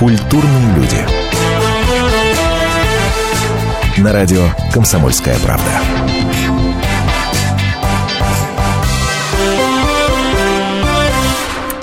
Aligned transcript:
Культурные 0.00 0.76
люди. 0.76 0.96
На 3.98 4.14
радио 4.14 4.40
«Комсомольская 4.72 5.38
правда». 5.40 5.70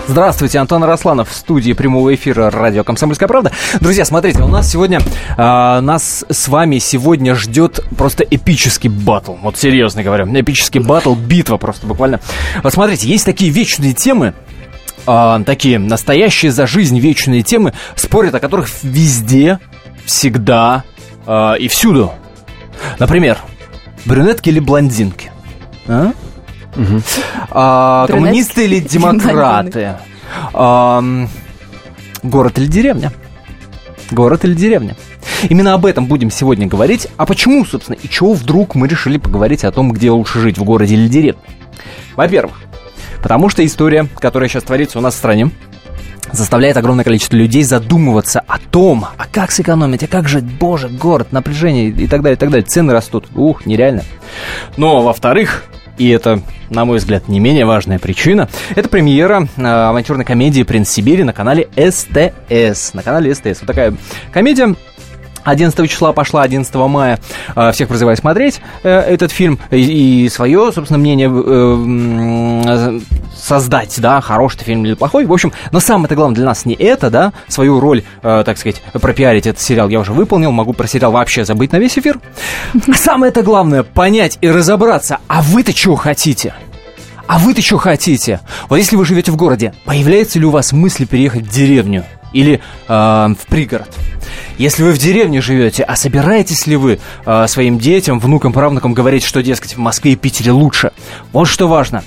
Здравствуйте, 0.07 0.57
Антон 0.57 0.83
Росланов 0.83 1.29
в 1.29 1.33
студии 1.35 1.73
прямого 1.73 2.15
эфира 2.15 2.49
радио 2.49 2.83
«Комсомольская 2.83 3.27
правда». 3.27 3.51
Друзья, 3.81 4.03
смотрите, 4.03 4.41
у 4.41 4.47
нас 4.47 4.71
сегодня, 4.71 4.99
э, 5.37 5.79
нас 5.81 6.25
с 6.27 6.47
вами 6.47 6.79
сегодня 6.79 7.35
ждет 7.35 7.81
просто 7.95 8.23
эпический 8.23 8.89
батл. 8.89 9.33
Вот 9.43 9.57
серьезно 9.57 10.01
говорю, 10.01 10.25
эпический 10.25 10.79
батл, 10.79 11.13
битва 11.13 11.57
просто 11.57 11.85
буквально. 11.85 12.19
Вот 12.63 12.73
смотрите, 12.73 13.07
есть 13.07 13.25
такие 13.25 13.51
вечные 13.51 13.93
темы, 13.93 14.33
э, 15.07 15.43
такие 15.45 15.79
настоящие 15.79 16.51
за 16.51 16.67
жизнь 16.67 16.99
вечные 16.99 17.41
темы, 17.41 17.73
спорят 17.95 18.35
о 18.35 18.39
которых 18.39 18.69
везде, 18.83 19.59
всегда 20.05 20.83
э, 21.25 21.57
и 21.59 21.67
всюду. 21.67 22.11
Например, 22.99 23.39
брюнетки 24.05 24.49
или 24.49 24.59
блондинки? 24.59 25.31
А? 25.87 26.11
А, 27.49 28.05
Брюнетки 28.05 28.23
коммунисты 28.23 28.65
или 28.65 28.79
демократы? 28.79 29.95
А, 30.53 31.03
город 32.23 32.57
или 32.59 32.67
деревня? 32.67 33.11
Город 34.11 34.45
или 34.45 34.53
деревня? 34.53 34.95
Именно 35.49 35.73
об 35.73 35.85
этом 35.85 36.05
будем 36.05 36.31
сегодня 36.31 36.67
говорить. 36.67 37.07
А 37.17 37.25
почему, 37.25 37.65
собственно, 37.65 37.95
и 37.95 38.09
чего 38.09 38.33
вдруг 38.33 38.75
мы 38.75 38.87
решили 38.87 39.17
поговорить 39.17 39.63
о 39.63 39.71
том, 39.71 39.91
где 39.91 40.11
лучше 40.11 40.39
жить, 40.39 40.57
в 40.57 40.63
городе 40.63 40.95
или 40.95 41.07
деревне? 41.07 41.41
Во-первых, 42.15 42.61
потому 43.27 43.49
что 43.49 43.65
история, 43.65 44.07
которая 44.19 44.47
сейчас 44.47 44.63
творится 44.63 44.99
у 44.99 45.01
нас 45.01 45.13
в 45.13 45.17
стране, 45.17 45.51
заставляет 46.31 46.77
огромное 46.77 47.03
количество 47.03 47.35
людей 47.35 47.61
задумываться 47.61 48.39
о 48.47 48.57
том, 48.57 49.05
а 49.17 49.25
как 49.29 49.51
сэкономить, 49.51 50.01
а 50.03 50.07
как 50.07 50.29
жить, 50.29 50.45
боже, 50.45 50.87
город, 50.87 51.33
напряжение 51.33 51.89
и 51.89 52.07
так 52.07 52.21
далее, 52.21 52.37
и 52.37 52.39
так 52.39 52.49
далее. 52.49 52.65
Цены 52.65 52.93
растут. 52.93 53.25
Ух, 53.35 53.65
нереально. 53.65 54.03
Но, 54.77 55.03
во-вторых, 55.03 55.65
и 55.97 56.07
это, 56.07 56.39
на 56.69 56.85
мой 56.85 56.99
взгляд, 56.99 57.27
не 57.27 57.41
менее 57.41 57.65
важная 57.65 57.99
причина, 57.99 58.47
это 58.77 58.87
премьера 58.87 59.49
э, 59.57 59.61
авантюрной 59.61 60.23
комедии 60.23 60.63
«Принц 60.63 60.87
Сибири» 60.87 61.25
на 61.25 61.33
канале 61.33 61.67
СТС. 61.75 62.93
На 62.93 63.03
канале 63.03 63.35
СТС. 63.35 63.59
Вот 63.59 63.67
такая 63.67 63.93
комедия 64.31 64.73
11 65.47 65.89
числа 65.89 66.11
пошла, 66.11 66.43
11 66.43 66.75
мая. 66.75 67.19
Э, 67.55 67.71
Всех 67.71 67.87
призываю 67.87 68.17
смотреть 68.17 68.59
э, 68.83 68.89
этот 68.89 69.31
фильм 69.31 69.59
и, 69.71 70.25
и 70.25 70.29
свое, 70.29 70.71
собственно, 70.73 70.99
мнение 70.99 71.31
э, 71.33 72.99
создать, 73.35 73.95
да, 73.99 74.19
хороший 74.19 74.59
фильм 74.59 74.85
или 74.85 74.93
плохой. 74.93 75.25
В 75.25 75.31
общем, 75.31 75.53
но 75.71 75.79
самое-то 75.79 76.15
главное 76.15 76.35
для 76.35 76.45
нас 76.45 76.65
не 76.65 76.73
это, 76.73 77.09
да, 77.09 77.31
свою 77.47 77.79
роль, 77.79 78.03
так 78.21 78.57
сказать, 78.57 78.81
пропиарить 78.91 79.47
этот 79.47 79.61
сериал 79.61 79.87
я 79.89 79.99
уже 79.99 80.11
выполнил, 80.11 80.51
могу 80.51 80.73
про 80.73 80.87
сериал 80.87 81.11
вообще 81.13 81.45
забыть 81.45 81.71
на 81.71 81.77
весь 81.77 81.97
эфир. 81.97 82.19
А 82.87 82.93
самое-то 82.93 83.41
главное 83.41 83.83
понять 83.83 84.37
и 84.41 84.49
разобраться, 84.49 85.19
а 85.27 85.41
вы-то 85.41 85.71
чего 85.71 85.95
хотите? 85.95 86.53
А 87.27 87.39
вы-то 87.39 87.61
что 87.61 87.77
хотите? 87.77 88.41
Вот 88.69 88.77
если 88.77 88.95
вы 88.95 89.05
живете 89.05 89.31
в 89.31 89.37
городе, 89.37 89.73
появляется 89.85 90.39
ли 90.39 90.45
у 90.45 90.49
вас 90.49 90.73
мысль 90.73 91.05
переехать 91.05 91.43
в 91.43 91.49
деревню 91.49 92.03
или 92.33 92.59
э, 92.87 92.89
в 92.89 93.47
пригород? 93.47 93.89
Если 94.57 94.83
вы 94.83 94.91
в 94.91 94.97
деревне 94.97 95.41
живете, 95.41 95.83
а 95.83 95.95
собираетесь 95.95 96.67
ли 96.67 96.75
вы 96.75 96.99
э, 97.25 97.47
своим 97.47 97.79
детям, 97.79 98.19
внукам, 98.19 98.53
правнукам 98.53 98.93
говорить, 98.93 99.23
что, 99.23 99.43
дескать, 99.43 99.75
в 99.75 99.79
Москве 99.79 100.13
и 100.13 100.15
Питере 100.15 100.51
лучше? 100.51 100.91
Вот 101.31 101.45
что 101.45 101.67
важно. 101.67 102.03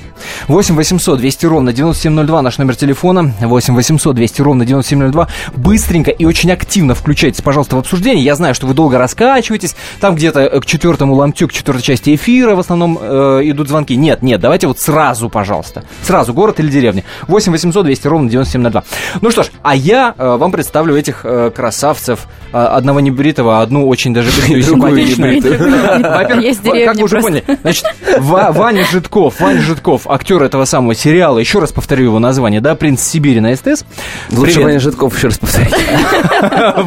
8 0.48 0.74
800 0.74 1.18
200 1.18 1.46
ровно 1.46 1.72
9702 1.72 2.42
наш 2.42 2.58
номер 2.58 2.76
телефона. 2.76 3.32
8 3.40 3.74
800 3.74 4.16
200 4.16 4.42
ровно 4.42 4.66
9702. 4.66 5.28
Быстренько 5.56 6.10
и 6.10 6.24
очень 6.24 6.50
активно 6.50 6.94
включайтесь, 6.94 7.40
пожалуйста, 7.40 7.76
в 7.76 7.78
обсуждение. 7.78 8.24
Я 8.24 8.34
знаю, 8.34 8.54
что 8.54 8.66
вы 8.66 8.74
долго 8.74 8.98
раскачиваетесь. 8.98 9.76
Там 10.00 10.14
где-то 10.14 10.40
э, 10.40 10.60
к 10.60 10.66
четвертому 10.66 11.14
ломтю, 11.14 11.48
к 11.48 11.52
четвертой 11.52 11.82
части 11.82 12.14
эфира 12.14 12.54
в 12.54 12.60
основном 12.60 12.98
э, 13.00 13.40
идут 13.44 13.68
звонки. 13.68 13.96
Нет, 13.96 14.22
нет, 14.22 14.40
давайте 14.40 14.66
вот 14.66 14.78
сразу, 14.78 15.28
пожалуйста. 15.28 15.84
Сразу, 16.02 16.34
город 16.34 16.60
или 16.60 16.68
деревня. 16.70 17.04
8 17.28 17.52
800 17.52 17.84
200 17.84 18.06
ровно 18.06 18.30
9702. 18.30 18.84
Ну 19.20 19.30
что 19.30 19.42
ж, 19.42 19.50
а 19.62 19.74
я 19.74 20.14
э, 20.16 20.36
вам 20.36 20.52
представлю 20.52 20.96
этих 20.96 21.20
э, 21.24 21.50
красавцев. 21.54 22.19
Э, 22.52 22.64
одного 22.64 22.98
небритого, 22.98 23.60
а 23.60 23.62
одну 23.62 23.86
очень 23.86 24.12
даже 24.12 24.30
бритую 24.40 24.62
симпатичную. 24.62 25.40
Во-первых, 26.02 26.56
как 26.84 26.96
вы 26.96 27.02
уже 27.04 27.20
поняли, 27.20 27.44
Значит, 27.62 27.84
Ва- 28.18 28.50
Ваня 28.52 28.84
Житков, 28.84 29.38
Ваня 29.40 29.60
Житков, 29.60 30.08
актер 30.10 30.42
этого 30.42 30.64
самого 30.64 30.94
сериала, 30.94 31.38
еще 31.38 31.60
раз 31.60 31.70
повторю 31.70 32.06
его 32.06 32.18
название, 32.18 32.60
да, 32.60 32.74
«Принц 32.74 33.02
Сибири» 33.02 33.40
на 33.40 33.54
СТС. 33.54 33.84
Лучше. 34.30 34.60
Ваня 34.62 34.80
Житков 34.80 35.16
еще 35.16 35.28
раз 35.28 35.38
повторить. 35.38 35.72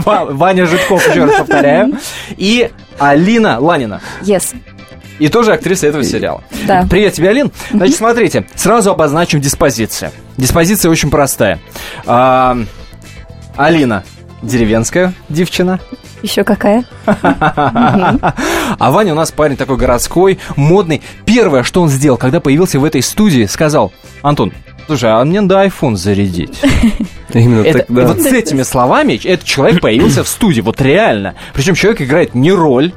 Ва- 0.06 0.28
Ваня 0.30 0.66
Житков, 0.66 1.08
еще 1.10 1.24
раз 1.26 1.36
повторяю. 1.38 1.94
И 2.36 2.70
Алина 3.00 3.60
Ланина. 3.60 4.02
Yes. 4.22 4.54
И 5.20 5.30
тоже 5.30 5.54
актриса 5.54 5.88
этого 5.88 6.04
сериала. 6.04 6.44
Да. 6.68 6.86
Привет 6.90 7.14
тебе, 7.14 7.30
Алин. 7.30 7.52
Значит, 7.72 7.96
смотрите, 7.96 8.46
сразу 8.56 8.92
обозначим 8.92 9.40
диспозицию. 9.40 10.12
Диспозиция 10.38 10.90
очень 10.92 11.10
простая. 11.10 11.60
А, 12.06 12.58
Алина 13.56 14.04
деревенская 14.44 15.14
девчина, 15.30 15.80
Еще 16.22 16.44
какая? 16.44 16.86
А 17.06 18.92
Ваня 18.92 19.14
у 19.14 19.16
нас 19.16 19.32
парень 19.32 19.58
такой 19.58 19.78
городской, 19.78 20.40
модный. 20.56 21.02
Первое, 21.26 21.64
что 21.64 21.82
он 21.82 21.90
сделал, 21.90 22.18
когда 22.18 22.40
появился 22.40 22.80
в 22.80 22.86
этой 22.86 23.02
студии, 23.02 23.46
сказал, 23.46 23.92
Антон, 24.22 24.54
слушай, 24.86 25.10
а 25.10 25.24
мне 25.24 25.42
надо 25.42 25.64
iPhone 25.66 25.96
зарядить. 25.96 26.60
Именно 27.34 27.64
так, 27.64 27.86
да. 27.88 28.08
Вот 28.08 28.22
с 28.22 28.28
этими 28.28 28.64
словами 28.64 29.20
этот 29.24 29.46
человек 29.46 29.82
появился 29.82 30.24
в 30.24 30.28
студии, 30.28 30.62
вот 30.62 30.80
реально. 30.82 31.36
Причем 31.54 31.76
человек 31.76 32.02
играет 32.02 32.36
не 32.36 32.52
роль, 32.52 32.94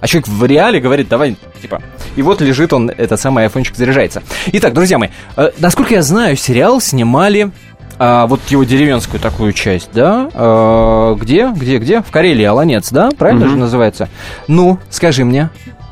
а 0.00 0.06
человек 0.06 0.28
в 0.28 0.44
реале 0.44 0.80
говорит, 0.80 1.08
давай, 1.08 1.36
типа, 1.60 1.82
и 2.16 2.22
вот 2.22 2.40
лежит 2.40 2.72
он, 2.72 2.90
этот 2.90 3.18
самый 3.20 3.44
айфончик 3.44 3.74
заряжается. 3.76 4.22
Итак, 4.52 4.74
друзья 4.74 4.98
мои, 4.98 5.08
э, 5.36 5.50
насколько 5.58 5.94
я 5.94 6.02
знаю, 6.02 6.36
сериал 6.36 6.80
снимали 6.80 7.50
а, 7.98 8.26
вот 8.26 8.40
его 8.48 8.64
деревенскую 8.64 9.20
такую 9.20 9.52
часть, 9.52 9.90
да? 9.92 10.28
Э, 10.34 11.14
где, 11.18 11.48
где, 11.54 11.78
где? 11.78 12.02
В 12.02 12.10
Карелии, 12.10 12.44
Аланец, 12.44 12.90
да? 12.90 13.10
Правильно 13.16 13.48
же 13.48 13.56
называется? 13.56 14.08
Ну, 14.48 14.78
скажи 14.90 15.24
мне, 15.24 15.50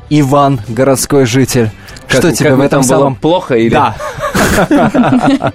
Иван, 0.09 0.59
городской 0.67 1.25
житель, 1.25 1.69
Как- 2.07 2.19
что 2.19 2.31
тебе 2.31 2.49
как 2.49 2.59
в 2.59 2.61
этом 2.61 2.81
было 2.81 2.87
самом... 2.87 3.15
плохо 3.15 3.55
или... 3.55 3.69
Да. 3.73 3.95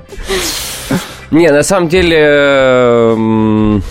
Не, 1.31 1.50
на 1.50 1.62
самом 1.62 1.88
деле... 1.88 2.19
м, 3.14 3.82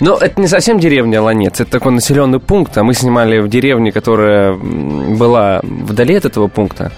Ну, 0.00 0.14
это 0.16 0.40
не 0.40 0.46
совсем 0.48 0.78
деревня 0.78 1.20
Ланец, 1.22 1.60
это 1.60 1.70
такой 1.70 1.92
населенный 1.92 2.38
пункт, 2.40 2.76
а 2.78 2.84
мы 2.84 2.94
снимали 2.94 3.38
в 3.40 3.48
деревне, 3.48 3.90
которая 3.92 4.54
была 4.54 5.60
вдали 5.62 6.14
от 6.14 6.24
этого 6.24 6.46
пункта. 6.48 6.92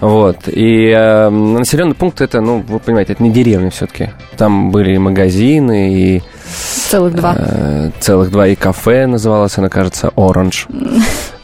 Вот. 0.00 0.48
И 0.48 0.88
э, 0.90 1.28
населенный 1.30 1.94
пункт 1.94 2.20
это, 2.20 2.40
ну, 2.40 2.64
вы 2.66 2.78
понимаете, 2.78 3.12
это 3.14 3.22
не 3.22 3.30
деревня 3.30 3.70
все-таки. 3.70 4.10
Там 4.36 4.70
были 4.70 4.94
и 4.94 4.98
магазины, 4.98 5.94
и 5.94 6.22
Целых 6.88 7.14
два. 7.14 7.34
э, 7.36 7.90
целых 8.00 8.30
два, 8.30 8.46
и 8.46 8.54
кафе 8.54 9.06
называлось, 9.06 9.56
она, 9.58 9.68
кажется, 9.68 10.10
Оранж. 10.16 10.66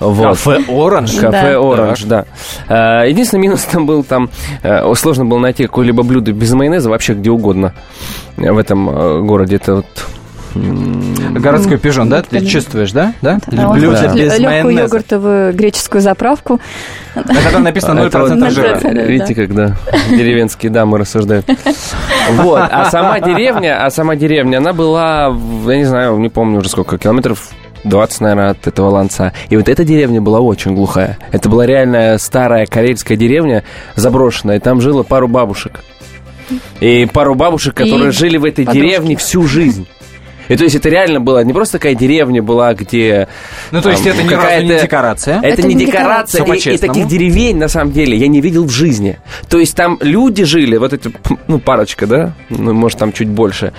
Вот. 0.00 0.38
Кафе 0.38 0.64
Оранж. 0.66 1.12
Кафе 1.16 1.52
Да. 1.52 1.60
Оранж, 1.60 2.04
да. 2.04 2.24
Э, 2.68 3.06
Единственный 3.06 3.40
минус 3.40 3.64
там 3.64 3.84
был, 3.84 4.02
там 4.02 4.30
э, 4.62 4.94
сложно 4.94 5.26
было 5.26 5.38
найти 5.38 5.64
какое-либо 5.66 6.02
блюдо 6.02 6.32
без 6.32 6.50
майонеза 6.54 6.88
вообще 6.88 7.12
где 7.12 7.28
угодно 7.30 7.74
в 8.38 8.56
этом 8.56 8.88
э, 8.88 9.20
городе. 9.20 9.56
Это 9.56 9.74
вот... 9.76 9.86
Городской 10.54 11.78
пижон, 11.78 12.08
да? 12.08 12.22
Ты 12.22 12.44
чувствуешь, 12.44 12.92
да? 12.92 13.14
Да? 13.22 13.38
А 13.56 13.68
он 13.68 13.78
Блюдо 13.78 13.96
хочет 13.96 14.14
без 14.14 14.38
легкую 14.38 14.44
майонеза. 14.64 14.82
йогуртовую 14.82 15.54
греческую 15.54 16.00
заправку. 16.00 16.60
Это 17.14 17.52
там 17.52 17.62
написано 17.62 18.00
это 18.00 18.18
вот 18.18 18.30
0% 18.32 18.50
жира. 18.50 18.80
Да, 18.82 18.90
да, 18.92 19.02
Видите, 19.02 19.34
когда 19.34 19.76
деревенские 20.10 20.70
дамы 20.70 20.98
рассуждают. 20.98 21.46
Вот. 22.32 22.62
А 22.70 22.90
сама 22.90 23.20
деревня, 23.20 23.84
а 23.84 23.90
сама 23.90 24.16
деревня, 24.16 24.58
она 24.58 24.72
была, 24.72 25.36
я 25.66 25.76
не 25.76 25.84
знаю, 25.84 26.16
не 26.18 26.28
помню 26.28 26.58
уже 26.58 26.68
сколько, 26.68 26.98
километров 26.98 27.50
20, 27.84 28.20
наверное, 28.20 28.50
от 28.50 28.66
этого 28.66 28.90
ланца. 28.90 29.32
И 29.48 29.56
вот 29.56 29.68
эта 29.68 29.84
деревня 29.84 30.20
была 30.20 30.40
очень 30.40 30.74
глухая. 30.74 31.18
Это 31.32 31.48
была 31.48 31.66
реальная 31.66 32.18
старая 32.18 32.66
карельская 32.66 33.16
деревня, 33.16 33.64
заброшенная. 33.96 34.56
И 34.56 34.60
там 34.60 34.80
жило 34.80 35.02
пару 35.02 35.28
бабушек. 35.28 35.80
И 36.80 37.08
пару 37.12 37.34
бабушек, 37.34 37.74
которые 37.74 38.08
И 38.08 38.12
жили 38.12 38.36
в 38.36 38.44
этой 38.44 38.64
подружки. 38.66 38.86
деревне 38.86 39.16
всю 39.16 39.46
жизнь. 39.46 39.86
И 40.50 40.56
то 40.56 40.64
есть 40.64 40.76
это 40.76 40.88
реально 40.88 41.20
была 41.20 41.42
не 41.44 41.52
просто 41.52 41.78
такая 41.78 41.94
деревня 41.94 42.42
была, 42.42 42.74
где... 42.74 43.28
Ну, 43.70 43.80
то 43.80 43.90
есть 43.90 44.04
там 44.04 44.12
это 44.12 44.22
ни 44.22 44.28
разу 44.28 44.36
не 44.36 44.42
какая-то- 44.42 44.82
декорация. 44.82 45.38
Это, 45.38 45.46
Это 45.46 45.62
не 45.62 45.74
не 45.74 45.86
декорация, 45.86 46.40
декорация. 46.42 46.72
и, 46.72 46.74
и 46.74 46.78
таких 46.78 47.06
деревень, 47.06 47.56
на 47.56 47.68
самом 47.68 47.92
деле, 47.92 48.16
я 48.16 48.28
не 48.28 48.40
видел 48.40 48.64
в 48.64 48.70
жизни. 48.70 49.18
То 49.48 49.58
есть 49.58 49.76
там 49.76 49.96
люди 50.00 50.44
жили, 50.44 50.76
вот 50.76 50.92
эти, 50.92 51.10
ну, 51.46 51.58
парочка, 51.58 52.06
да, 52.06 52.32
ну, 52.48 52.72
может, 52.74 52.98
там 52.98 53.12
чуть 53.12 53.28
больше, 53.28 53.72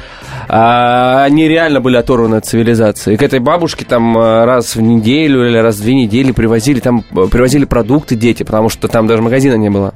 а, 0.47 1.23
они 1.25 1.47
реально 1.47 1.81
были 1.81 1.97
оторваны 1.97 2.35
от 2.35 2.45
цивилизации. 2.45 3.13
И 3.13 3.17
к 3.17 3.23
этой 3.23 3.39
бабушке 3.39 3.85
там 3.85 4.17
а, 4.17 4.45
раз 4.45 4.75
в 4.75 4.81
неделю 4.81 5.47
или 5.47 5.57
раз 5.57 5.75
в 5.77 5.81
две 5.81 5.93
недели 5.93 6.31
привозили, 6.31 6.79
там, 6.79 7.01
привозили 7.03 7.65
продукты 7.65 8.15
дети, 8.15 8.43
потому 8.43 8.69
что 8.69 8.87
там 8.87 9.07
даже 9.07 9.21
магазина 9.21 9.55
не 9.55 9.69
было. 9.69 9.93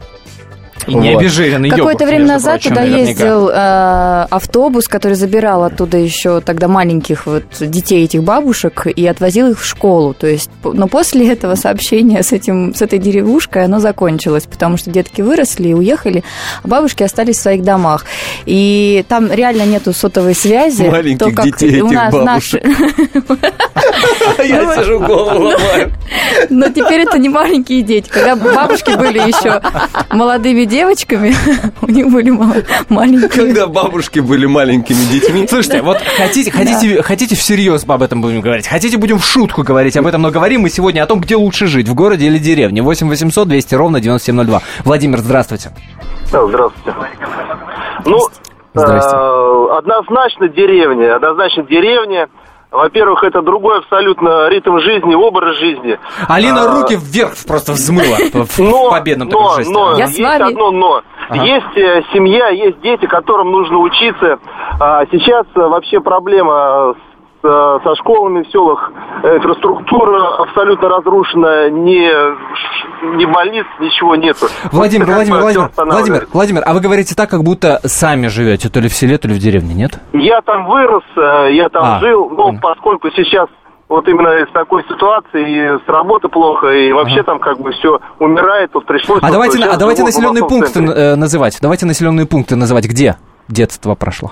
И 0.87 0.93
не 0.93 1.13
Вот. 1.13 1.21
обезжиренный 1.21 1.69
Какое-то 1.69 2.05
время 2.05 2.25
назад 2.27 2.61
прочим, 2.61 2.69
туда 2.69 2.81
наверняка. 2.81 3.09
ездил 3.09 3.49
э, 3.49 4.27
автобус, 4.29 4.87
который 4.87 5.13
забирал 5.13 5.63
оттуда 5.63 5.97
еще 5.97 6.41
тогда 6.41 6.67
маленьких 6.67 7.25
вот 7.25 7.43
детей 7.59 8.03
этих 8.05 8.23
бабушек 8.23 8.85
и 8.87 9.05
отвозил 9.07 9.47
их 9.51 9.59
в 9.59 9.65
школу. 9.65 10.13
То 10.13 10.27
есть, 10.27 10.49
но 10.63 10.87
после 10.87 11.31
этого 11.31 11.55
сообщение 11.55 12.21
с 12.23 12.31
этим 12.31 12.73
с 12.75 12.81
этой 12.81 12.99
деревушкой 12.99 13.65
оно 13.65 13.79
закончилось, 13.79 14.45
потому 14.49 14.77
что 14.77 14.91
детки 14.91 15.21
выросли 15.21 15.69
и 15.69 15.73
уехали, 15.73 16.23
а 16.63 16.67
бабушки 16.67 17.03
остались 17.03 17.37
в 17.37 17.41
своих 17.41 17.63
домах. 17.63 18.05
И 18.45 19.03
там 19.07 19.31
реально 19.31 19.63
нету 19.65 19.91
сотовой 19.93 20.35
связи. 20.35 20.83
Маленьких 20.83 21.27
То, 21.27 21.31
как 21.35 21.45
детей 21.45 21.81
у 21.81 21.87
этих 21.87 21.95
нас 21.95 22.13
бабушек. 22.13 22.63
наши- 22.63 23.35
Я 24.43 24.75
сижу, 24.75 24.99
голову 24.99 25.45
ломаю. 25.45 25.91
Но 26.49 26.69
теперь 26.69 27.01
это 27.01 27.17
не 27.17 27.29
маленькие 27.29 27.81
дети. 27.81 28.07
Когда 28.09 28.35
бабушки 28.35 28.91
были 28.95 29.19
еще 29.19 29.61
молодыми 30.11 30.65
девочками, 30.75 31.33
у 31.81 31.89
них 31.89 32.11
были 32.11 32.31
мал- 32.31 32.53
маленькие. 32.89 33.29
Когда 33.29 33.67
бабушки 33.67 34.19
были 34.19 34.45
маленькими 34.45 34.97
детьми. 35.11 35.47
Слушайте, 35.47 35.81
вот 35.81 35.97
хотите, 36.17 36.51
хотите, 36.51 37.01
хотите 37.01 37.35
всерьез 37.35 37.85
об 37.87 38.01
этом 38.03 38.21
будем 38.21 38.41
говорить, 38.41 38.67
хотите 38.67 38.97
будем 38.97 39.17
в 39.19 39.25
шутку 39.25 39.63
говорить 39.63 39.95
об 39.95 40.05
этом, 40.05 40.21
но 40.21 40.31
говорим 40.31 40.61
мы 40.61 40.69
сегодня 40.69 41.03
о 41.03 41.05
том, 41.05 41.21
где 41.21 41.35
лучше 41.37 41.67
жить, 41.67 41.87
в 41.87 41.93
городе 41.95 42.25
или 42.27 42.37
деревне. 42.39 42.81
8 42.81 43.07
800 43.07 43.47
200 43.47 43.75
ровно 43.75 44.01
9702. 44.01 44.61
Владимир, 44.83 45.19
здравствуйте. 45.19 45.71
Да, 46.31 46.45
здравствуйте. 46.45 46.93
Ну, 48.05 48.17
Здрасте. 48.73 49.15
э, 49.15 49.67
однозначно 49.77 50.49
деревня. 50.49 51.15
Однозначно 51.15 51.63
деревня. 51.63 52.27
Во-первых, 52.71 53.23
это 53.23 53.41
другой 53.41 53.77
абсолютно 53.79 54.49
ритм 54.49 54.79
жизни, 54.79 55.15
образ 55.15 55.55
жизни. 55.57 55.97
Алина 56.27 56.63
А, 56.63 56.75
руки 56.81 56.97
вверх 56.99 57.33
просто 57.47 57.71
взмыла 57.73 58.17
в 58.33 58.59
Но, 58.59 58.89
победном 58.89 59.29
но, 59.29 59.39
таком 59.39 59.55
жесте. 59.57 59.73
но, 59.73 59.97
Я 59.97 60.07
с 60.07 60.17
есть 60.17 60.29
вами. 60.29 60.51
одно 60.51 60.71
но. 60.71 61.01
Ага. 61.29 61.43
Есть 61.43 61.77
э, 61.77 62.03
семья, 62.13 62.49
есть 62.49 62.81
дети, 62.81 63.05
которым 63.07 63.51
нужно 63.51 63.77
учиться. 63.79 64.39
А 64.79 65.05
сейчас 65.11 65.45
э, 65.55 65.59
вообще 65.59 65.99
проблема 66.01 66.93
с, 66.93 67.14
со 67.83 67.95
школами 67.95 68.43
в 68.43 68.51
селах. 68.51 68.91
Э, 69.23 69.37
Инфраструктура 69.37 70.37
абсолютно 70.43 70.89
разрушена, 70.89 71.69
ни, 71.69 73.15
ни 73.17 73.25
больниц, 73.25 73.65
ничего 73.79 74.15
нету. 74.15 74.47
Владимир, 74.71 75.05
Вот 75.05 75.15
Владимир, 75.15 75.39
Владимир. 75.41 75.69
Владимир, 75.77 76.27
Владимир, 76.33 76.63
а 76.65 76.73
вы 76.73 76.79
говорите 76.79 77.15
так, 77.15 77.29
как 77.29 77.43
будто 77.43 77.79
сами 77.83 78.27
живете, 78.27 78.69
то 78.69 78.79
ли 78.79 78.89
в 78.89 78.93
селе, 78.93 79.17
то 79.17 79.27
ли 79.27 79.33
в 79.33 79.39
деревне, 79.39 79.73
нет? 79.73 79.99
Я 80.13 80.41
там 80.41 80.67
вырос, 80.67 81.03
э, 81.15 81.49
я 81.53 81.69
там 81.69 81.83
А, 81.83 81.99
жил, 81.99 82.29
но 82.29 82.47
понял. 82.47 82.59
поскольку 82.61 83.09
сейчас 83.11 83.47
вот 83.87 84.07
именно 84.07 84.29
из 84.43 84.51
такой 84.51 84.83
ситуации, 84.89 85.75
и 85.75 85.77
с 85.85 85.87
работы 85.87 86.27
плохо, 86.27 86.67
и 86.69 86.91
вообще 86.91 87.21
там 87.23 87.39
как 87.39 87.59
бы 87.59 87.71
все 87.71 87.99
умирает, 88.19 88.71
тут 88.71 88.85
пришлось... 88.85 89.19
А 89.21 89.25
вот 89.27 89.31
давайте, 89.33 89.63
а 89.63 89.77
давайте 89.77 90.03
населенные 90.03 90.43
пункты 90.47 90.83
э, 90.83 91.15
называть. 91.15 91.59
Давайте 91.61 91.85
населенные 91.85 92.25
пункты 92.25 92.55
называть. 92.55 92.85
Где 92.85 93.17
детство 93.47 93.93
прошло? 93.95 94.31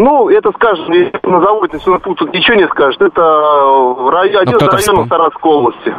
Ну, 0.00 0.28
это, 0.30 0.52
скажем, 0.52 0.92
если 0.92 1.10
назову 1.24 1.66
пункт, 1.98 2.20
тут 2.20 2.32
ничего 2.32 2.56
не 2.56 2.68
скажет. 2.68 3.00
Это 3.02 3.20
э, 3.20 4.10
рай- 4.10 4.28
один 4.30 4.54
из 4.54 4.56
кто-то 4.58 4.76
районов 4.76 4.80
вспомнил. 4.80 5.08
Саратовской 5.08 5.50
области. 5.50 5.94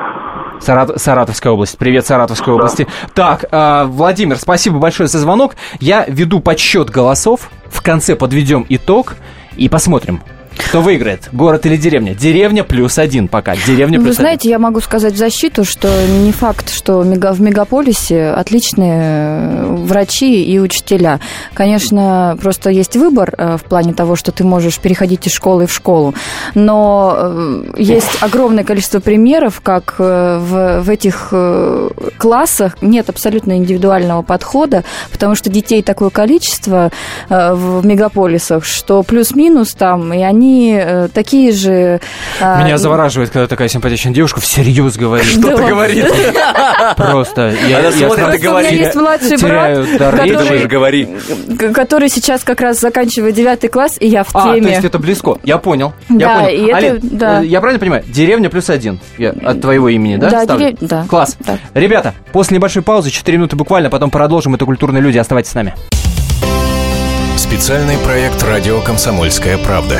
Сарат- 0.61 0.97
Саратовская 0.99 1.51
область. 1.53 1.77
Привет, 1.77 2.05
Саратовской 2.05 2.53
области. 2.53 2.87
Так, 3.13 3.45
э, 3.51 3.83
Владимир, 3.87 4.37
спасибо 4.37 4.79
большое 4.79 5.07
за 5.09 5.19
звонок. 5.19 5.55
Я 5.81 6.05
веду 6.07 6.39
подсчет 6.39 6.89
голосов. 6.89 7.49
В 7.69 7.83
конце 7.83 8.15
подведем 8.15 8.65
итог 8.69 9.15
и 9.57 9.67
посмотрим, 9.67 10.21
кто 10.65 10.81
выиграет, 10.81 11.29
город 11.31 11.65
или 11.65 11.77
деревня. 11.77 12.13
Деревня 12.13 12.63
плюс 12.63 12.97
один 12.97 13.27
пока. 13.27 13.55
Деревня 13.55 13.97
Ну, 13.97 14.03
Вы 14.03 14.09
плюс 14.09 14.17
знаете, 14.17 14.49
я 14.49 14.59
могу 14.59 14.81
сказать 14.81 15.13
в 15.13 15.17
защиту, 15.17 15.63
что 15.63 15.89
не 16.07 16.31
факт, 16.31 16.71
что 16.71 16.99
в 16.99 17.41
мегаполисе 17.41 18.29
отличные 18.29 18.99
э, 19.01 19.65
врачи 19.67 20.43
и 20.43 20.59
учителя. 20.59 21.19
Конечно, 21.53 22.37
просто 22.41 22.69
есть 22.69 22.95
выбор 22.95 23.33
э, 23.37 23.57
в 23.57 23.63
плане 23.63 23.93
того, 23.93 24.15
что 24.15 24.31
ты 24.31 24.43
можешь 24.43 24.79
переходить 24.79 25.25
из 25.27 25.33
школы 25.33 25.65
в 25.65 25.73
школу, 25.73 26.13
но 26.55 27.15
э, 27.17 27.73
есть 27.77 28.17
огромное 28.21 28.63
количество 28.63 28.99
примеров, 28.99 29.61
как 29.61 29.95
в, 29.97 30.81
в 30.81 30.89
этих 30.89 31.33
классах 32.17 32.77
нет 32.81 33.09
абсолютно 33.09 33.57
индивидуального 33.57 34.21
подхода, 34.21 34.83
потому 35.11 35.35
что 35.35 35.49
детей 35.49 35.81
такое 35.81 36.09
количество 36.09 36.91
в 37.29 37.85
мегаполисах, 37.85 38.65
что 38.65 39.03
плюс-минус 39.03 39.73
там, 39.73 40.13
и 40.13 40.21
они 40.21 40.48
э, 40.73 41.07
такие 41.13 41.51
же... 41.51 41.99
э, 42.39 42.63
Меня 42.63 42.77
завораживает, 42.77 43.29
когда 43.29 43.47
такая 43.47 43.67
симпатичная 43.67 44.13
девушка 44.13 44.41
всерьез 44.41 44.97
говорит. 44.97 45.27
Что-то 45.27 45.63
говорит. 45.63 46.05
Просто. 46.97 47.53
Я, 47.67 47.79
Она 47.79 47.89
я 47.89 47.91
смотрит 47.91 48.25
сразу 48.25 48.37
и 48.37 48.39
говорит. 48.39 48.69
У 48.69 48.73
меня 48.73 48.83
есть 48.85 48.95
младший 48.95 49.37
брат, 49.37 49.77
который, 51.73 52.09
сейчас 52.09 52.43
как 52.43 52.61
раз 52.61 52.79
заканчивает 52.79 53.35
девятый 53.35 53.69
класс, 53.69 53.97
и 53.99 54.07
я 54.07 54.23
в 54.23 54.29
А, 54.33 54.53
теме. 54.53 54.61
то 54.67 54.69
есть 54.69 54.85
это 54.85 54.99
близко. 54.99 55.37
Я 55.43 55.57
понял. 55.57 55.93
я 56.09 56.17
Да, 56.27 56.39
понял. 56.41 56.49
и 56.49 56.65
это- 56.67 56.77
Алин, 56.77 56.99
да. 57.03 57.43
э, 57.43 57.45
я 57.45 57.59
правильно 57.59 57.79
понимаю? 57.79 58.03
Деревня 58.07 58.49
плюс 58.49 58.69
один. 58.69 58.99
От 59.43 59.61
твоего 59.61 59.89
имени, 59.89 60.17
да? 60.17 60.45
Да. 60.81 61.05
Класс. 61.09 61.37
Ребята, 61.73 62.13
после 62.31 62.57
небольшой 62.57 62.83
паузы, 62.83 63.11
4 63.11 63.37
минуты 63.37 63.55
буквально, 63.55 63.89
потом 63.89 64.09
продолжим. 64.09 64.55
Это 64.55 64.65
«Культурные 64.65 65.01
люди». 65.01 65.17
Оставайтесь 65.17 65.51
с 65.51 65.55
нами. 65.55 65.73
Специальный 67.37 67.97
проект 67.97 68.43
«Радио 68.43 68.79
Комсомольская 68.81 69.57
правда». 69.57 69.99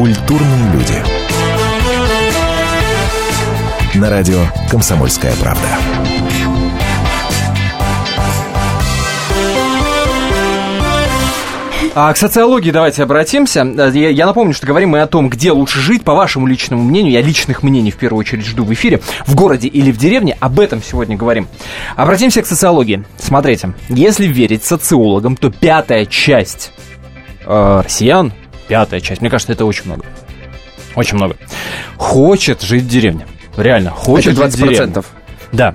Культурные 0.00 0.72
люди. 0.72 0.94
На 3.96 4.08
радио 4.08 4.38
«Комсомольская 4.70 5.34
правда». 5.36 5.68
А 11.94 12.10
к 12.14 12.16
социологии 12.16 12.70
давайте 12.70 13.02
обратимся. 13.02 13.60
Э, 13.60 13.90
Я, 13.92 14.08
я 14.08 14.24
напомню, 14.24 14.54
что 14.54 14.66
говорим 14.66 14.88
мы 14.88 15.02
о 15.02 15.06
том, 15.06 15.28
где 15.28 15.52
лучше 15.52 15.80
жить, 15.80 16.02
по 16.02 16.14
вашему 16.14 16.46
личному 16.46 16.82
мнению. 16.82 17.12
Я 17.12 17.20
личных 17.20 17.62
мнений 17.62 17.90
в 17.90 17.96
первую 17.96 18.20
очередь 18.20 18.46
жду 18.46 18.64
в 18.64 18.72
эфире. 18.72 19.02
В 19.26 19.34
городе 19.34 19.68
или 19.68 19.92
в 19.92 19.98
деревне. 19.98 20.34
Об 20.40 20.60
этом 20.60 20.82
сегодня 20.82 21.18
говорим. 21.18 21.46
Обратимся 21.94 22.40
к 22.40 22.46
социологии. 22.46 23.04
Смотрите, 23.18 23.74
если 23.90 24.26
верить 24.26 24.64
социологам, 24.64 25.36
то 25.36 25.50
пятая 25.50 26.06
часть 26.06 26.72
э, 27.44 27.82
россиян, 27.84 28.32
пятая 28.70 29.00
часть, 29.00 29.20
мне 29.20 29.28
кажется, 29.28 29.52
это 29.52 29.64
очень 29.66 29.86
много. 29.86 30.04
Очень 30.94 31.16
много. 31.16 31.34
Хочет 31.96 32.62
жить 32.62 32.84
в 32.84 32.88
деревне. 32.88 33.26
Реально, 33.56 33.90
хочет 33.90 34.34
Это 34.34 34.44
жить 34.46 34.54
в 34.54 34.58
деревне. 34.58 34.92
20%. 34.92 35.04
Да. 35.52 35.74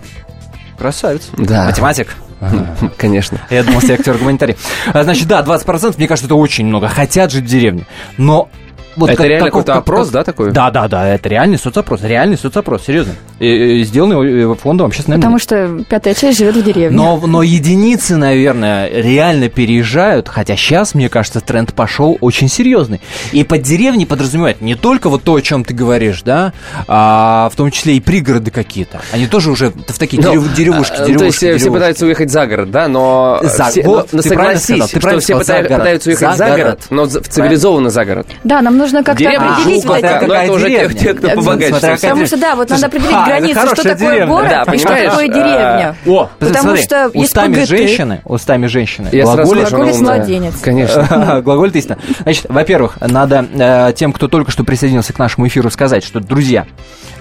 Красавец. 0.78 1.24
Да. 1.38 1.66
Математик. 1.66 2.16
Конечно. 2.98 3.42
Я 3.50 3.64
думал, 3.64 3.82
ты 3.82 3.94
актер 3.94 4.18
гуманитарий. 4.18 4.56
А, 4.94 5.04
Значит, 5.04 5.28
да, 5.28 5.42
20%, 5.42 5.96
мне 5.98 6.08
кажется, 6.08 6.28
это 6.28 6.36
очень 6.36 6.66
много. 6.68 6.88
Хотят 6.88 7.32
жить 7.32 7.44
в 7.44 7.48
деревне. 7.48 7.86
Но... 8.18 8.50
Вот 8.96 9.10
Это 9.10 9.18
как- 9.18 9.28
реально 9.28 9.46
какой-то 9.48 9.74
как- 9.74 9.82
опрос, 9.82 10.06
как- 10.08 10.14
да, 10.14 10.24
такой? 10.24 10.52
Да, 10.54 10.72
да, 10.72 10.88
да, 10.88 11.06
это 11.10 11.28
реальный 11.28 11.58
соцопрос, 11.58 12.02
реальный 12.02 12.38
соцопрос, 12.38 12.86
серьезно. 12.86 13.14
Сделанный 13.40 14.52
э, 14.52 14.56
фондом 14.56 14.88
общественной 14.88 15.18
Потому 15.18 15.40
что 15.40 15.84
пятая 15.90 16.14
часть 16.14 16.38
живет 16.40 16.56
в 16.56 16.64
деревне. 16.64 16.96
но, 16.96 17.18
но 17.26 17.44
единицы, 17.44 18.16
наверное, 18.16 18.90
реально 18.90 19.50
переезжают, 19.50 20.30
хотя 20.30 20.56
сейчас, 20.56 20.94
мне 20.96 21.10
кажется, 21.10 21.42
тренд 21.42 21.74
пошел 21.74 22.18
очень 22.22 22.48
серьезный. 22.48 23.02
И 23.34 23.44
под 23.44 23.62
деревней 23.62 24.06
подразумевает 24.06 24.62
не 24.62 24.76
только 24.76 25.10
вот 25.10 25.24
то, 25.24 25.36
о 25.36 25.42
чем 25.42 25.64
ты 25.64 25.74
говоришь, 25.74 26.22
да, 26.24 26.54
а 26.88 27.50
в 27.52 27.56
том 27.58 27.72
числе 27.72 27.98
и 27.98 28.00
пригороды 28.00 28.52
какие-то. 28.52 29.02
Они 29.12 29.28
тоже 29.28 29.52
уже 29.52 29.72
в 29.72 29.98
такие 30.00 30.22
Ну, 30.22 30.32
дерев- 30.32 30.54
деревушки, 30.56 30.96
а, 30.98 31.06
деревушки, 31.06 31.18
То 31.20 31.26
есть 31.26 31.36
э, 31.38 31.40
все 31.40 31.48
деревушки. 31.58 31.70
пытаются 31.74 32.06
уехать 32.06 32.32
за 32.32 32.48
город, 32.48 32.72
да, 32.72 32.88
но... 32.88 33.40
За- 33.44 33.66
все- 33.66 33.84
вот, 33.84 34.14
но 34.14 34.22
ты 34.22 34.30
правильно 34.30 34.60
согласись, 34.60 34.66
сказал, 34.66 34.88
ты 34.88 35.00
что 35.00 35.20
все 35.20 35.40
пытаются, 35.40 35.78
пытаются 35.78 36.10
уехать 36.10 36.30
За 36.32 36.36
за 36.38 36.46
город. 36.46 36.64
город, 36.64 36.80
но 36.90 37.04
в 37.06 37.28
цивилизованно 37.28 37.90
за 37.90 38.06
город. 38.06 38.28
Да, 38.44 38.62
нам 38.62 38.78
нужно 38.78 39.04
как-то 39.04 39.28
определить 39.30 39.84
вот 39.86 39.94
ну, 39.94 40.00
это. 40.00 40.20
как- 40.20 40.28
ну, 40.28 40.34
это 40.34 40.54
уже 40.54 40.70
те- 40.70 41.14
кто 41.14 41.30
побогаче. 41.30 41.74
Потому 42.02 42.26
что, 42.26 42.38
да, 42.38 42.56
вот 42.56 42.70
надо 42.70 42.86
определить 42.88 43.25
а, 43.26 43.30
это 43.38 43.54
границу, 43.54 43.76
что 43.76 43.84
такое 43.84 43.96
деревня. 43.96 44.28
город 44.28 44.50
Да, 44.50 44.74
и 44.74 44.78
что 44.78 44.88
такое 44.88 45.26
а, 45.26 45.28
деревня. 45.28 45.96
О, 46.06 46.30
Потому 46.40 46.60
смотри, 46.60 46.84
что 46.84 47.12
есть 47.14 47.16
устами 47.16 47.56
ПГТ. 47.56 47.68
женщины, 47.68 48.22
устами 48.26 48.68
женщины, 48.68 49.10
Я 49.12 49.26
сразу 49.26 49.54
глаголит- 49.54 49.70
Глаголит 49.70 50.02
младенец. 50.02 50.54
Конечно. 50.62 51.42
Глаголит 51.46 51.76
истина. 51.76 51.98
Значит, 52.22 52.46
во-первых, 52.50 52.98
надо 53.02 53.46
э, 53.54 53.94
тем, 53.96 54.14
кто 54.14 54.28
только 54.28 54.52
что 54.52 54.64
присоединился 54.64 55.14
к 55.14 55.20
нашему 55.20 55.48
эфиру, 55.48 55.70
сказать, 55.70 56.04
что, 56.04 56.20
друзья, 56.20 56.66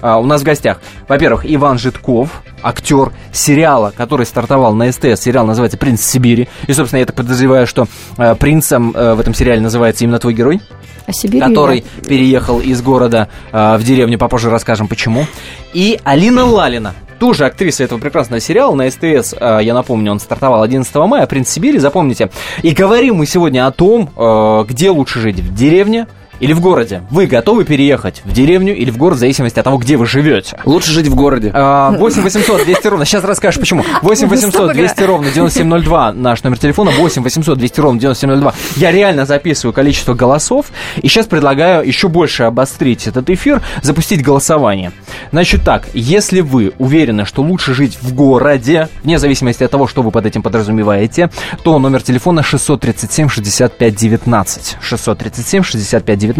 э, 0.01 0.13
у 0.13 0.23
нас 0.23 0.41
в 0.41 0.43
гостях, 0.43 0.81
во-первых, 1.07 1.41
Иван 1.45 1.77
Житков, 1.79 2.43
актер 2.65 3.11
сериала, 3.31 3.93
который 3.95 4.25
стартовал 4.25 4.73
на 4.73 4.91
СТС. 4.91 5.21
Сериал 5.21 5.45
называется 5.45 5.77
«Принц 5.77 6.01
Сибири». 6.01 6.49
И, 6.67 6.73
собственно, 6.73 6.99
я 6.99 7.05
так 7.05 7.15
подозреваю, 7.15 7.67
что 7.67 7.87
э, 8.17 8.35
принцем 8.35 8.91
э, 8.95 9.13
в 9.13 9.19
этом 9.19 9.33
сериале 9.33 9.61
называется 9.61 10.03
именно 10.03 10.19
твой 10.19 10.33
герой. 10.33 10.61
А 11.05 11.13
Сибирь 11.13 11.41
который 11.41 11.85
переехал 12.07 12.59
из 12.59 12.81
города 12.81 13.29
э, 13.51 13.77
в 13.77 13.83
деревню, 13.83 14.17
попозже 14.17 14.49
расскажем 14.49 14.87
почему. 14.87 15.25
И 15.73 15.99
Алина 16.03 16.45
Лалина, 16.45 16.95
тоже 17.19 17.45
актриса 17.45 17.83
этого 17.83 17.99
прекрасного 17.99 18.39
сериала 18.39 18.73
на 18.73 18.89
СТС, 18.89 19.35
э, 19.39 19.59
я 19.61 19.73
напомню, 19.73 20.11
он 20.11 20.19
стартовал 20.19 20.63
11 20.63 20.93
мая, 20.95 21.27
«Принц 21.27 21.49
Сибири», 21.49 21.77
запомните. 21.77 22.31
И 22.63 22.71
говорим 22.71 23.17
мы 23.17 23.27
сегодня 23.27 23.67
о 23.67 23.71
том, 23.71 24.09
э, 24.15 24.65
где 24.67 24.89
лучше 24.89 25.19
жить, 25.19 25.39
в 25.39 25.53
деревне 25.53 26.07
или 26.39 26.53
в 26.53 26.59
городе? 26.59 27.03
Вы 27.09 27.27
готовы 27.27 27.65
переехать 27.65 28.21
в 28.25 28.33
деревню 28.33 28.75
или 28.75 28.91
в 28.91 28.97
город, 28.97 29.17
в 29.17 29.19
зависимости 29.19 29.59
от 29.59 29.65
того, 29.65 29.77
где 29.77 29.97
вы 29.97 30.05
живете? 30.05 30.57
Лучше 30.65 30.91
жить 30.91 31.07
в 31.07 31.15
городе. 31.15 31.51
А, 31.53 31.91
8 31.91 32.21
800 32.21 32.65
200 32.65 32.87
ровно. 32.87 33.05
Сейчас 33.05 33.23
расскажешь, 33.23 33.59
почему. 33.59 33.83
8 34.01 34.27
800 34.27 34.73
200 34.73 35.03
ровно 35.03 35.31
9702 35.31 36.13
наш 36.13 36.43
номер 36.43 36.57
телефона. 36.57 36.91
8 36.91 37.23
800 37.23 37.57
200 37.57 37.79
ровно 37.79 37.99
9702. 37.99 38.53
Я 38.75 38.91
реально 38.91 39.25
записываю 39.25 39.73
количество 39.73 40.13
голосов. 40.13 40.67
И 40.97 41.07
сейчас 41.07 41.25
предлагаю 41.25 41.87
еще 41.87 42.07
больше 42.07 42.43
обострить 42.43 43.07
этот 43.07 43.29
эфир, 43.29 43.61
запустить 43.81 44.23
голосование. 44.23 44.91
Значит 45.31 45.63
так, 45.63 45.87
если 45.93 46.41
вы 46.41 46.73
уверены, 46.77 47.25
что 47.25 47.41
лучше 47.41 47.73
жить 47.73 47.97
в 48.01 48.13
городе, 48.13 48.89
вне 49.03 49.19
зависимости 49.19 49.63
от 49.63 49.71
того, 49.71 49.87
что 49.87 50.01
вы 50.01 50.11
под 50.11 50.25
этим 50.25 50.41
подразумеваете, 50.41 51.29
то 51.63 51.79
номер 51.79 52.01
телефона 52.01 52.43
637 52.43 53.29
65 53.29 53.95
19. 53.95 54.77
637 54.81 55.63
65 55.63 56.19
19 56.19 56.34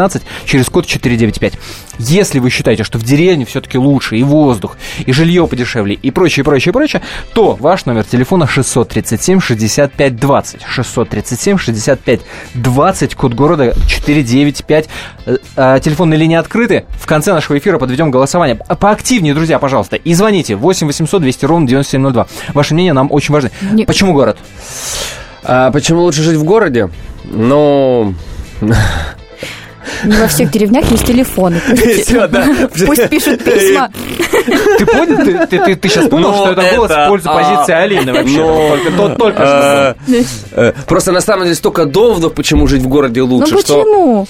через 0.46 0.68
код 0.70 0.86
495. 0.86 1.54
Если 2.00 2.40
вы 2.40 2.50
считаете, 2.50 2.84
что 2.84 2.98
в 2.98 3.04
деревне 3.04 3.46
все-таки 3.46 3.78
лучше 3.78 4.18
и 4.18 4.24
воздух, 4.24 4.78
и 5.06 5.12
жилье 5.14 5.48
подешевле, 5.48 5.96
и 5.96 6.12
прочее, 6.12 6.44
прочее, 6.44 6.74
прочее, 6.74 7.02
то 7.34 7.56
ваш 7.60 7.86
номер 7.86 8.04
телефона 8.04 8.48
637 8.48 9.40
65 9.40 10.16
20. 10.18 10.62
637 10.68 11.58
65 11.58 12.22
20, 12.54 13.16
код 13.16 13.34
города 13.34 13.74
495. 13.88 14.90
Э, 15.26 15.38
э, 15.56 15.80
Телефонные 15.84 16.18
линии 16.20 16.38
открыты. 16.38 16.86
В 17.00 17.06
конце 17.06 17.34
нашего 17.34 17.58
эфира 17.58 17.78
подведем 17.80 18.12
голосование. 18.12 18.60
А 18.68 18.76
Поактивнее, 18.76 19.34
друзья, 19.34 19.58
пожалуйста. 19.60 19.96
И 19.96 20.14
звоните 20.14 20.56
8 20.56 20.88
800 20.88 21.22
200 21.22 21.46
ровно 21.46 21.68
9702. 21.68 22.28
Ваше 22.54 22.74
мнение 22.74 22.94
нам 22.94 23.12
очень 23.12 23.34
важно. 23.34 23.52
Не- 23.72 23.86
Почему 23.86 24.14
город? 24.14 24.38
А 25.44 25.72
почему 25.72 26.02
лучше 26.02 26.22
жить 26.24 26.38
в 26.38 26.44
городе? 26.44 26.90
Ну, 27.24 28.14
Не 30.04 30.18
во 30.18 30.28
всех 30.28 30.52
деревнях 30.52 30.90
есть 30.92 31.06
телефоны. 31.06 31.62
Пусть, 31.70 32.08
Всё, 32.08 32.28
да. 32.28 32.46
пусть 32.86 33.10
пишут 33.10 33.44
письма. 33.44 33.90
Ты 34.78 34.86
понял? 34.86 35.46
Ты, 35.48 35.58
ты, 35.60 35.76
ты, 35.76 35.90
сейчас 35.90 36.08
понял, 36.10 36.32
Ну, 36.32 36.38
что 36.38 36.52
это 36.52 36.76
голос 36.76 36.92
это, 36.92 37.06
в 37.06 37.10
пользу 37.10 37.30
а, 37.32 37.34
позиции 37.36 37.74
Алины 37.74 38.14
вообще? 38.14 38.38
ну, 38.38 38.70
только, 38.70 38.92
то- 38.92 39.16
только 39.16 39.46
что. 39.46 39.96
э, 40.08 40.24
э, 40.52 40.74
просто 40.88 41.12
на 41.12 41.22
самом 41.22 41.44
деле 41.44 41.56
столько 41.56 41.86
доводов, 41.86 42.34
почему 42.34 42.68
жить 42.68 42.82
в 42.82 42.88
городе 42.88 43.22
Ну 43.22 43.28
лучше, 43.36 43.58
что... 43.60 43.78
почему? 43.80 43.84
Ну, 43.86 44.28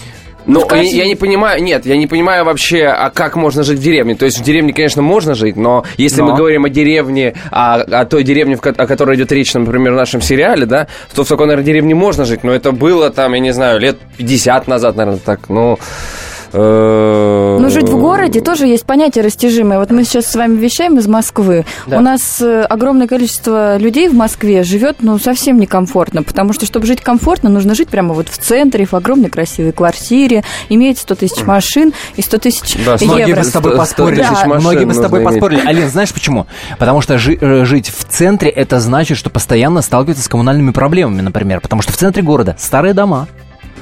Ну, 0.48 0.62
скажи. 0.62 0.84
я, 0.84 1.04
я 1.04 1.08
не 1.08 1.16
понимаю, 1.16 1.62
нет, 1.64 1.86
я 1.86 1.98
не 1.98 2.08
понимаю 2.08 2.46
вообще, 2.46 2.86
а 2.86 3.10
как 3.10 3.36
можно 3.36 3.64
жить 3.64 3.80
в 3.80 3.84
деревне. 3.84 4.16
То 4.16 4.26
есть 4.26 4.40
в 4.40 4.44
деревне, 4.44 4.74
конечно, 4.74 5.02
можно 5.02 5.36
жить, 5.36 5.56
но 5.56 5.84
если 5.98 6.22
Но. 6.22 6.28
мы 6.28 6.38
говорим 6.38 6.66
о 6.66 6.70
деревне, 6.70 7.34
о, 7.52 7.76
о 7.76 8.06
той 8.06 8.24
деревне, 8.24 8.56
о 8.56 8.88
которой 8.88 9.16
идет 9.16 9.32
речь, 9.32 9.54
например, 9.54 9.94
в 9.94 9.96
нашем 9.96 10.22
сериале, 10.22 10.66
да, 10.66 10.88
то 11.14 11.24
в 11.24 11.28
такой, 11.28 11.48
наверное, 11.48 11.66
деревне 11.66 11.96
можно 11.96 12.26
жить, 12.26 12.44
но 12.44 12.52
это 12.52 12.72
было 12.72 13.10
там, 13.10 13.34
я 13.34 13.40
не 13.40 13.52
знаю, 13.52 13.80
лет 13.80 13.98
50 14.18 14.68
назад, 14.68 14.96
наверное, 14.96 15.20
так, 15.20 15.50
ну... 15.50 15.74
э, 15.74 16.25
Ну, 16.56 17.70
жить 17.70 17.90
в 17.90 17.98
городе 18.00 18.42
тоже 18.42 18.66
есть 18.68 18.86
понятие 18.86 19.24
растяжимое. 19.24 19.80
Вот 19.80 19.92
мы 19.92 20.04
сейчас 20.04 20.26
с 20.28 20.36
вами 20.36 20.58
вещаем 20.58 20.98
из 20.98 21.08
Москвы. 21.08 21.66
Да. 21.88 21.98
У 21.98 22.02
нас 22.02 22.42
э, 22.42 22.62
огромное 22.64 23.08
количество 23.08 23.78
людей 23.78 24.08
в 24.10 24.14
Москве 24.14 24.64
живет, 24.64 24.98
ну, 25.02 25.18
совсем 25.20 25.60
некомфортно, 25.60 26.24
потому 26.24 26.54
что, 26.54 26.66
чтобы 26.66 26.86
жить 26.86 27.02
комфортно, 27.02 27.50
нужно 27.50 27.76
жить 27.76 27.90
прямо 27.90 28.14
вот 28.14 28.30
в 28.30 28.38
центре, 28.38 28.86
в 28.86 28.94
огромной 28.94 29.30
красивой 29.30 29.72
квартире, 29.72 30.44
иметь 30.70 31.00
100 31.00 31.16
тысяч 31.16 31.44
машин 31.44 31.94
и 32.16 32.22
100 32.22 32.38
тысяч 32.38 32.76
Да, 32.86 32.98
Многие 33.02 33.28
евро. 33.30 33.42
бы 33.42 33.46
с 33.48 33.52
тобой 33.52 33.78
поспорили. 33.78 34.22
Да, 34.22 34.46
Многие 34.60 34.86
бы 34.86 34.94
с 34.94 34.98
тобой 35.00 35.20
иметь. 35.22 35.30
поспорили. 35.34 35.62
Алин, 35.66 35.90
знаешь 35.90 36.14
почему? 36.14 36.48
Потому 36.80 37.02
что 37.02 37.18
жи- 37.18 37.38
э, 37.40 37.66
жить 37.66 37.90
в 37.96 38.06
центре 38.06 38.50
это 38.50 38.80
значит, 38.80 39.18
что 39.18 39.30
постоянно 39.30 39.82
сталкиваться 39.82 40.24
с 40.24 40.28
коммунальными 40.28 40.72
проблемами, 40.72 41.22
например. 41.22 41.62
Потому 41.62 41.82
что 41.82 41.92
в 41.92 41.98
центре 41.98 42.24
города 42.24 42.56
старые 42.60 42.94
дома. 42.94 43.28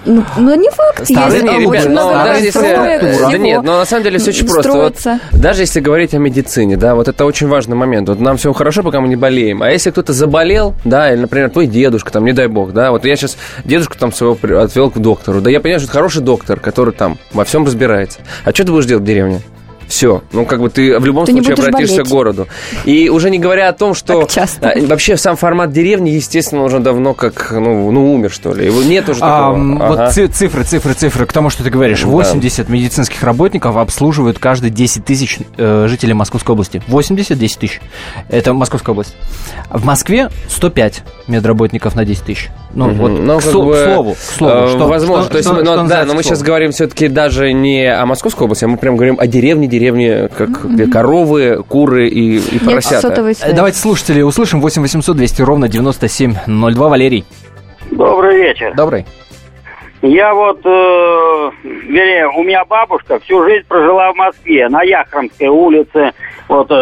Ну, 0.05 0.23
ну, 0.37 0.55
не 0.55 0.69
факт. 0.69 1.05
Старые 1.05 1.41
есть 1.41 1.43
не, 1.43 1.59
ребят, 1.59 1.85
ну, 1.89 2.11
даже 2.11 2.43
если, 2.43 3.31
да 3.31 3.37
нет, 3.37 3.63
но 3.63 3.77
на 3.77 3.85
самом 3.85 4.03
деле 4.03 4.19
все 4.19 4.31
очень 4.31 4.47
просто. 4.47 4.71
Вот, 4.73 4.97
даже 5.31 5.61
если 5.61 5.79
говорить 5.79 6.13
о 6.13 6.17
медицине, 6.17 6.75
да, 6.75 6.95
вот 6.95 7.07
это 7.07 7.25
очень 7.25 7.47
важный 7.47 7.75
момент. 7.75 8.09
Вот 8.09 8.19
нам 8.19 8.37
все 8.37 8.51
хорошо, 8.53 8.83
пока 8.83 8.99
мы 8.99 9.07
не 9.07 9.15
болеем. 9.15 9.63
А 9.63 9.71
если 9.71 9.91
кто-то 9.91 10.11
заболел, 10.13 10.73
да, 10.83 11.11
или, 11.11 11.21
например, 11.21 11.49
твой 11.49 11.67
дедушка, 11.67 12.11
там, 12.11 12.25
не 12.25 12.33
дай 12.33 12.47
бог, 12.47 12.73
да, 12.73 12.91
вот 12.91 13.05
я 13.05 13.15
сейчас 13.15 13.37
дедушку 13.63 13.97
там 13.97 14.11
своего 14.11 14.37
отвел 14.59 14.89
к 14.91 14.97
доктору. 14.97 15.41
Да 15.41 15.49
я 15.49 15.59
понимаю, 15.61 15.79
что 15.79 15.87
это 15.87 15.93
хороший 15.93 16.21
доктор, 16.21 16.59
который 16.59 16.93
там 16.93 17.17
во 17.31 17.45
всем 17.45 17.65
разбирается. 17.65 18.19
А 18.43 18.51
что 18.51 18.65
ты 18.65 18.71
будешь 18.71 18.85
делать 18.85 19.03
в 19.03 19.07
деревне? 19.07 19.41
Все. 19.87 20.21
Ну, 20.31 20.45
как 20.45 20.59
бы 20.61 20.69
ты 20.69 20.99
в 20.99 21.05
любом 21.05 21.25
Ты 21.25 21.33
случае 21.33 21.53
обратишься 21.53 21.95
болеть. 21.97 22.07
к 22.09 22.11
городу. 22.11 22.47
И 22.85 23.09
уже 23.09 23.29
не 23.29 23.39
говоря 23.39 23.69
о 23.69 23.73
том, 23.73 23.93
что... 23.93 24.27
А, 24.61 24.79
Вообще 24.87 25.17
сам 25.17 25.35
формат 25.35 25.71
деревни, 25.71 26.09
естественно, 26.11 26.63
уже 26.63 26.79
давно 26.79 27.13
как, 27.13 27.51
ну, 27.51 27.91
ну 27.91 28.13
умер, 28.13 28.31
что 28.31 28.53
ли. 28.53 28.65
Его 28.65 28.81
нет 28.83 29.09
уже 29.09 29.19
А, 29.21 29.49
такого. 29.49 29.55
м, 29.55 29.81
Ага. 29.81 29.95
Вот 30.03 30.11
ци- 30.13 30.27
цифры, 30.27 30.63
цифры, 30.63 30.93
цифры. 30.93 31.25
К 31.25 31.33
тому, 31.33 31.49
что 31.49 31.63
ты 31.63 31.69
говоришь. 31.69 32.01
Да. 32.01 32.07
80 32.07 32.69
медицинских 32.69 33.21
работников 33.23 33.75
обслуживают 33.77 34.39
каждые 34.39 34.71
10 34.71 35.05
тысяч 35.05 35.39
э, 35.57 35.87
жителей 35.89 36.13
Московской 36.13 36.53
области. 36.53 36.81
80 36.87 37.37
10 37.37 37.59
тысяч. 37.59 37.81
Это 38.29 38.53
Московская 38.53 38.91
область. 38.91 39.15
В 39.69 39.85
Москве 39.85 40.29
105 40.49 41.03
медработников 41.27 41.95
на 41.95 42.05
10 42.05 42.23
тысяч. 42.23 42.49
Ну, 42.73 42.87
Мгм. 42.89 42.97
вот 42.97 43.09
Ну, 43.11 43.37
к, 43.39 43.41
со- 43.43 43.59
бы, 43.59 43.73
к 43.73 43.93
слову, 43.93 44.13
к 44.13 44.17
слову. 44.17 44.53
э, 44.53 44.67
что- 44.69 44.87
возможно. 44.87 45.23
что- 45.23 45.31
То 45.31 45.37
есть, 45.37 45.49
что- 45.49 45.63
но, 45.63 45.87
да, 45.87 46.05
но 46.05 46.13
мы 46.13 46.23
сейчас 46.23 46.41
говорим 46.41 46.71
все-таки 46.71 47.07
даже 47.07 47.53
не 47.53 47.85
о 47.85 48.05
Московской 48.05 48.45
области, 48.45 48.65
а 48.65 48.67
мы 48.67 48.77
прям 48.77 48.95
говорим 48.95 49.17
о 49.19 49.27
деревне, 49.27 49.67
деревне, 49.73 50.29
как 50.29 50.65
где 50.65 50.87
коровы, 50.87 51.63
куры 51.67 52.07
и, 52.07 52.37
и 52.37 52.59
поросята. 52.59 53.09
Э. 53.43 53.53
Давайте 53.53 53.77
слушатели 53.77 54.21
услышим 54.21 54.61
8 54.61 54.81
800 54.81 55.17
200 55.17 55.41
ровно 55.41 55.67
9702. 55.67 56.87
Валерий, 56.89 57.25
Добрый 57.91 58.37
вечер. 58.37 58.73
добрый. 58.75 59.05
Я 60.03 60.33
вот, 60.33 60.59
э, 60.65 61.51
вернее, 61.63 62.27
у 62.27 62.43
меня 62.43 62.65
бабушка 62.65 63.19
всю 63.19 63.41
жизнь 63.45 63.65
прожила 63.69 64.11
в 64.11 64.15
Москве, 64.17 64.67
на 64.67 64.83
Яхромской 64.83 65.47
улице. 65.47 66.11
Вот 66.49 66.69
э, 66.69 66.73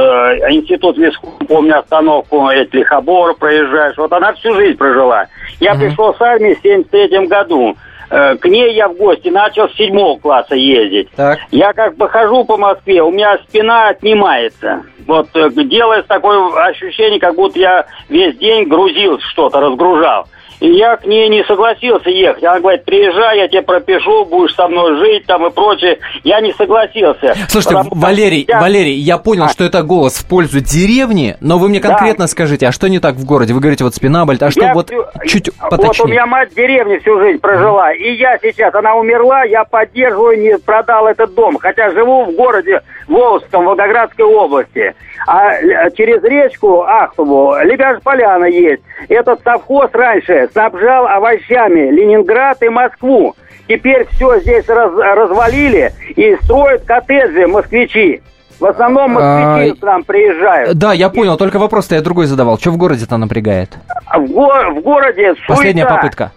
институт 0.50 0.98
Виском, 0.98 1.29
помню 1.48 1.79
остановку, 1.79 2.50
эти 2.50 2.77
Лихобор 2.77 3.36
проезжаешь. 3.36 3.95
Вот 3.98 4.12
она 4.12 4.33
всю 4.33 4.55
жизнь 4.55 4.75
прожила. 4.75 5.27
Я 5.60 5.75
пришел 5.75 6.15
с 6.15 6.21
армии 6.21 6.55
в 6.55 6.63
73 6.63 7.27
году. 7.27 7.77
Э, 8.11 8.35
к 8.35 8.45
ней 8.45 8.73
я 8.73 8.89
в 8.89 8.97
гости 8.97 9.29
начал 9.29 9.69
с 9.69 9.75
седьмого 9.75 10.19
класса 10.19 10.53
ездить. 10.55 11.09
Так. 11.15 11.39
Я 11.49 11.71
как 11.71 11.95
бы 11.95 12.09
хожу 12.09 12.43
по 12.43 12.57
Москве, 12.57 13.01
у 13.01 13.09
меня 13.09 13.37
спина 13.47 13.87
отнимается. 13.87 14.83
Вот 15.07 15.29
э, 15.33 15.49
делается 15.49 16.09
такое 16.09 16.53
ощущение, 16.65 17.21
как 17.21 17.35
будто 17.35 17.57
я 17.57 17.85
весь 18.09 18.37
день 18.37 18.67
грузил 18.67 19.17
что-то, 19.31 19.61
разгружал. 19.61 20.27
И 20.61 20.67
я 20.69 20.95
к 20.95 21.05
ней 21.05 21.27
не 21.27 21.43
согласился 21.45 22.09
ехать. 22.09 22.43
Она 22.43 22.59
говорит, 22.59 22.85
приезжай, 22.85 23.39
я 23.39 23.47
тебе 23.47 23.63
пропишу, 23.63 24.25
будешь 24.25 24.53
со 24.55 24.67
мной 24.67 24.95
жить 24.99 25.25
там 25.25 25.45
и 25.47 25.49
прочее. 25.51 25.97
Я 26.23 26.39
не 26.39 26.53
согласился. 26.53 27.35
Слушайте, 27.49 27.81
Валерий, 27.91 28.45
я- 28.47 28.59
Валерий, 28.61 28.93
я 28.93 29.17
понял, 29.17 29.45
А. 29.45 29.49
что 29.49 29.63
это 29.63 29.81
голос 29.81 30.19
в 30.19 30.27
пользу 30.29 30.59
деревни, 30.59 31.35
но 31.41 31.57
вы 31.57 31.67
мне 31.67 31.79
Да. 31.79 31.89
конкретно 31.89 32.27
скажите, 32.27 32.67
а 32.67 32.71
что 32.71 32.87
не 32.89 32.99
так 32.99 33.15
в 33.15 33.25
городе? 33.25 33.53
Вы 33.53 33.59
говорите, 33.59 33.83
вот 33.83 33.95
спина 33.95 34.23
болит, 34.25 34.43
а 34.43 34.51
что 34.51 34.61
Я 34.61 34.73
вот 34.75 34.89
всю- 34.91 35.03
чуть 35.27 35.49
Вот 35.59 35.73
у 35.73 35.77
поточнее? 35.77 36.11
меня 36.11 36.25
мать 36.27 36.51
в 36.51 36.55
деревне 36.55 36.99
всю 36.99 37.19
жизнь 37.19 37.39
прожила. 37.39 37.91
И 37.91 38.13
я 38.13 38.37
сейчас, 38.39 38.73
она 38.75 38.93
умерла, 38.95 39.43
я 39.43 39.63
поддерживаю, 39.65 40.39
не 40.39 40.57
продал 40.59 41.07
этот 41.07 41.33
дом. 41.33 41.57
Хотя 41.59 41.89
живу 41.89 42.25
в 42.25 42.35
городе 42.35 42.81
Волжском, 43.08 43.65
Волгоградской 43.65 44.25
области. 44.25 44.93
А 45.27 45.51
э, 45.53 45.91
через 45.98 46.24
речку 46.24 46.81
Ахтубу, 46.84 47.53
Лебяж 47.63 48.01
Поляна 48.03 48.46
есть. 48.46 48.81
Этот 49.10 49.41
совхоз 49.43 49.89
раньше 49.93 50.50
снабжал 50.51 51.08
овощами 51.08 51.89
Ленинград 51.91 52.62
и 52.63 52.70
Москву. 52.70 53.36
Теперь 53.67 54.05
все 54.12 54.39
здесь 54.39 54.67
раз- 54.67 54.93
развалили 54.93 55.91
и 56.15 56.36
строят 56.43 56.84
коттеджи 56.86 57.48
москвичи. 57.48 58.22
В 58.60 58.65
основном 58.65 59.13
москвичи 59.13 59.72
А, 59.72 59.75
к 59.79 59.84
нам 59.84 60.03
приезжают. 60.03 60.77
Да, 60.77 60.93
я 60.93 61.10
понял, 61.10 61.36
только 61.38 61.58
вопрос-то 61.58 61.96
я 61.96 62.01
другой 62.01 62.25
задавал. 62.27 62.60
Что 62.60 62.70
в 62.72 62.77
городе-то 62.77 63.17
напрягает? 63.17 63.72
А 64.05 64.20
В, 64.20 64.27
го- 64.27 64.70
в 64.72 64.81
городе 64.81 65.34
Последняя 65.48 65.84
суета. 65.84 65.96
попытка. 65.96 66.31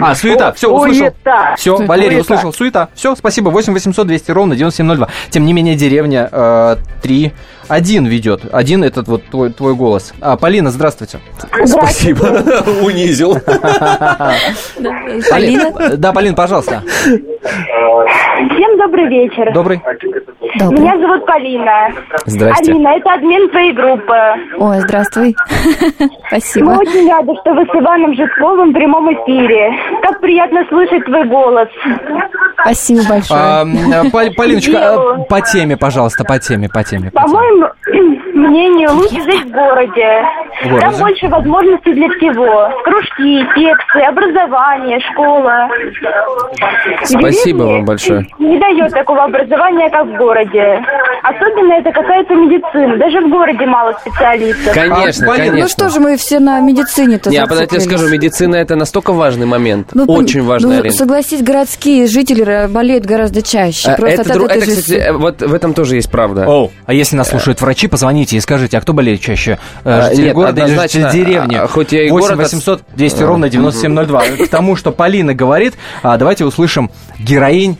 А, 0.00 0.14
суета, 0.14 0.50
Су- 0.50 0.56
все, 0.56 0.72
услышал. 0.72 0.96
суета. 1.06 1.54
Все, 1.56 1.76
Суета. 1.76 1.88
Валерий 1.88 2.16
Суета. 2.16 2.34
услышал, 2.34 2.52
суета. 2.52 2.88
Все, 2.94 3.14
спасибо. 3.14 3.50
8 3.50 3.72
800 3.72 4.06
200 4.06 4.30
ровно 4.32 4.56
9702. 4.56 5.08
Тем 5.30 5.46
не 5.46 5.52
менее, 5.52 5.76
деревня 5.76 6.28
э, 6.30 6.76
3 7.02 7.32
1 7.68 8.06
ведет. 8.06 8.42
Один 8.52 8.82
этот 8.84 9.06
вот 9.08 9.24
твой, 9.26 9.50
твой 9.52 9.74
голос. 9.74 10.12
А, 10.20 10.36
Полина, 10.36 10.70
здравствуйте. 10.70 11.20
Спасибо. 11.64 12.24
Унизил. 12.82 13.34
Полина? 15.30 15.70
Полин, 15.72 16.00
Да, 16.00 16.12
Полин, 16.12 16.34
пожалуйста. 16.34 16.82
Всем 17.04 18.78
добрый 18.78 19.08
вечер. 19.08 19.52
Добрый. 19.52 19.80
Добрый. 20.58 20.80
Меня 20.80 20.98
зовут 20.98 21.26
Полина. 21.26 21.88
Здрасте. 22.26 22.70
Алина, 22.72 22.88
это 22.96 23.12
админ 23.14 23.48
твоей 23.50 23.72
группы. 23.72 24.14
Ой, 24.58 24.80
здравствуй. 24.80 25.34
Мы 25.98 26.08
Спасибо. 26.28 26.70
очень 26.70 27.10
рады, 27.10 27.32
что 27.40 27.54
вы 27.54 27.64
с 27.64 27.68
Иваном 27.74 28.14
Житковым 28.14 28.70
в 28.70 28.72
прямом 28.74 29.12
эфире. 29.12 29.72
Как 30.02 30.20
приятно 30.20 30.64
слышать 30.68 31.04
твой 31.06 31.24
голос. 31.24 31.68
Спасибо 32.60 33.00
большое. 33.08 33.40
А, 33.40 33.64
Пол- 34.10 34.34
Полиночка, 34.36 34.78
э, 34.78 35.24
по 35.28 35.40
теме, 35.40 35.76
пожалуйста, 35.76 36.24
по 36.24 36.38
теме, 36.38 36.68
по 36.68 36.82
теме. 36.84 37.10
по 37.10 37.22
По 37.22 37.28
теме. 37.28 37.38
моему 37.38 37.66
мнению, 38.34 38.92
лучше 38.94 39.20
жить 39.22 39.44
в 39.44 39.50
городе. 39.50 40.22
В 40.62 40.68
городе? 40.68 40.80
Там 40.86 40.96
больше 40.98 41.28
возможностей 41.28 41.92
для 41.94 42.08
всего. 42.08 42.68
Кружки, 42.84 43.40
секции, 43.54 44.06
образование, 44.08 45.00
школа. 45.12 45.68
Спасибо 47.04 47.62
вам 47.64 47.84
большое. 47.84 48.26
Не 48.38 48.58
дает 48.58 48.92
такого 48.92 49.24
образования, 49.24 49.90
как 49.90 50.06
в 50.06 50.16
городе. 50.16 50.80
Особенно 51.22 51.74
это 51.74 51.90
касается 51.92 52.34
медицины. 52.34 52.96
Даже 52.98 53.20
в 53.20 53.30
городе 53.30 53.66
мало 53.66 53.92
специалистов. 54.00 54.74
Конечно, 54.74 55.26
А, 55.26 55.30
ну 55.30 55.36
конечно. 55.36 55.60
Ну 55.60 55.68
что 55.68 55.88
же 55.90 56.00
мы 56.00 56.16
все 56.16 56.38
на 56.40 56.60
медицине-то 56.60 57.30
Не, 57.30 57.38
а 57.38 57.42
подожди, 57.46 57.62
я 57.62 57.66
тебе 57.68 57.80
скажу, 57.80 58.08
медицина 58.08 58.56
это 58.56 58.76
настолько 58.76 59.12
важный 59.12 59.46
момент. 59.46 59.88
Ну, 59.94 60.04
пон- 60.06 60.24
очень 60.24 60.42
важный, 60.42 60.74
ну, 60.74 60.80
Арина. 60.80 60.94
согласись, 60.94 61.42
городские 61.42 62.06
жители 62.06 62.66
болеют 62.68 63.04
гораздо 63.06 63.42
чаще. 63.42 63.90
А, 63.90 63.96
Просто 63.96 64.22
Это, 64.22 64.32
дру- 64.34 64.46
это, 64.48 64.60
кстати, 64.60 64.94
э, 64.98 65.12
вот 65.12 65.40
в 65.40 65.54
этом 65.54 65.72
тоже 65.74 65.96
есть 65.96 66.10
правда. 66.10 66.44
О, 66.48 66.70
а 66.86 66.92
если 66.92 67.16
нас 67.16 67.30
слушают 67.30 67.60
врачи, 67.60 67.88
позвоните 68.24 68.36
и 68.36 68.40
скажите, 68.40 68.78
а 68.78 68.80
кто 68.80 68.92
болеет 68.92 69.20
чаще? 69.20 69.58
Э, 69.84 70.00
А, 70.00 70.08
Жители 70.10 70.26
нет, 70.26 70.34
города 70.34 70.66
или 70.66 70.74
жители 70.78 71.10
деревни? 71.12 71.56
а, 71.56 71.66
хоть 71.68 71.92
я 71.92 72.06
и 72.06 72.10
8 72.10 72.20
город 72.20 72.32
от- 72.40 72.52
800 72.52 72.82
200 72.96 73.22
ровно 73.22 73.48
9702. 73.48 74.22
К 74.46 74.48
тому, 74.48 74.76
что 74.76 74.92
Полина 74.92 75.34
говорит, 75.34 75.74
а, 76.02 76.16
давайте 76.16 76.44
услышим 76.44 76.90
героинь 77.18 77.76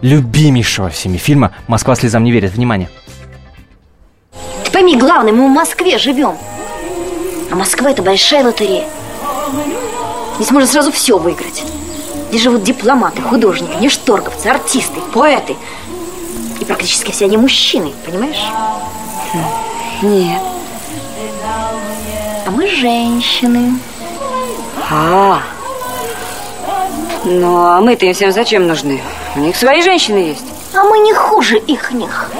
любимейшего 0.00 0.88
всеми 0.90 1.16
фильма 1.16 1.52
«Москва 1.66 1.94
слезам 1.96 2.24
не 2.24 2.32
верит». 2.32 2.52
Внимание. 2.52 2.88
Ты 4.64 4.70
пойми, 4.72 4.96
главное, 4.96 5.32
мы 5.32 5.46
в 5.46 5.50
Москве 5.50 5.98
живем. 5.98 6.36
А 7.50 7.54
Москва 7.56 7.90
это 7.90 8.02
большая 8.02 8.44
лотерея. 8.44 8.84
Здесь 10.36 10.50
можно 10.50 10.68
сразу 10.68 10.92
все 10.92 11.18
выиграть. 11.18 11.64
Здесь 12.30 12.42
живут 12.42 12.62
дипломаты, 12.62 13.22
художники, 13.22 13.76
нешторговцы, 13.80 14.46
артисты, 14.46 15.00
поэты. 15.12 15.56
И 16.60 16.64
практически 16.64 17.10
все 17.12 17.26
они 17.26 17.36
мужчины, 17.36 17.92
понимаешь? 18.04 18.42
Хм, 19.32 20.06
Нет. 20.06 20.42
А 22.46 22.50
мы 22.50 22.66
женщины. 22.68 23.78
А, 24.90 25.42
ну 27.24 27.56
а 27.56 27.80
мы-то 27.80 28.06
им 28.06 28.14
всем 28.14 28.32
зачем 28.32 28.66
нужны? 28.66 29.02
У 29.36 29.40
них 29.40 29.56
свои 29.56 29.82
женщины 29.82 30.16
есть. 30.18 30.44
А 30.74 30.82
мы 30.84 30.98
не 30.98 31.12
хуже 31.12 31.58
ихних. 31.58 32.30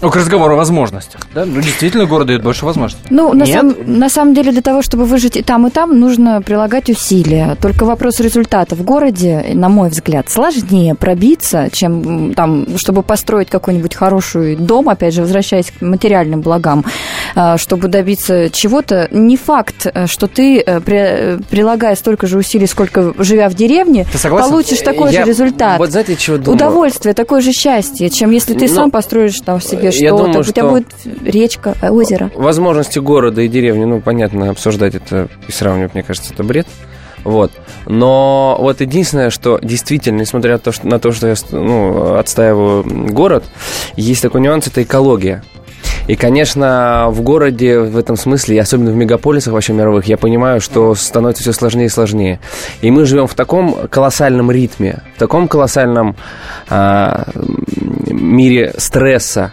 Ну, 0.00 0.10
к 0.10 0.16
разговору 0.16 0.54
о 0.54 0.56
возможностях. 0.56 1.20
Да? 1.34 1.44
Ну, 1.44 1.60
действительно, 1.60 2.06
город 2.06 2.28
дает 2.28 2.42
больше 2.42 2.64
возможностей. 2.64 3.08
Ну, 3.10 3.32
на, 3.32 3.44
Нет? 3.44 3.54
сам- 3.54 3.98
на 3.98 4.08
самом 4.08 4.34
деле, 4.34 4.52
для 4.52 4.62
того, 4.62 4.80
чтобы 4.82 5.04
выжить 5.04 5.36
и 5.36 5.42
там, 5.42 5.66
и 5.66 5.70
там, 5.70 5.98
нужно 5.98 6.40
прилагать 6.40 6.88
усилия. 6.88 7.56
Только 7.60 7.84
вопрос 7.84 8.20
результата. 8.20 8.76
В 8.76 8.82
городе, 8.82 9.44
на 9.54 9.68
мой 9.68 9.88
взгляд, 9.90 10.30
сложнее 10.30 10.94
пробиться, 10.94 11.68
чем 11.72 12.32
там, 12.34 12.78
чтобы 12.78 13.02
построить 13.02 13.48
какой-нибудь 13.50 13.94
хороший 13.94 14.54
дом, 14.54 14.88
опять 14.88 15.14
же, 15.14 15.22
возвращаясь 15.22 15.70
к 15.70 15.82
материальным 15.82 16.42
благам, 16.42 16.84
а, 17.34 17.58
чтобы 17.58 17.88
добиться 17.88 18.50
чего-то. 18.50 19.08
Не 19.10 19.36
факт, 19.36 19.86
э, 19.92 20.06
что 20.06 20.28
ты, 20.28 20.60
э, 20.60 20.80
э, 20.86 21.38
прилагая 21.50 21.96
столько 21.96 22.26
же 22.26 22.38
усилий, 22.38 22.66
сколько 22.66 23.14
живя 23.18 23.48
в 23.48 23.54
деревне, 23.54 24.06
получишь 24.22 24.80
такой 24.80 25.12
Я 25.12 25.24
же 25.24 25.30
результат. 25.30 25.78
Вот 25.78 25.90
знаете, 25.90 26.14
чего 26.16 26.36
думаю? 26.36 26.54
Удовольствие, 26.54 27.14
такое 27.14 27.40
же 27.40 27.52
счастье, 27.52 28.10
чем 28.10 28.30
если 28.30 28.54
ты 28.54 28.68
Ну, 28.68 28.74
сам 28.74 28.90
построишь 28.90 29.40
там 29.40 29.60
себе 29.60 29.87
я 29.90 30.08
что-то. 30.08 30.24
думаю, 30.24 30.40
У 30.40 30.44
тебя 30.44 30.62
что- 30.62 30.68
будет 30.70 30.88
речка, 31.24 31.74
э, 31.80 31.90
озеро. 31.90 32.30
Возможности 32.34 32.98
города 32.98 33.42
и 33.42 33.48
деревни, 33.48 33.84
ну, 33.84 34.00
понятно, 34.00 34.50
обсуждать 34.50 34.94
это 34.94 35.28
и 35.46 35.52
сравнивать, 35.52 35.94
мне 35.94 36.02
кажется, 36.02 36.32
это 36.34 36.44
бред. 36.44 36.66
Вот. 37.24 37.50
Но 37.86 38.56
вот 38.60 38.80
единственное, 38.80 39.30
что 39.30 39.58
действительно, 39.62 40.20
несмотря 40.20 40.52
на 40.52 40.58
то, 40.58 40.72
что, 40.72 40.86
на 40.86 40.98
то, 40.98 41.10
что 41.12 41.26
я 41.28 41.34
ну, 41.50 42.14
отстаиваю 42.14 42.84
город, 43.10 43.44
есть 43.96 44.22
такой 44.22 44.40
нюанс, 44.40 44.66
это 44.68 44.82
экология. 44.82 45.42
И, 46.08 46.16
конечно, 46.16 47.08
в 47.10 47.20
городе 47.20 47.78
в 47.80 47.96
этом 47.98 48.16
смысле, 48.16 48.60
особенно 48.60 48.90
в 48.90 48.96
мегаполисах 48.96 49.52
вообще 49.52 49.74
мировых, 49.74 50.06
я 50.06 50.16
понимаю, 50.16 50.60
что 50.60 50.94
становится 50.94 51.42
все 51.42 51.52
сложнее 51.52 51.86
и 51.86 51.90
сложнее. 51.90 52.40
И 52.80 52.90
мы 52.90 53.04
живем 53.04 53.26
в 53.26 53.34
таком 53.34 53.74
колоссальном 53.88 54.50
ритме, 54.50 55.02
в 55.16 55.18
таком 55.18 55.48
колоссальном 55.48 56.16
а, 56.70 57.24
мире 58.06 58.74
стресса 58.78 59.52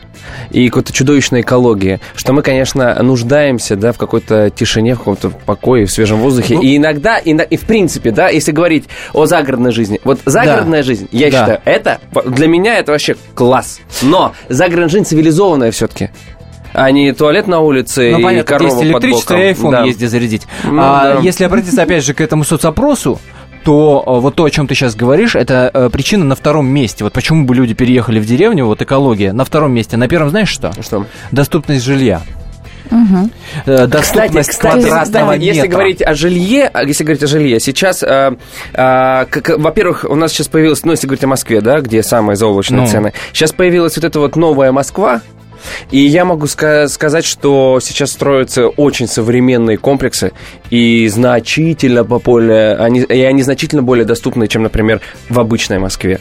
и 0.50 0.70
какой-то 0.70 0.94
чудовищной 0.94 1.42
экологии, 1.42 2.00
что 2.16 2.32
мы, 2.32 2.42
конечно, 2.42 3.02
нуждаемся 3.04 3.76
да, 3.76 3.92
в 3.92 3.98
какой-то 3.98 4.50
тишине, 4.50 4.96
в 4.96 5.00
каком-то 5.00 5.32
покое, 5.46 5.86
в 5.86 5.92
свежем 5.92 6.20
воздухе. 6.20 6.56
Ну- 6.56 6.62
и 6.62 6.78
иногда, 6.78 7.18
и, 7.18 7.32
и 7.34 7.58
в 7.58 7.62
принципе, 7.66 8.12
да, 8.12 8.30
если 8.30 8.54
говорить 8.54 8.86
о 9.14 9.26
загородной 9.26 9.74
жизни, 9.74 10.00
вот 10.06 10.20
загородная 10.26 10.84
жизнь, 10.84 11.10
я 11.12 11.30
Да. 11.30 11.38
считаю, 11.38 11.62
это 11.66 12.00
для 12.26 12.48
меня 12.48 12.80
это 12.80 12.94
вообще 12.94 13.18
класс. 13.34 13.82
Но 14.02 14.34
загородная 14.48 14.90
жизнь 14.90 15.06
цивилизованная 15.06 15.72
все-таки. 15.72 16.12
А 16.76 16.92
не 16.92 17.12
туалет 17.14 17.48
на 17.48 17.60
улице 17.62 18.10
Ну, 18.12 18.20
и 18.20 18.24
понятно, 18.24 18.44
корова 18.58 18.68
есть 18.68 18.78
под 18.78 18.86
электричество 19.04 19.34
боком. 19.36 19.48
и 19.48 19.52
iPhone 19.54 19.72
Да. 19.72 19.84
езди 19.84 20.06
зарядить. 20.06 20.48
Ну, 20.64 20.82
а 20.82 21.14
да. 21.16 21.20
если 21.22 21.44
обратиться, 21.46 21.82
опять 21.82 22.04
же, 22.04 22.14
к 22.14 22.22
этому 22.22 22.44
соцопросу, 22.44 23.20
то 23.64 24.04
э, 24.06 24.20
вот 24.20 24.36
то, 24.36 24.44
о 24.44 24.50
чем 24.52 24.68
ты 24.68 24.76
сейчас 24.76 24.96
говоришь, 24.96 25.36
это 25.36 25.72
э, 25.74 25.90
причина 25.90 26.24
на 26.26 26.36
втором 26.36 26.68
месте. 26.68 27.04
Вот 27.04 27.14
почему 27.14 27.46
бы 27.46 27.56
люди 27.56 27.74
переехали 27.74 28.20
в 28.20 28.26
деревню, 28.26 28.66
вот 28.66 28.82
экология, 28.82 29.34
на 29.34 29.44
втором 29.46 29.72
месте. 29.74 29.98
На 29.98 30.08
первом 30.08 30.30
знаешь 30.30 30.50
что? 30.50 30.72
Что? 30.82 31.06
Доступность 31.32 31.84
жилья. 31.84 32.22
Э, 33.66 33.88
Доступность 33.88 34.50
кстати, 34.50 34.82
квадратного 34.82 35.32
кстати, 35.32 35.42
если 35.44 35.62
метра. 35.62 35.72
говорить 35.72 36.02
о 36.04 36.14
жилье, 36.14 36.70
а, 36.72 36.84
если 36.84 37.04
говорить 37.04 37.24
о 37.24 37.28
жилье, 37.28 37.60
сейчас, 37.60 38.04
э, 38.04 38.36
э, 38.74 39.26
как, 39.30 39.50
во-первых, 39.58 40.06
у 40.08 40.16
нас 40.16 40.32
сейчас 40.32 40.48
появилась, 40.48 40.84
ну, 40.86 40.92
если 40.92 41.08
говорить 41.08 41.24
о 41.24 41.28
Москве, 41.28 41.62
да, 41.62 41.82
где 41.82 42.04
самые 42.04 42.36
заоблачные 42.36 42.82
Ну. 42.82 42.88
цены, 42.88 43.14
сейчас 43.34 43.54
появилась 43.54 43.96
вот 43.96 44.06
эта 44.06 44.20
вот 44.20 44.36
новая 44.36 44.72
Москва, 44.72 45.22
и 45.92 46.00
я 46.00 46.26
могу 46.26 46.46
ска- 46.46 46.88
сказать, 46.88 47.26
что 47.26 47.80
сейчас 47.82 48.12
строятся 48.12 48.68
очень 48.68 49.08
современные 49.08 49.78
комплексы 49.78 50.32
и 50.70 51.08
значительно 51.08 52.04
более, 52.04 52.76
они, 52.76 53.02
и 53.02 53.22
они 53.22 53.44
значительно 53.44 53.84
более 53.84 54.06
доступны, 54.06 54.48
чем, 54.48 54.64
например, 54.64 55.02
в 55.30 55.40
обычной 55.40 55.80
Москве. 55.80 56.20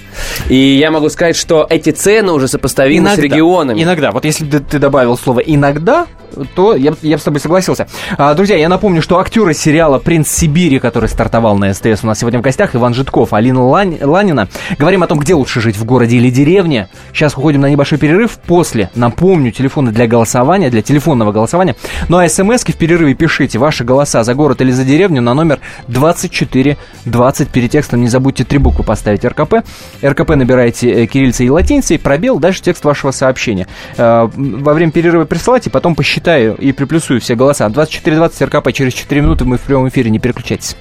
И 0.49 0.57
я 0.57 0.91
могу 0.91 1.09
сказать, 1.09 1.37
что 1.37 1.67
эти 1.69 1.91
цены 1.91 2.33
уже 2.33 2.49
сопоставимы 2.49 3.11
с 3.11 3.19
регионами. 3.19 3.83
Иногда. 3.83 4.11
Вот 4.11 4.25
если 4.25 4.45
ты 4.59 4.79
добавил 4.79 5.17
слово 5.17 5.41
«иногда», 5.41 6.07
то 6.55 6.75
я, 6.77 6.93
я 7.03 7.19
с 7.19 7.23
тобой 7.23 7.41
согласился. 7.41 7.87
А, 8.19 8.35
друзья, 8.35 8.57
я 8.57 8.69
напомню, 8.69 9.03
что 9.03 9.19
актеры 9.19 9.55
сериала 9.55 9.99
«Принц 9.99 10.29
Сибири», 10.29 10.79
который 10.79 11.09
стартовал 11.09 11.57
на 11.57 11.73
СТС, 11.73 12.03
у 12.03 12.07
нас 12.07 12.19
сегодня 12.19 12.39
в 12.39 12.43
гостях 12.43 12.75
Иван 12.75 12.95
Житков, 12.95 13.33
Алина 13.33 13.61
Лань- 13.67 13.99
Ланина. 14.05 14.49
Говорим 14.79 15.03
о 15.03 15.07
том, 15.07 15.19
где 15.19 15.35
лучше 15.35 15.61
жить, 15.61 15.77
в 15.77 15.85
городе 15.85 16.17
или 16.17 16.31
деревне. 16.31 16.89
Сейчас 17.13 17.35
уходим 17.37 17.61
на 17.61 17.71
небольшой 17.71 17.99
перерыв. 17.99 18.39
После, 18.47 18.91
напомню, 18.95 19.51
телефоны 19.53 19.93
для 19.93 20.07
голосования, 20.07 20.71
для 20.71 20.83
телефонного 20.83 21.33
голосования. 21.33 21.77
Ну 22.09 22.19
а 22.19 22.29
смс 22.29 22.65
в 22.65 22.77
перерыве 22.77 23.15
пишите 23.15 23.59
ваши 23.59 23.85
голоса 23.85 24.25
за 24.25 24.35
город 24.35 24.61
или 24.61 24.71
за 24.71 24.85
деревню 24.85 25.21
на 25.23 25.35
номер 25.35 25.61
2420. 25.89 27.49
Перед 27.49 27.71
текстом 27.71 28.01
не 28.01 28.09
забудьте 28.09 28.45
три 28.45 28.59
буквы 28.59 28.85
поставить 28.85 29.25
РКП. 29.25 29.55
РКП 30.03 30.31
набираете 30.31 30.91
э, 31.05 31.07
кириллицей 31.07 31.47
и 31.47 31.51
латиницей, 31.51 31.99
пробел, 31.99 32.39
дальше 32.39 32.63
текст 32.63 32.85
вашего 32.85 33.11
сообщения. 33.11 33.67
Э, 33.97 34.29
Во 34.35 34.75
время 34.75 34.93
перерыва 34.93 35.25
присылайте, 35.25 35.71
потом 35.71 35.95
посчитаю 36.25 36.57
и 36.57 36.73
приплюсую 36.73 37.21
все 37.21 37.35
голоса. 37.35 37.69
2420 37.69 38.43
РКП 38.43 38.73
через 38.73 38.95
4 38.95 39.21
минуты 39.21 39.45
мы 39.45 39.59
в 39.59 39.61
прямом 39.61 39.89
эфире, 39.89 40.09
не 40.11 40.19
переключайтесь. 40.19 40.75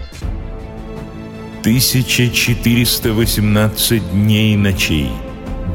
1418 1.62 4.12
дней 4.12 4.54
и 4.54 4.58
ночей, 4.58 5.12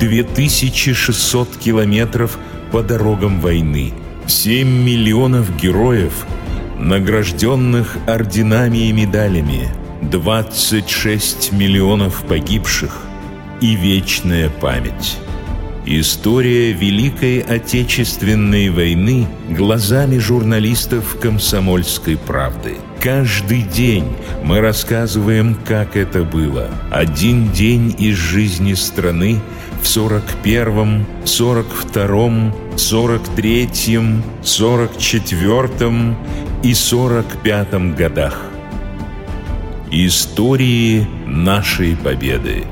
2600 0.01 1.59
километров 1.59 2.39
по 2.73 2.83
дорогам 2.83 3.41
войны, 3.41 3.93
7 4.27 4.67
миллионов 4.67 5.55
героев, 5.57 6.25
награжденных 6.79 7.99
орденами 8.07 8.89
и 8.89 8.93
медалями, 8.93 9.69
26 10.01 11.53
миллионов 11.53 12.25
погибших 12.27 13.03
и 13.61 13.75
вечная 13.75 14.49
память. 14.49 15.19
История 15.91 16.73
Великой 16.73 17.41
Отечественной 17.41 18.69
войны 18.69 19.27
глазами 19.49 20.19
журналистов 20.19 21.17
«Комсомольской 21.19 22.19
правды». 22.19 22.77
Каждый 23.01 23.63
день 23.63 24.05
мы 24.45 24.61
рассказываем, 24.61 25.55
как 25.67 25.97
это 25.97 26.25
было. 26.25 26.69
Один 26.91 27.51
день 27.53 27.97
из 27.99 28.17
жизни 28.17 28.75
страны 28.75 29.41
в 29.81 29.87
41-м, 29.87 31.07
42-м, 31.25 32.53
43-м, 32.77 34.23
44-м 34.43 36.17
и 36.65 36.73
45-м 36.73 37.95
годах. 37.95 38.43
Истории 39.91 41.07
нашей 41.27 41.97
победы. 41.97 42.65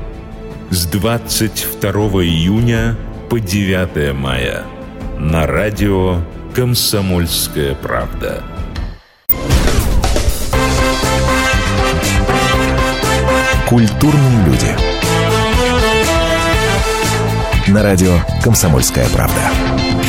с 0.69 0.85
22 0.85 1.91
июня 2.25 2.97
по 3.29 3.39
9 3.39 4.13
мая 4.13 4.63
на 5.19 5.45
радио 5.45 6.21
«Комсомольская 6.55 7.75
правда». 7.75 8.41
Культурные 13.67 14.45
люди. 14.45 14.75
На 17.69 17.83
радио 17.83 18.17
«Комсомольская 18.41 19.07
правда». 19.09 20.06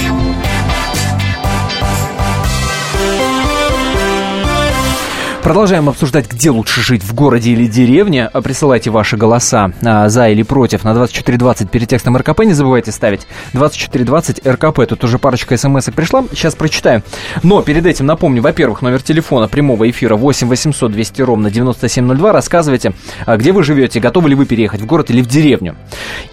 Продолжаем 5.42 5.88
обсуждать, 5.88 6.30
где 6.30 6.50
лучше 6.50 6.82
жить, 6.82 7.02
в 7.02 7.14
городе 7.14 7.52
или 7.52 7.66
деревне. 7.66 8.28
Присылайте 8.42 8.90
ваши 8.90 9.16
голоса 9.16 9.72
а, 9.82 10.08
за 10.08 10.28
или 10.28 10.42
против 10.42 10.84
на 10.84 10.92
2420 10.92 11.70
перед 11.70 11.88
текстом 11.88 12.16
РКП. 12.16 12.40
Не 12.40 12.52
забывайте 12.52 12.92
ставить 12.92 13.26
2420 13.54 14.46
РКП. 14.46 14.86
Тут 14.86 15.04
уже 15.04 15.18
парочка 15.18 15.56
смс 15.56 15.86
пришла. 15.86 16.24
Сейчас 16.32 16.54
прочитаю. 16.54 17.02
Но 17.42 17.62
перед 17.62 17.86
этим 17.86 18.04
напомню, 18.04 18.42
во-первых, 18.42 18.82
номер 18.82 19.00
телефона 19.00 19.48
прямого 19.48 19.88
эфира 19.88 20.16
8 20.16 20.48
800 20.48 20.92
200 20.92 21.22
ровно 21.22 21.50
9702. 21.50 22.32
Рассказывайте, 22.32 22.92
а, 23.24 23.36
где 23.36 23.52
вы 23.52 23.62
живете, 23.62 24.00
готовы 24.00 24.30
ли 24.30 24.34
вы 24.34 24.44
переехать 24.44 24.82
в 24.82 24.86
город 24.86 25.10
или 25.10 25.22
в 25.22 25.26
деревню. 25.26 25.76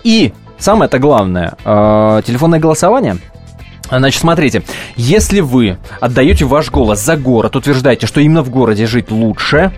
И 0.03 0.33
самое-то 0.57 0.99
главное, 0.99 1.55
э, 1.63 2.21
телефонное 2.25 2.59
голосование– 2.59 3.17
Значит, 3.89 4.21
смотрите, 4.21 4.63
если 4.95 5.39
вы 5.39 5.77
отдаете 5.99 6.45
ваш 6.45 6.71
голос 6.71 7.03
за 7.03 7.17
город, 7.17 7.55
утверждаете, 7.55 8.07
что 8.07 8.19
именно 8.19 8.43
в 8.43 8.49
городе 8.49 8.87
жить 8.87 9.11
лучше, 9.11 9.71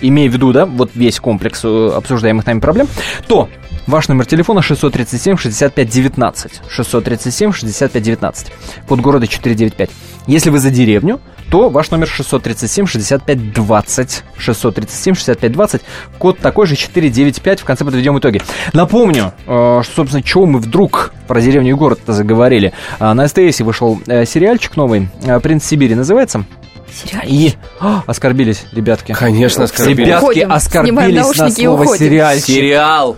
имея 0.00 0.28
в 0.28 0.32
виду, 0.32 0.52
да, 0.52 0.66
вот 0.66 0.90
весь 0.94 1.18
комплекс 1.20 1.60
э, 1.64 1.92
обсуждаемых 1.94 2.46
нами 2.46 2.60
проблем, 2.60 2.88
то 3.26 3.48
ваш 3.86 4.08
номер 4.08 4.26
телефона 4.26 4.60
637-65-19. 4.60 6.50
637-65-19. 6.78 8.46
Код 8.88 9.00
города 9.00 9.26
495. 9.26 9.90
Если 10.26 10.50
вы 10.50 10.58
за 10.58 10.70
деревню, 10.70 11.20
то 11.50 11.68
ваш 11.68 11.90
номер 11.90 12.08
637-65-20. 12.18 14.22
637-65-20. 14.38 15.82
Код 16.18 16.38
такой 16.38 16.66
же 16.66 16.76
495. 16.76 17.60
В 17.60 17.64
конце 17.64 17.84
подведем 17.84 18.18
итоги. 18.18 18.40
Напомню, 18.72 19.32
э, 19.46 19.80
что, 19.84 19.94
собственно, 19.94 20.22
чего 20.22 20.46
мы 20.46 20.58
вдруг 20.58 21.12
про 21.28 21.40
деревню 21.40 21.70
и 21.70 21.74
город 21.74 22.00
заговорили. 22.06 22.72
А, 22.98 23.14
на 23.14 23.28
СТС 23.28 23.60
вышел 23.60 24.00
э, 24.06 24.24
сериальчик 24.24 24.76
новый. 24.76 25.08
«Принц 25.42 25.64
Сибири» 25.64 25.94
называется. 25.94 26.44
И 27.26 27.54
о, 27.80 28.02
оскорбились 28.06 28.66
ребятки. 28.72 29.12
Конечно, 29.12 29.64
оскорбились. 29.64 29.98
Ребятки 29.98 30.22
Уходим, 30.22 30.52
оскорбились 30.52 31.38
на 31.38 31.50
слово 31.50 31.96
сериальчик. 31.96 32.46
Сериал. 32.46 33.16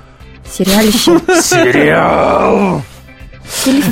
Сериалище. 0.51 1.21
Сериал. 1.43 2.83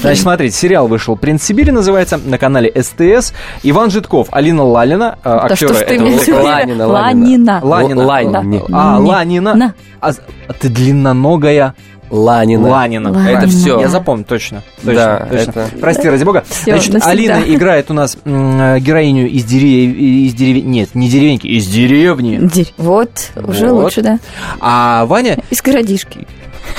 Значит, 0.01 0.23
смотрите, 0.23 0.57
сериал 0.57 0.89
вышел 0.89 1.15
«Принц 1.17 1.45
Сибири» 1.45 1.71
называется, 1.71 2.19
на 2.23 2.39
канале 2.39 2.73
СТС. 2.75 3.33
Иван 3.63 3.91
Житков, 3.91 4.27
Алина 4.33 4.65
Лалина, 4.65 5.17
э, 5.23 5.47
Да 5.49 5.55
ты 5.55 5.65
этого 5.67 6.19
сериала. 6.19 6.43
Ланина, 6.43 6.87
Ланина. 6.89 7.61
Ланина. 7.63 8.05
Ланина. 8.05 8.63
А. 8.73 8.99
Ланина. 8.99 9.55
На. 9.55 9.75
А, 10.01 10.11
а 10.49 10.53
ты 10.55 10.69
длинноногая 10.69 11.75
Ланина. 12.11 12.69
Ланина. 12.69 13.11
Ланина. 13.13 13.29
Это 13.29 13.47
все. 13.49 13.81
Я 13.81 13.89
запомню, 13.89 14.25
точно. 14.25 14.63
точно, 14.85 14.95
Да, 14.95 15.27
точно. 15.31 15.51
это- 15.51 15.69
Прости, 15.81 16.09
ради 16.09 16.25
бога. 16.25 16.45
Всё, 16.49 16.73
Значит, 16.73 16.93
навсегда. 16.95 17.11
Алина 17.11 17.55
играет 17.55 17.91
у 17.93 17.95
нас 17.95 18.19
м, 18.25 18.61
э, 18.61 18.81
героиню 18.81 19.29
из 19.29 19.45
деревни... 19.45 20.27
Из 20.27 20.35
дерев... 20.35 20.65
Нет, 20.65 20.95
не 20.95 21.09
деревеньки, 21.09 21.47
из 21.47 21.67
деревни. 21.69 22.39
Дерь- 22.43 22.75
Вот, 22.77 23.11
уже 23.37 23.69
Вот. 23.71 23.85
лучше, 23.85 24.03
да. 24.03 24.19
А 24.61 25.07
Ваня 25.07 25.39
Из 25.51 25.63
городишки. 25.63 26.27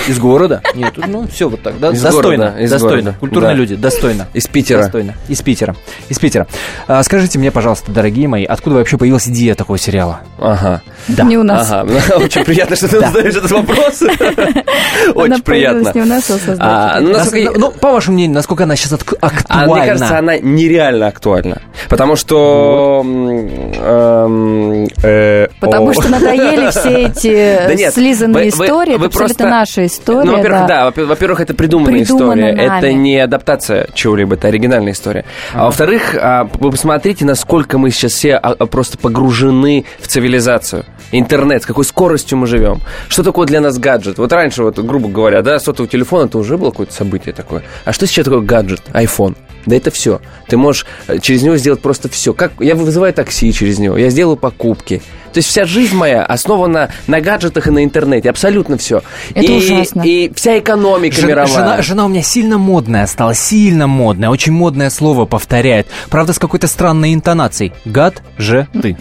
Из 0.07 0.19
города. 0.19 0.61
Нет, 0.75 0.93
ну 1.07 1.27
все 1.27 1.49
вот 1.49 1.61
так. 1.61 1.79
да, 1.79 1.89
Из 1.91 2.01
достойно. 2.01 2.45
города, 2.45 2.59
из 2.63 2.69
достойно. 2.71 2.95
города. 3.01 3.17
Культурные 3.19 3.51
Да. 3.51 3.57
люди, 3.57 3.75
достойно. 3.75 4.27
Из 4.33 4.47
Питера. 4.47 4.81
Достойно. 4.83 5.13
Из 5.27 5.41
Питера. 5.41 5.75
Из 6.09 6.19
Питера. 6.19 6.47
А, 6.87 7.01
скажите 7.03 7.39
мне, 7.39 7.51
пожалуйста, 7.51 7.91
дорогие 7.91 8.27
мои, 8.27 8.45
откуда 8.45 8.75
вообще 8.77 8.97
появилась 8.97 9.27
идея 9.27 9.55
такого 9.55 9.77
сериала? 9.77 10.21
Ага. 10.39 10.81
Не 11.07 11.37
у 11.37 11.43
нас. 11.43 11.67
Ага. 11.71 11.89
Очень 12.17 12.43
приятно, 12.45 12.75
что 12.75 12.87
ты 12.87 12.99
задаешь 12.99 13.35
этот 13.35 13.51
вопрос. 13.51 14.01
Очень 15.15 15.41
приятно. 15.41 15.91
не 15.93 16.01
у 16.01 16.05
нас, 16.05 16.29
а 16.29 16.95
А, 16.97 16.99
ну, 16.99 17.17
ну, 17.57 17.71
по 17.71 17.91
вашему 17.91 18.15
мнению, 18.15 18.35
насколько 18.35 18.63
она 18.63 18.75
сейчас 18.75 18.93
А 18.93 18.97
актуальна? 19.27 19.73
мне 19.75 19.85
кажется, 19.85 20.17
она 20.19 20.37
нереально 20.37 21.07
актуальна. 21.07 21.61
Потому 21.89 22.15
что... 22.15 23.03
э, 25.75 25.85
Потому 25.85 25.93
что 25.93 26.09
надоели 26.09 26.69
все 26.71 26.89
эти 27.07 27.75
нет, 27.75 27.93
слизанные 27.93 28.49
истории. 28.49 28.95
Это 28.95 29.05
абсолютно 29.05 29.49
наша 29.49 29.85
история. 29.85 30.25
Ну, 30.25 30.37
во-первых, 30.37 30.61
да. 30.61 30.91
да, 30.91 30.91
во- 30.91 31.05
во-первых, 31.05 31.41
это 31.41 31.53
придуманная 31.53 32.03
история, 32.03 32.49
это 32.51 32.93
не 32.93 33.17
адаптация 33.19 33.87
чего-либо, 33.93 34.35
это 34.35 34.47
оригинальная 34.47 34.93
история. 34.93 35.25
А 35.53 35.65
во-вторых, 35.65 36.15
а, 36.19 36.49
вы 36.59 36.71
посмотрите, 36.71 37.25
насколько 37.25 37.77
мы 37.77 37.91
сейчас 37.91 38.13
все 38.13 38.35
а, 38.35 38.51
а, 38.51 38.65
просто 38.65 38.97
погружены 38.97 39.85
в 39.99 40.07
цивилизацию. 40.07 40.85
Интернет, 41.11 41.63
с 41.63 41.65
какой 41.65 41.85
скоростью 41.85 42.37
мы 42.37 42.47
живем. 42.47 42.81
Что 43.07 43.23
такое 43.23 43.45
для 43.47 43.61
нас 43.61 43.77
гаджет? 43.77 44.17
Вот 44.17 44.31
раньше, 44.33 44.63
вот, 44.63 44.79
грубо 44.79 45.07
говоря, 45.07 45.41
да, 45.41 45.59
сотовый 45.59 45.89
телефон, 45.89 46.25
это 46.25 46.37
уже 46.37 46.57
было 46.57 46.71
какое-то 46.71 46.93
событие 46.93 47.33
такое. 47.33 47.63
А 47.85 47.93
что 47.93 48.07
сейчас 48.07 48.25
такое 48.25 48.41
гаджет? 48.41 48.81
iPhone. 48.93 49.35
Да 49.65 49.75
это 49.75 49.91
все. 49.91 50.21
Ты 50.47 50.57
можешь 50.57 50.85
э, 51.07 51.17
через 51.19 51.41
него 51.41 51.57
сделать 51.57 51.81
просто 51.81 52.07
все. 52.09 52.33
Как 52.33 52.51
я 52.59 52.75
вызываю 52.75 53.13
такси 53.13 53.51
через 53.51 53.79
него, 53.79 53.97
я 53.97 54.09
сделаю 54.09 54.37
покупки. 54.37 55.01
То 55.35 55.39
есть 55.39 55.49
вся 55.49 55.65
жизнь 55.65 55.93
моя 55.93 56.23
основана 56.23 56.89
на 57.07 57.19
гаджетах 57.19 57.67
и 57.67 57.69
на 57.69 57.83
интернете. 57.83 58.29
Абсолютно 58.29 58.77
все. 58.77 59.01
Это 59.31 59.41
и, 59.51 59.57
ужасно. 59.57 60.01
И 60.05 60.31
вся 60.33 60.57
экономика 60.59 61.17
Жена, 61.17 61.27
мировая. 61.27 61.47
жена, 61.53 61.81
жена 61.81 62.05
у 62.05 62.07
меня 62.07 62.21
сильно 62.23 62.57
модная 62.57 63.05
стала, 63.05 63.33
сильно 63.33 63.85
модная, 63.85 64.29
очень 64.29 64.53
модное 64.53 64.89
слово 64.89 65.25
повторяет. 65.25 65.87
Правда, 66.09 66.31
с 66.31 66.39
какой-то 66.39 66.67
странной 66.67 67.13
интонацией. 67.13 67.73
Гад 67.83 68.23
же 68.37 68.67
ты. 68.81 68.95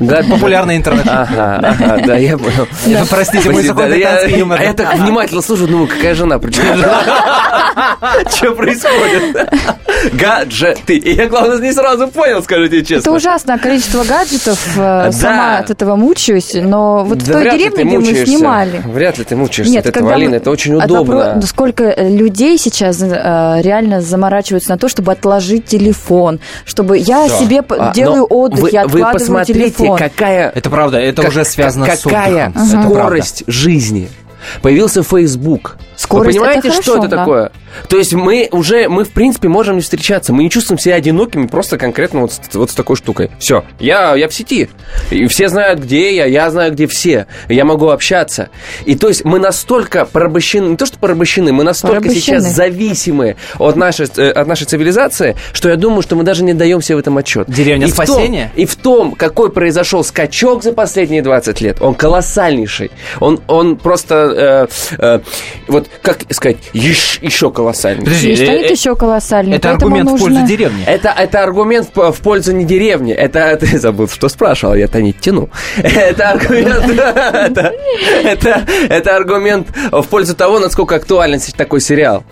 Гад- 0.00 0.28
Популярный 0.28 0.76
интернет. 0.76 1.06
Ага, 1.08 1.58
ага, 1.62 2.02
да, 2.06 2.16
я 2.18 2.36
понял. 2.36 2.68
Ну, 2.84 2.98
Простите, 3.08 3.50
мой 3.50 3.62
западный 3.62 3.98
я, 3.98 4.20
юмор. 4.26 4.60
а 4.60 4.62
я 4.64 4.74
так 4.74 4.94
внимательно 4.98 5.40
слушаю, 5.40 5.68
думаю, 5.68 5.88
какая 5.88 6.14
жена, 6.14 6.38
причем 6.38 6.64
Что 8.30 8.52
происходит? 8.52 9.48
Гаджеты. 10.12 10.96
И 10.98 11.14
я, 11.14 11.28
главное, 11.28 11.58
не 11.58 11.72
сразу 11.72 12.08
понял, 12.08 12.42
скажите 12.42 12.78
Это 12.80 12.86
честно. 12.88 13.12
ужасное 13.12 13.58
количество 13.58 14.04
гаджетов. 14.04 14.58
Да. 15.30 15.36
Сама 15.36 15.58
от 15.58 15.70
этого 15.70 15.96
мучаюсь. 15.96 16.52
Но 16.54 17.04
вот 17.04 17.22
в 17.22 17.26
Да 17.26 17.32
той 17.34 17.42
вряд 17.42 17.54
ли 17.54 17.58
деревне, 17.60 17.76
ты 17.76 17.84
где 17.84 17.98
мы 18.20 18.26
снимали. 18.26 18.82
Вряд 18.86 19.18
ли 19.18 19.24
ты 19.24 19.36
мучаешься 19.36 19.78
от 19.78 19.86
этого, 19.86 20.02
когда 20.04 20.14
Алина, 20.16 20.30
мы- 20.30 20.36
это 20.36 20.50
очень 20.50 20.74
удобно. 20.74 21.12
вопро- 21.12 21.46
Сколько 21.46 21.84
э, 21.84 22.08
людей 22.08 22.58
сейчас 22.58 23.00
э, 23.02 23.60
реально 23.62 24.00
заморачиваются 24.00 24.70
на 24.70 24.78
то, 24.78 24.88
чтобы 24.88 25.12
отложить 25.12 25.66
телефон, 25.66 26.40
чтобы 26.64 26.98
я 26.98 27.28
себе 27.28 27.62
п- 27.62 27.76
А, 27.78 27.92
делаю 27.92 28.24
отдых, 28.28 28.60
вы, 28.60 28.70
я 28.70 28.82
вы 28.82 29.00
откладываю 29.00 29.12
посмотрите, 29.12 29.70
телефон. 29.70 29.98
какая 29.98 30.50
Это 30.50 30.70
правда, 30.70 30.98
это 30.98 31.22
Как- 31.22 31.30
уже 31.30 31.44
связано 31.44 31.86
с 31.86 32.02
какая 32.02 32.52
скорость 32.56 33.44
жизни. 33.46 34.08
Появился 34.62 35.02
Facebook. 35.02 35.76
Скорость 36.00 36.38
Вы 36.38 36.44
понимаете, 36.44 36.68
это 36.68 36.82
что 36.82 36.92
хорошо, 36.92 37.04
это 37.04 37.08
да. 37.10 37.16
такое? 37.18 37.52
То 37.90 37.98
есть 37.98 38.14
мы 38.14 38.48
уже, 38.52 38.88
мы 38.88 39.04
в 39.04 39.10
принципе 39.10 39.48
можем 39.48 39.76
не 39.76 39.82
встречаться, 39.82 40.32
мы 40.32 40.42
не 40.44 40.50
чувствуем 40.50 40.78
себя 40.78 40.94
одинокими 40.94 41.46
просто 41.46 41.76
конкретно 41.76 42.20
вот 42.22 42.32
с, 42.32 42.40
вот 42.54 42.70
с 42.70 42.74
такой 42.74 42.96
штукой. 42.96 43.30
Все, 43.38 43.64
я, 43.78 44.14
я 44.16 44.26
в 44.28 44.32
сети, 44.34 44.70
и 45.10 45.26
все 45.26 45.50
знают, 45.50 45.80
где 45.80 46.16
я, 46.16 46.24
я 46.24 46.50
знаю, 46.50 46.72
где 46.72 46.86
все, 46.86 47.26
я 47.50 47.66
могу 47.66 47.90
общаться. 47.90 48.48
И 48.86 48.94
то 48.96 49.08
есть 49.08 49.26
мы 49.26 49.38
настолько 49.38 50.06
порабощены, 50.06 50.70
не 50.70 50.76
то 50.78 50.86
что 50.86 50.98
порабощены, 50.98 51.52
мы 51.52 51.64
настолько 51.64 51.96
Порабощены. 52.00 52.20
сейчас 52.40 52.44
зависимы 52.44 53.36
от 53.58 53.76
нашей, 53.76 54.06
э, 54.16 54.30
от 54.30 54.46
нашей 54.46 54.64
цивилизации, 54.66 55.36
что 55.52 55.68
я 55.68 55.76
думаю, 55.76 56.00
что 56.00 56.16
мы 56.16 56.22
даже 56.22 56.44
не 56.44 56.54
даем 56.54 56.80
себе 56.80 56.96
в 56.96 57.00
этом 57.00 57.18
отчет. 57.18 57.44
Деревня 57.50 57.86
И 57.86 57.90
в 57.90 57.96
том- 57.96 58.06
спасения? 58.06 58.50
и 58.56 58.64
в 58.64 58.74
том, 58.74 59.12
какой 59.12 59.52
произошел 59.52 60.02
скачок 60.02 60.62
за 60.62 60.72
последние 60.72 61.20
20 61.20 61.60
лет, 61.60 61.76
он 61.82 61.94
колоссальнейший. 61.94 62.90
Он, 63.20 63.38
он 63.48 63.76
просто, 63.76 64.68
э, 64.96 64.96
э, 64.98 65.20
вот, 65.68 65.89
как 66.02 66.20
сказать, 66.30 66.58
ещ- 66.72 67.18
еще 67.20 67.50
колоссальней. 67.50 68.04
Подожди, 68.04 68.32
э, 68.32 68.36
стоит 68.36 68.70
э, 68.70 68.72
еще 68.72 68.96
колоссальный. 68.96 69.56
Это 69.56 69.70
аргумент 69.72 70.08
в 70.08 70.12
нужно- 70.12 70.26
пользу 70.26 70.46
деревни. 70.46 70.84
Это, 70.84 71.08
это 71.10 71.42
аргумент 71.42 71.88
в, 71.94 72.12
в 72.12 72.20
пользу 72.20 72.52
не 72.52 72.64
деревни. 72.64 73.12
Это 73.12 73.56
ты 73.60 73.78
забыл, 73.78 74.08
что 74.08 74.28
спрашивал, 74.28 74.74
я-то 74.74 75.00
не 75.02 75.12
тяну. 75.12 75.50
Это 75.76 76.30
аргумент. 76.30 76.70
Это, 76.90 77.74
это, 78.24 78.64
это 78.88 79.16
аргумент 79.16 79.68
в 79.90 80.02
пользу 80.04 80.34
того, 80.34 80.58
насколько 80.58 80.96
актуален 80.96 81.40
такой 81.56 81.80
сериал. 81.80 82.24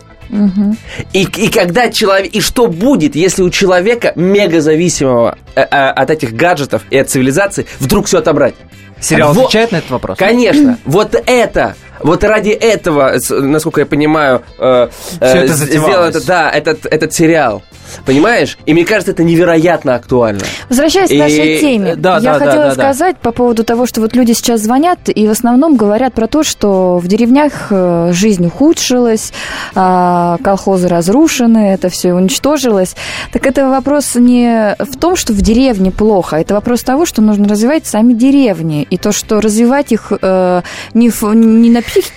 И, 1.13 1.23
и 1.23 1.49
когда 1.49 1.91
человек... 1.91 2.33
И 2.33 2.41
что 2.41 2.67
будет, 2.67 3.17
если 3.17 3.43
у 3.43 3.51
человека, 3.51 4.13
мега 4.15 4.61
зависимого 4.61 5.39
э, 5.55 5.63
э, 5.63 5.65
от 5.65 6.11
этих 6.11 6.35
гаджетов 6.35 6.83
и 6.91 6.99
от 6.99 7.09
цивилизации, 7.09 7.67
вдруг 7.81 8.07
все 8.07 8.19
отобрать? 8.19 8.55
Сериал 9.01 9.33
Вот. 9.33 9.47
отвечает 9.47 9.73
на 9.73 9.77
этот 9.77 9.91
вопрос? 9.91 10.19
Конечно, 10.19 10.79
вот 10.85 11.15
это 11.27 11.77
Вот 12.01 12.25
ради 12.25 12.51
этого, 12.51 13.15
насколько 13.31 13.81
я 13.81 13.87
понимаю, 13.87 14.43
э, 14.59 14.89
э, 15.21 15.27
это 15.45 15.53
сделал 15.55 16.05
это, 16.05 16.25
да, 16.27 16.51
этот, 16.51 16.87
этот 16.87 17.13
сериал. 17.13 17.63
Понимаешь? 18.05 18.59
И 18.67 18.75
мне 18.75 18.85
кажется, 18.85 19.13
это 19.13 19.25
невероятно 19.25 19.95
актуально. 19.95 20.43
Возвращаясь 20.69 21.09
к 21.09 21.13
И- 21.13 21.19
нашей 21.19 21.59
теме, 21.59 21.97
да, 21.97 22.17
я 22.17 22.21
да, 22.21 22.39
да, 22.39 22.39
хотела 22.39 22.65
да, 22.65 22.75
да. 22.75 22.75
сказать 22.75 23.17
по 23.17 23.33
поводу 23.33 23.65
того, 23.65 23.87
что 23.87 24.03
вот 24.03 24.15
люди 24.15 24.33
сейчас 24.33 24.61
звонят 24.61 24.99
и 25.07 25.27
в 25.27 25.31
основном 25.31 25.77
говорят 25.77 26.13
про 26.13 26.27
то, 26.27 26.43
что 26.43 26.99
в 26.99 27.07
деревнях 27.09 27.69
э, 27.71 28.11
жизнь 28.13 28.47
ухудшилась, 28.47 29.33
а, 29.75 30.37
колхозы 30.45 30.89
разрушены, 30.89 31.73
это 31.73 31.89
все 31.89 32.13
уничтожилось. 32.13 32.95
Так 33.33 33.47
это 33.47 33.69
вопрос 33.71 34.15
не 34.17 34.77
в 34.79 34.99
том, 34.99 35.17
что 35.17 35.33
в 35.33 35.41
деревне 35.41 35.91
плохо, 35.91 36.37
это 36.37 36.55
вопрос 36.55 36.83
того, 36.83 37.07
что 37.07 37.23
нужно 37.23 37.49
развивать 37.49 37.87
сами 37.87 38.13
деревни. 38.13 38.87
И 38.91 38.99
то, 38.99 39.13
что 39.13 39.41
развивать 39.41 39.93
их 39.93 40.13
э, 40.21 40.63
не, 40.95 41.09
ф- 41.09 41.23
не, 41.23 41.71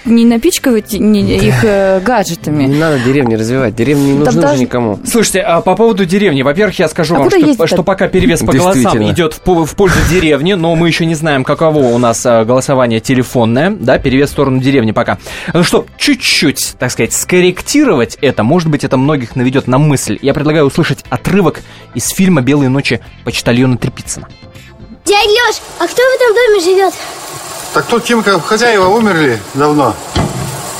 не 0.05 0.25
напичкивать 0.25 0.93
не- 0.93 1.21
их 1.37 1.63
э, 1.63 1.99
гаджетами. 2.01 2.63
Не 2.65 2.77
надо 2.77 2.99
деревни 2.99 3.35
развивать. 3.35 3.75
Деревни 3.75 4.11
не 4.11 4.13
нужны 4.19 4.29
уже 4.29 4.41
даже- 4.41 4.61
никому. 4.61 4.99
Слушайте, 5.05 5.41
а 5.41 5.61
по 5.61 5.75
поводу 5.75 6.05
деревни, 6.05 6.41
во-первых, 6.41 6.77
я 6.79 6.87
скажу 6.87 7.15
А 7.15 7.19
вам, 7.19 7.29
что, 7.29 7.67
что 7.67 7.83
пока 7.83 8.07
перевес 8.07 8.39
по 8.41 8.51
голосам 8.53 9.03
идет 9.09 9.39
в, 9.45 9.65
в 9.65 9.75
пользу 9.75 9.97
деревни, 10.09 10.53
но 10.53 10.75
мы 10.75 10.87
еще 10.87 11.05
не 11.05 11.15
знаем, 11.15 11.43
каково 11.43 11.79
у 11.79 11.97
нас 11.97 12.25
а, 12.25 12.43
голосование 12.45 12.99
телефонное, 12.99 13.69
да, 13.71 13.97
перевес 13.99 14.29
в 14.29 14.31
сторону 14.33 14.59
деревни 14.59 14.91
пока. 14.91 15.17
Ну, 15.53 15.63
чтобы 15.63 15.87
чуть-чуть, 15.97 16.75
так 16.79 16.91
сказать, 16.91 17.13
скорректировать 17.13 18.17
это, 18.21 18.43
может 18.43 18.69
быть, 18.69 18.83
это 18.83 18.97
многих 18.97 19.35
наведет 19.35 19.67
на 19.67 19.77
мысль. 19.77 20.17
Я 20.21 20.33
предлагаю 20.33 20.65
услышать 20.65 20.99
отрывок 21.09 21.61
из 21.93 22.07
фильма 22.09 22.41
«Белые 22.41 22.69
ночи» 22.69 23.01
почтальона 23.23 23.77
Трепицына. 23.77 24.27
Дядь 25.05 25.25
Леш, 25.25 25.55
а 25.79 25.87
кто 25.87 26.01
в 26.01 26.15
этом 26.15 26.35
доме 26.35 26.59
живет? 26.63 26.93
Так 27.73 27.85
тут 27.85 28.03
Тимка, 28.03 28.39
хозяева 28.39 28.87
умерли 28.87 29.41
давно. 29.53 29.95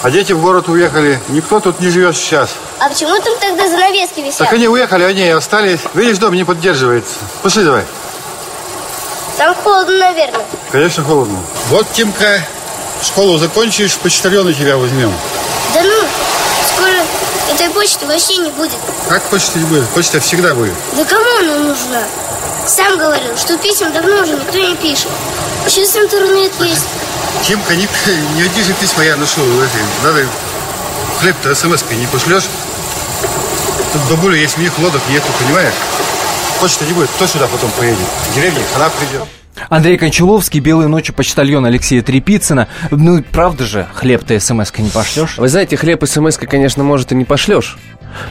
А 0.03 0.11
дети 0.11 0.33
в 0.33 0.41
город 0.41 0.67
уехали. 0.67 1.19
Никто 1.29 1.59
тут 1.59 1.79
не 1.79 1.89
живет 1.89 2.15
сейчас. 2.17 2.49
А 2.79 2.89
почему 2.89 3.17
там 3.21 3.33
тогда 3.39 3.69
занавески 3.69 4.19
висят? 4.19 4.39
Так 4.39 4.53
они 4.53 4.67
уехали, 4.67 5.03
они 5.03 5.21
и 5.25 5.29
остались. 5.29 5.79
Видишь, 5.93 6.17
дом 6.17 6.33
не 6.33 6.43
поддерживается. 6.43 7.13
Пошли 7.43 7.63
давай. 7.63 7.83
Там 9.37 9.55
холодно, 9.63 9.97
наверное. 9.97 10.41
Конечно, 10.71 11.03
холодно. 11.03 11.39
Вот, 11.69 11.85
Тимка, 11.93 12.43
школу 13.01 13.37
закончишь, 13.37 13.95
почтальона 13.97 14.53
тебя 14.53 14.75
возьмем. 14.77 15.13
Да 15.73 15.81
ну, 15.83 15.90
этой 17.61 17.73
почты 17.73 18.05
вообще 18.05 18.37
не 18.37 18.49
будет. 18.51 18.77
Как 19.07 19.21
почта 19.23 19.59
не 19.59 19.65
будет? 19.65 19.87
Почта 19.89 20.19
всегда 20.19 20.53
будет. 20.55 20.73
Да 20.93 21.05
кому 21.05 21.25
она 21.39 21.57
нужна? 21.59 22.03
Сам 22.67 22.97
говорил, 22.97 23.37
что 23.37 23.57
писем 23.57 23.91
давно 23.93 24.21
уже 24.21 24.33
никто 24.33 24.57
не 24.57 24.75
пишет. 24.75 25.09
Сейчас 25.67 25.95
интернет 25.95 26.51
есть. 26.59 26.85
Тимка, 27.43 27.75
не, 27.75 27.87
не 28.35 28.41
одни 28.43 28.63
же 28.63 28.73
письма 28.73 29.03
я 29.03 29.13
эти, 29.13 30.03
Надо 30.03 30.25
хлеб-то 31.19 31.53
смс-кой 31.53 31.97
не 31.97 32.07
пошлешь. 32.07 32.49
Тут 33.93 34.01
бабуля 34.09 34.37
есть, 34.37 34.57
у 34.57 34.61
них 34.61 34.77
лодок 34.79 35.01
нету, 35.09 35.27
понимаешь? 35.39 35.73
Почта 36.61 36.85
не 36.85 36.93
будет. 36.93 37.09
Кто 37.09 37.25
сюда 37.25 37.47
потом 37.51 37.71
поедет? 37.71 37.97
В 37.97 38.35
деревне 38.35 38.59
она 38.75 38.89
придет. 38.89 39.27
Андрей 39.69 39.97
Кончаловский, 39.97 40.59
«Белые 40.59 40.87
ночи» 40.87 41.11
почтальон 41.11 41.65
Алексея 41.65 42.01
Трепицына. 42.01 42.67
Ну, 42.89 43.21
правда 43.31 43.65
же, 43.65 43.85
хлеб-то 43.93 44.39
смс-кой 44.39 44.85
не 44.85 44.89
пошлешь? 44.91 45.37
Вы 45.37 45.49
знаете, 45.49 45.75
хлеб 45.75 46.03
смс 46.07 46.37
конечно, 46.37 46.83
может, 46.83 47.11
и 47.11 47.15
не 47.15 47.25
пошлешь. 47.25 47.77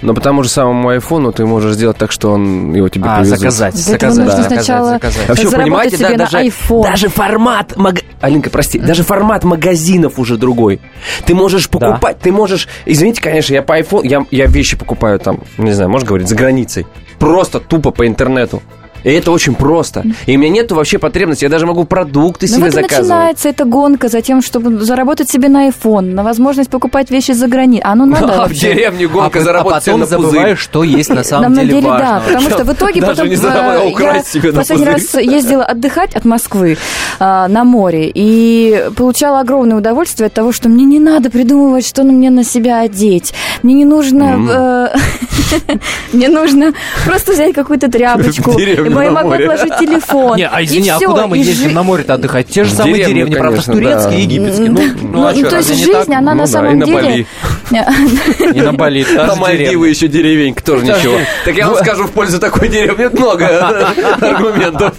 Но 0.03 0.14
по 0.14 0.21
тому 0.21 0.43
же 0.43 0.49
самому 0.49 0.88
айфону 0.90 1.33
ты 1.33 1.45
можешь 1.47 1.75
сделать 1.75 1.97
так, 1.99 2.11
что 2.12 2.33
он 2.33 2.73
его 2.75 2.88
тебе 2.88 3.05
А, 3.09 3.16
привезут. 3.19 3.38
заказать, 3.38 3.75
Для 3.75 3.95
этого 3.97 4.12
заказать, 4.12 4.27
нужно 4.27 4.43
заказать, 4.43 4.64
сначала 4.64 4.88
заказать. 4.90 5.29
Вообще, 5.29 5.49
вы 5.49 5.57
понимаете, 5.57 5.97
себе 5.97 6.07
да, 6.07 6.12
на 6.12 6.19
даже, 6.19 6.38
iPhone. 6.38 6.83
даже 6.83 7.09
формат... 7.09 7.77
маг- 7.77 8.05
Алинка, 8.21 8.51
прости, 8.51 8.79
даже 8.79 9.03
формат 9.03 9.45
магазинов 9.45 10.19
уже 10.19 10.37
другой. 10.37 10.81
Ты 11.27 11.35
можешь 11.35 11.69
покупать, 11.69 12.19
ты 12.21 12.31
можешь... 12.33 12.69
Извините, 12.87 13.21
конечно, 13.23 13.55
я 13.55 13.62
по 13.62 13.79
iPhone... 13.79 14.07
Я, 14.07 14.25
я 14.31 14.47
вещи 14.47 14.77
покупаю 14.77 15.19
там, 15.19 15.40
не 15.59 15.73
знаю, 15.73 15.90
можно 15.90 16.07
говорить, 16.09 16.29
за 16.29 16.35
границей. 16.35 16.87
Просто 17.20 17.61
тупо 17.61 17.92
по 17.92 18.06
интернету. 18.06 18.62
И 19.04 19.10
это 19.10 19.32
очень 19.32 19.54
просто. 19.54 20.04
И 20.26 20.36
у 20.36 20.38
меня 20.38 20.50
нету 20.50 20.74
вообще 20.74 20.98
потребности. 20.98 21.44
Я 21.44 21.50
даже 21.50 21.66
могу 21.66 21.84
продукты 21.84 22.46
Ну 22.46 22.54
себе 22.54 22.64
вот 22.64 22.72
заказывать. 22.74 23.00
начинается 23.00 23.48
эта 23.48 23.64
гонка 23.64 24.08
за 24.08 24.20
тем, 24.20 24.42
чтобы 24.42 24.78
заработать 24.80 25.30
себе 25.30 25.48
на 25.48 25.68
iPhone, 25.68 26.12
на 26.12 26.22
возможность 26.22 26.70
покупать 26.70 27.10
вещи 27.10 27.32
за 27.32 27.46
границей. 27.46 27.82
А 27.84 27.94
ну 27.94 28.04
надо 28.10 28.44
А 28.44 28.48
в 28.48 28.52
деревню 28.52 29.08
гонка 29.08 29.38
а, 29.38 29.42
заработать 29.42 29.84
потом 29.84 30.00
себе 30.00 30.10
на 30.10 30.16
пузырь. 30.16 30.30
забываешь, 30.30 30.58
что 30.58 30.84
есть 30.84 31.10
на 31.10 31.24
самом 31.24 31.52
На 31.52 31.60
деле 31.62 31.74
деле, 31.80 31.88
да, 31.88 32.22
потому 32.26 32.50
что 32.50 32.64
в 32.64 32.72
итоге 32.72 33.00
Даже 33.00 33.12
потом 33.12 33.28
не 33.28 33.34
э, 33.34 33.38
забывай 33.38 34.16
я 34.16 34.22
себе 34.22 34.52
на 34.52 34.58
последний 34.58 34.86
раз 34.86 35.14
ездила 35.14 35.64
отдыхать 35.64 36.14
от 36.14 36.24
Москвы 36.24 36.76
а, 37.18 37.48
на 37.48 37.64
море 37.64 38.10
и 38.12 38.88
получала 38.96 39.40
огромное 39.40 39.76
удовольствие 39.76 40.26
от 40.26 40.32
того, 40.32 40.52
что 40.52 40.68
мне 40.68 40.84
не 40.84 40.98
надо 40.98 41.30
придумывать, 41.30 41.86
что 41.86 42.02
на 42.02 42.12
мне 42.12 42.30
на 42.30 42.44
себя 42.44 42.80
одеть, 42.80 43.32
мне 43.62 43.74
не 43.74 43.84
нужно, 43.84 44.90
э, 44.92 45.78
мне 46.12 46.28
нужно 46.28 46.72
просто 47.04 47.32
взять 47.32 47.54
какую-то 47.54 47.90
тряпочку, 47.90 48.52
Деревню 48.90 49.03
я 49.03 49.11
на 49.11 49.22
могу 49.22 49.33
отложить 49.33 49.79
телефон. 49.79 50.37
Не, 50.37 50.48
а 50.48 50.61
и 50.61 50.64
извини, 50.64 50.88
а 50.90 50.98
куда 50.98 51.26
мы 51.26 51.38
ездим 51.38 51.72
на 51.74 51.83
море-то 51.83 52.14
отдыхать? 52.14 52.48
Те 52.48 52.64
же 52.64 52.72
самые 52.72 53.05
деревни, 53.05 53.35
правда, 53.35 53.62
турецкие, 53.62 54.22
египетские. 54.22 54.70
Ну, 54.70 54.81
ну, 55.03 55.26
а 55.26 55.33
Ну, 55.33 55.40
чё, 55.40 55.50
то 55.50 55.57
есть 55.57 55.74
жизнь, 55.74 56.14
она 56.14 56.33
Ну 56.33 56.40
на 56.40 56.44
да, 56.44 56.46
самом 56.46 56.79
на 56.79 56.87
деле... 56.87 57.00
Бали. 57.00 57.26
И 58.55 58.61
на 58.61 58.72
Бали, 58.72 59.07
А 59.16 59.26
же 59.26 59.37
Мальдивы 59.37 59.88
еще 59.88 60.09
деревенька 60.09 60.62
тоже 60.62 60.85
ничего. 60.85 61.14
Так 61.44 61.57
я 61.57 61.68
вам 61.68 61.76
скажу, 61.76 62.05
в 62.05 62.11
пользу 62.11 62.38
такой 62.38 62.68
деревни 62.68 63.07
много 63.16 63.46
аргументов. 64.20 64.94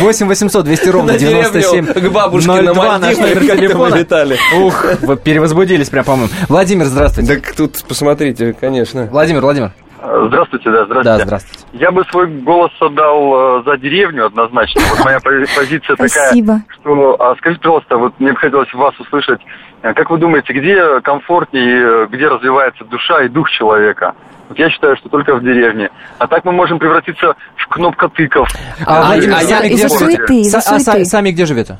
8 0.00 0.26
800 0.26 0.64
200 0.64 0.88
ровно 0.88 1.12
На 1.12 1.18
деревню 1.18 1.50
97 1.52 1.86
к 1.86 2.12
бабушке 2.12 2.50
на 2.50 2.74
02 2.74 2.98
наш 2.98 3.16
Мальдивы, 3.18 3.74
мы 3.74 3.98
летали. 3.98 4.38
Ух, 4.60 4.86
перевозбудились 5.22 5.88
прям, 5.88 6.04
по-моему. 6.04 6.30
Владимир, 6.48 6.86
здравствуйте. 6.86 7.34
Так 7.36 7.54
тут, 7.54 7.84
посмотрите, 7.86 8.54
конечно. 8.58 9.08
Владимир, 9.10 9.40
Владимир. 9.40 9.72
Здравствуйте, 10.04 10.70
да, 10.70 10.84
здравствуйте. 10.84 11.04
Да, 11.18 11.24
здравствуйте. 11.24 11.64
Я 11.72 11.90
бы 11.90 12.04
свой 12.10 12.26
голос 12.26 12.70
отдал 12.80 13.60
э, 13.60 13.62
за 13.64 13.76
деревню 13.78 14.26
однозначно. 14.26 14.82
Вот 14.90 15.04
моя 15.04 15.16
пози- 15.18 15.48
позиция 15.56 15.96
такая, 15.96 16.08
Спасибо. 16.08 16.60
что... 16.80 17.16
А 17.18 17.34
скажите, 17.36 17.62
пожалуйста, 17.62 17.96
вот 17.96 18.12
мне 18.20 18.32
бы 18.32 18.36
хотелось 18.38 18.72
вас 18.74 18.94
услышать, 19.00 19.40
э, 19.82 19.94
как 19.94 20.10
вы 20.10 20.18
думаете, 20.18 20.52
где 20.52 21.00
комфортнее, 21.00 22.04
э, 22.04 22.06
где 22.10 22.28
развивается 22.28 22.84
душа 22.84 23.22
и 23.24 23.28
дух 23.28 23.48
человека? 23.50 24.12
Вот 24.50 24.58
я 24.58 24.68
считаю, 24.68 24.94
что 24.98 25.08
только 25.08 25.34
в 25.36 25.42
деревне. 25.42 25.88
А 26.18 26.26
так 26.26 26.44
мы 26.44 26.52
можем 26.52 26.78
превратиться 26.78 27.34
в 27.56 27.66
кнопкотыков. 27.68 28.46
А, 28.86 29.02
суеты, 29.88 30.16
живете? 30.16 30.34
из-за 30.42 30.58
Са- 30.58 30.76
а, 30.76 30.78
суеты. 30.80 31.00
са- 31.00 31.04
Сами 31.06 31.30
где 31.30 31.46
живете? 31.46 31.78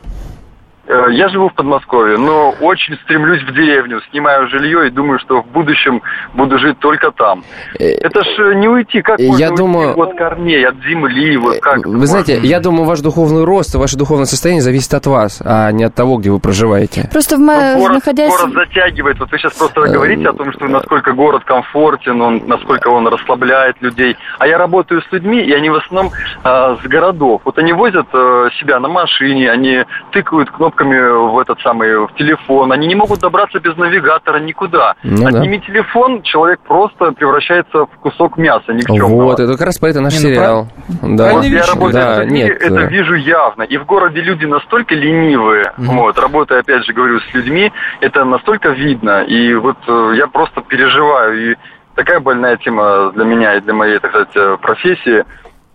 Э, 0.87 1.07
Я 1.13 1.29
живу 1.29 1.49
в 1.49 1.55
Подмосковье, 1.55 2.19
но 2.19 2.55
очень 2.61 2.97
стремлюсь 3.05 3.43
в 3.43 3.53
деревню, 3.55 4.01
снимаю 4.11 4.49
жилье 4.49 4.87
и 4.87 4.91
думаю, 4.91 5.19
что 5.19 5.41
в 5.43 5.47
будущем 5.47 6.03
буду 6.35 6.59
жить 6.59 6.79
только 6.79 7.11
там. 7.11 7.43
Это 7.79 8.23
ж 8.23 8.27
э, 8.39 8.55
не 8.55 8.69
уйти, 8.69 9.01
как 9.01 9.19
я 9.19 9.29
можно 9.29 9.47
уйти 9.47 9.57
думаю- 9.57 9.99
от 10.01 10.17
корней, 10.19 10.67
от 10.67 10.77
земли, 10.83 11.37
вот 11.39 11.59
как? 11.61 11.87
Вы 11.87 12.07
знаете, 12.07 12.35
можно? 12.35 12.47
я 12.47 12.61
думаю, 12.61 12.85
ваш 12.85 13.01
духовный 13.01 13.45
рост 13.45 13.75
ваше 13.75 13.97
духовное 13.97 14.27
состояние 14.27 14.63
зависит 14.63 14.93
от 14.95 15.07
вас, 15.07 15.41
а 15.45 15.71
не 15.73 15.85
от 15.85 15.95
того, 15.95 16.19
где 16.19 16.31
вы 16.31 16.39
проживаете. 16.39 17.09
Просто 17.13 17.37
в 17.37 17.41
Ну, 17.41 17.47
мо- 17.47 17.77
город, 17.79 17.95
находясь... 17.95 18.31
город 18.31 18.53
затягивает. 18.55 19.19
Вот 19.19 19.31
вы 19.33 19.39
сейчас 19.39 19.55
просто 19.55 19.81
Э, 19.81 19.89
говорите 19.93 20.29
о 20.29 20.33
том, 20.35 20.53
что 20.53 20.67
насколько 20.67 21.13
город 21.13 21.45
комфортен, 21.45 22.21
он, 22.21 22.43
насколько 22.47 22.89
он 22.89 23.07
расслабляет 23.09 23.77
людей. 23.81 24.17
А 24.39 24.47
я 24.47 24.59
работаю 24.59 25.01
с 25.03 25.13
людьми, 25.13 25.41
и 25.41 25.53
они 25.53 25.71
в 25.71 25.75
основном 25.77 26.13
а, 26.43 26.77
с 26.77 26.87
городов. 26.87 27.41
Вот 27.45 27.59
они 27.59 27.73
возят 27.73 28.07
э, 28.13 28.49
себя 28.61 28.81
на 28.81 28.89
машине, 28.89 29.51
они 29.51 29.85
тыкают 30.13 30.51
кнопками 30.75 31.33
в 31.33 31.39
этот 31.39 31.61
самый 31.61 32.07
в 32.07 32.15
телефон. 32.17 32.73
Они 32.73 32.87
не 32.87 32.95
могут 32.95 33.21
добраться 33.21 33.61
без 33.61 33.77
навигатора 33.77 34.39
никуда. 34.39 34.95
Ну 35.03 35.31
да. 35.31 35.39
Отними 35.39 35.59
телефон, 35.61 36.23
человек 36.23 36.61
просто 36.61 37.13
превращается 37.13 37.87
в 37.87 37.99
кусок 38.01 38.37
мяса 38.37 38.73
никчемного. 38.73 39.23
Вот, 39.25 39.41
это 39.41 39.53
как 39.53 39.67
раз 39.67 39.79
про 39.79 39.91
это 39.91 40.01
наш 40.01 40.15
Не, 40.15 40.21
ну, 40.21 40.35
сериал. 40.35 40.69
Да, 41.03 41.33
Вот 41.33 41.45
я 41.45 41.65
работаю 41.65 41.93
да, 41.93 42.15
с 42.17 42.19
людьми, 42.21 42.41
нет. 42.41 42.63
это 42.63 42.81
э, 42.81 42.89
вижу 42.89 43.15
явно. 43.15 43.63
И 43.63 43.77
в 43.77 43.87
городе 43.87 44.21
люди 44.21 44.45
настолько 44.45 44.95
ленивые, 44.95 45.73
вот, 45.77 46.19
работая, 46.19 46.61
опять 46.61 46.85
же, 46.85 46.93
говорю, 46.93 47.21
с 47.21 47.35
людьми, 47.35 47.73
это 48.01 48.25
настолько 48.25 48.71
видно. 48.71 49.23
И 49.25 49.55
вот 49.55 49.79
э, 49.87 50.13
я 50.17 50.27
просто 50.27 50.61
переживаю. 50.63 51.53
И 51.53 51.57
такая 51.95 52.21
больная 52.21 52.57
тема 52.57 53.13
для 53.13 53.25
меня 53.25 53.57
и 53.57 53.61
для 53.61 53.75
моей, 53.75 53.99
так 53.99 54.11
сказать, 54.11 54.37
э, 54.37 54.57
профессии. 54.61 55.25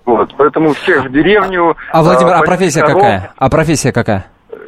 Вот, 0.05 0.33
поэтому 0.37 0.73
всех 0.73 1.05
в 1.05 1.11
деревню. 1.11 1.77
А, 1.91 2.01
Владимир, 2.01 2.33
а 2.33 2.41
профессия 2.41 2.81
коров. 2.81 2.95
какая? 2.95 3.31
А 3.37 3.49
профессия 3.49 3.91
какая? 3.91 4.25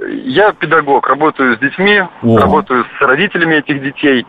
Я 0.10 0.52
педагог, 0.54 1.08
работаю 1.08 1.56
с 1.58 1.60
детьми, 1.60 2.02
О. 2.24 2.38
работаю 2.38 2.86
с 2.98 3.02
родителями 3.02 3.56
этих 3.56 3.82
детей. 3.84 4.26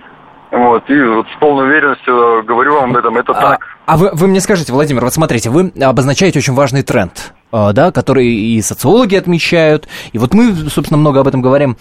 Вот, 0.50 0.88
и 0.90 1.02
вот 1.02 1.26
с 1.34 1.40
полной 1.40 1.64
уверенностью 1.64 2.44
говорю 2.44 2.74
вам 2.74 2.90
об 2.90 2.96
этом, 2.98 3.16
это 3.16 3.32
А, 3.32 3.40
так. 3.52 3.66
а 3.86 3.96
вы, 3.96 4.10
вы 4.12 4.26
мне 4.26 4.38
скажите, 4.38 4.70
Владимир, 4.70 5.02
вот 5.02 5.14
смотрите, 5.14 5.48
вы 5.48 5.72
обозначаете 5.80 6.40
очень 6.40 6.52
важный 6.52 6.82
тренд, 6.82 7.32
э, 7.52 7.70
да, 7.72 7.90
который 7.90 8.26
и 8.26 8.60
социологи 8.60 9.14
отмечают, 9.14 9.88
и 10.12 10.18
вот 10.18 10.34
мы, 10.34 10.52
собственно, 10.68 10.98
много 10.98 11.20
об 11.20 11.28
этом 11.28 11.40
говорим. 11.40 11.78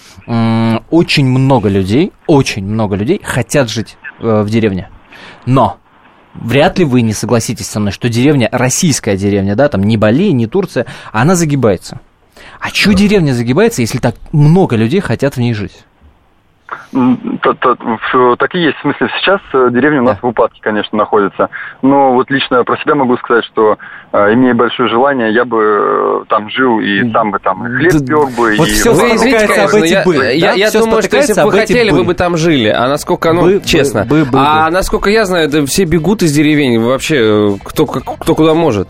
Очень 0.89 1.27
много 1.27 1.67
людей, 1.67 2.13
очень 2.27 2.65
много 2.65 2.95
людей 2.95 3.19
хотят 3.21 3.69
жить 3.69 3.97
э, 4.21 4.41
в 4.41 4.49
деревне, 4.49 4.89
но 5.45 5.77
вряд 6.33 6.79
ли 6.79 6.85
вы 6.85 7.01
не 7.01 7.11
согласитесь 7.11 7.67
со 7.67 7.81
мной, 7.81 7.91
что 7.91 8.07
деревня, 8.07 8.47
российская 8.53 9.17
деревня, 9.17 9.57
да, 9.57 9.67
там 9.67 9.83
не 9.83 9.97
Бали, 9.97 10.31
не 10.31 10.47
Турция, 10.47 10.85
она 11.11 11.35
загибается. 11.35 11.99
А 12.61 12.69
чё 12.71 12.93
деревня 12.93 13.31
загибается, 13.33 13.81
если 13.81 13.97
так 13.97 14.15
много 14.31 14.75
людей 14.75 14.99
хотят 15.01 15.35
в 15.35 15.39
ней 15.39 15.53
жить? 15.53 15.83
В- 16.93 18.35
Так 18.37 18.55
и 18.55 18.59
есть. 18.59 18.77
В 18.77 18.81
смысле, 18.81 19.09
сейчас 19.19 19.41
э, 19.53 19.69
деревня 19.71 20.01
у 20.01 20.05
нас 20.05 20.17
в 20.21 20.27
упадке, 20.27 20.59
конечно, 20.61 20.97
находится. 20.97 21.49
Но 21.81 22.13
вот 22.13 22.29
лично 22.31 22.63
про 22.63 22.77
себя 22.77 22.95
могу 22.95 23.17
сказать, 23.17 23.43
что 23.45 23.77
имея 24.13 24.53
большое 24.53 24.89
желание, 24.89 25.33
я 25.33 25.45
бы 25.45 25.57
э, 25.57 26.25
там 26.27 26.49
жил 26.49 26.79
и 26.79 27.09
сам 27.11 27.31
бы 27.31 27.39
там 27.39 27.65
и 27.65 27.69
хлеб 27.69 28.05
пек 28.05 28.37
бы. 28.37 28.55
Вот 28.57 28.67
и 28.67 28.71
всё 28.71 28.93
Вы 28.93 29.15
извините, 29.15 29.61
об 29.61 29.73
эти 29.75 29.93
я, 29.93 30.03
«бы», 30.03 30.15
я, 30.15 30.47
да? 30.47 30.53
я 30.53 30.69
Всё 30.69 30.81
думаю, 30.81 31.01
что 31.01 31.17
если 31.17 31.33
бы 31.33 31.45
вы 31.45 31.51
хотели, 31.51 31.91
«бы». 31.91 31.97
вы 31.97 32.03
бы 32.03 32.13
там 32.13 32.35
жили. 32.35 32.67
А 32.67 32.87
насколько, 32.89 33.31
ну, 33.31 33.43
«Бы», 33.43 33.59
«бы», 33.59 33.65
честно. 33.65 34.03
«бы», 34.03 34.25
«бы», 34.25 34.37
а 34.37 34.69
насколько 34.69 35.09
я 35.09 35.25
знаю, 35.25 35.49
да 35.49 35.65
все 35.65 35.85
бегут 35.85 36.23
из 36.23 36.33
деревень 36.33 36.79
вообще, 36.81 37.17
э, 37.17 37.57
кто, 37.63 37.85
кто 37.85 38.35
куда 38.35 38.53
может. 38.53 38.89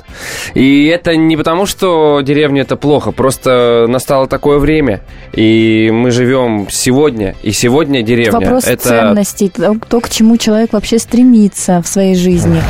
И 0.56 0.88
это 0.88 1.16
не 1.16 1.38
потому, 1.38 1.68
что 1.68 2.22
деревня 2.22 2.64
это 2.64 2.76
плохо, 2.76 3.12
просто 3.12 3.86
настало 3.88 4.28
такое 4.28 4.58
время, 4.58 5.02
и 5.34 5.92
мы 5.92 6.10
живем 6.10 6.68
сегодня, 6.70 7.36
и 7.44 7.52
сегодня 7.52 8.02
деревня. 8.02 8.40
Вопрос 8.40 8.68
это... 8.68 8.82
ценностей, 8.82 9.50
то, 9.50 9.76
то, 9.88 10.00
к 10.00 10.10
чему 10.10 10.38
человек 10.38 10.74
вообще 10.74 10.98
стремится 10.98 11.82
в 11.84 11.88
своей 11.88 12.16
жизни. 12.16 12.62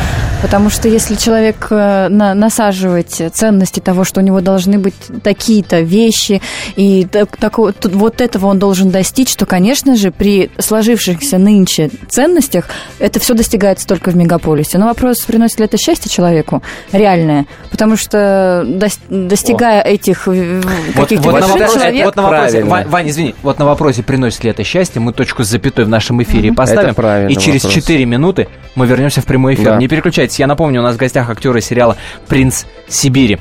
Потому 0.41 0.69
что 0.71 0.87
если 0.87 1.15
человек 1.15 1.67
э, 1.69 2.07
на- 2.09 2.33
насаживать 2.33 3.21
ценности 3.33 3.79
того, 3.79 4.03
что 4.03 4.21
у 4.21 4.23
него 4.23 4.41
должны 4.41 4.79
быть 4.79 4.95
такие-то 5.23 5.81
вещи, 5.81 6.41
и 6.75 7.05
так- 7.05 7.37
тут 7.79 7.93
вот 7.95 8.21
этого 8.21 8.47
он 8.47 8.57
должен 8.57 8.89
достичь, 8.89 9.35
то, 9.35 9.45
конечно 9.45 9.95
же, 9.95 10.11
при 10.11 10.49
сложившихся 10.57 11.37
нынче 11.37 11.89
ценностях 12.09 12.65
это 12.99 13.19
все 13.19 13.33
достигается 13.35 13.87
только 13.87 14.09
в 14.09 14.15
мегаполисе. 14.15 14.77
Но 14.79 14.87
вопрос, 14.87 15.19
приносит 15.21 15.59
ли 15.59 15.65
это 15.65 15.77
счастье 15.77 16.09
человеку 16.09 16.63
реальное? 16.91 17.45
Потому 17.69 17.95
что 17.95 18.63
дос- 18.65 18.99
достигая 19.09 19.81
этих 19.81 20.27
э, 20.27 20.61
Вот, 20.95 21.03
каких-то 21.03 21.29
вот 21.31 21.41
на 21.41 21.47
вопросе, 21.47 21.73
человек... 21.75 22.05
вот 22.05 22.15
на 22.15 22.21
вопросе. 22.23 22.63
Вань, 22.63 22.87
Вань, 22.87 23.09
извини, 23.09 23.35
вот 23.43 23.59
на 23.59 23.65
вопросе, 23.65 24.01
приносит 24.03 24.43
ли 24.43 24.49
это 24.49 24.63
счастье, 24.63 24.99
мы 25.01 25.13
точку 25.13 25.43
с 25.43 25.47
запятой 25.47 25.85
в 25.85 25.89
нашем 25.89 26.21
эфире 26.23 26.47
Мгм. 26.49 26.55
поставим. 26.55 27.29
И 27.29 27.35
через 27.35 27.63
вопрос. 27.63 27.75
4 27.83 28.05
минуты 28.05 28.47
мы 28.75 28.87
вернемся 28.87 29.21
в 29.21 29.25
прямой 29.25 29.53
эфир. 29.53 29.65
Да. 29.65 29.77
Не 29.77 29.87
переключайтесь, 29.87 30.30
я 30.39 30.47
напомню, 30.47 30.81
у 30.81 30.83
нас 30.83 30.95
в 30.95 30.99
гостях 30.99 31.29
актеры 31.29 31.61
сериала 31.61 31.97
«Принц 32.27 32.65
Сибири». 32.87 33.39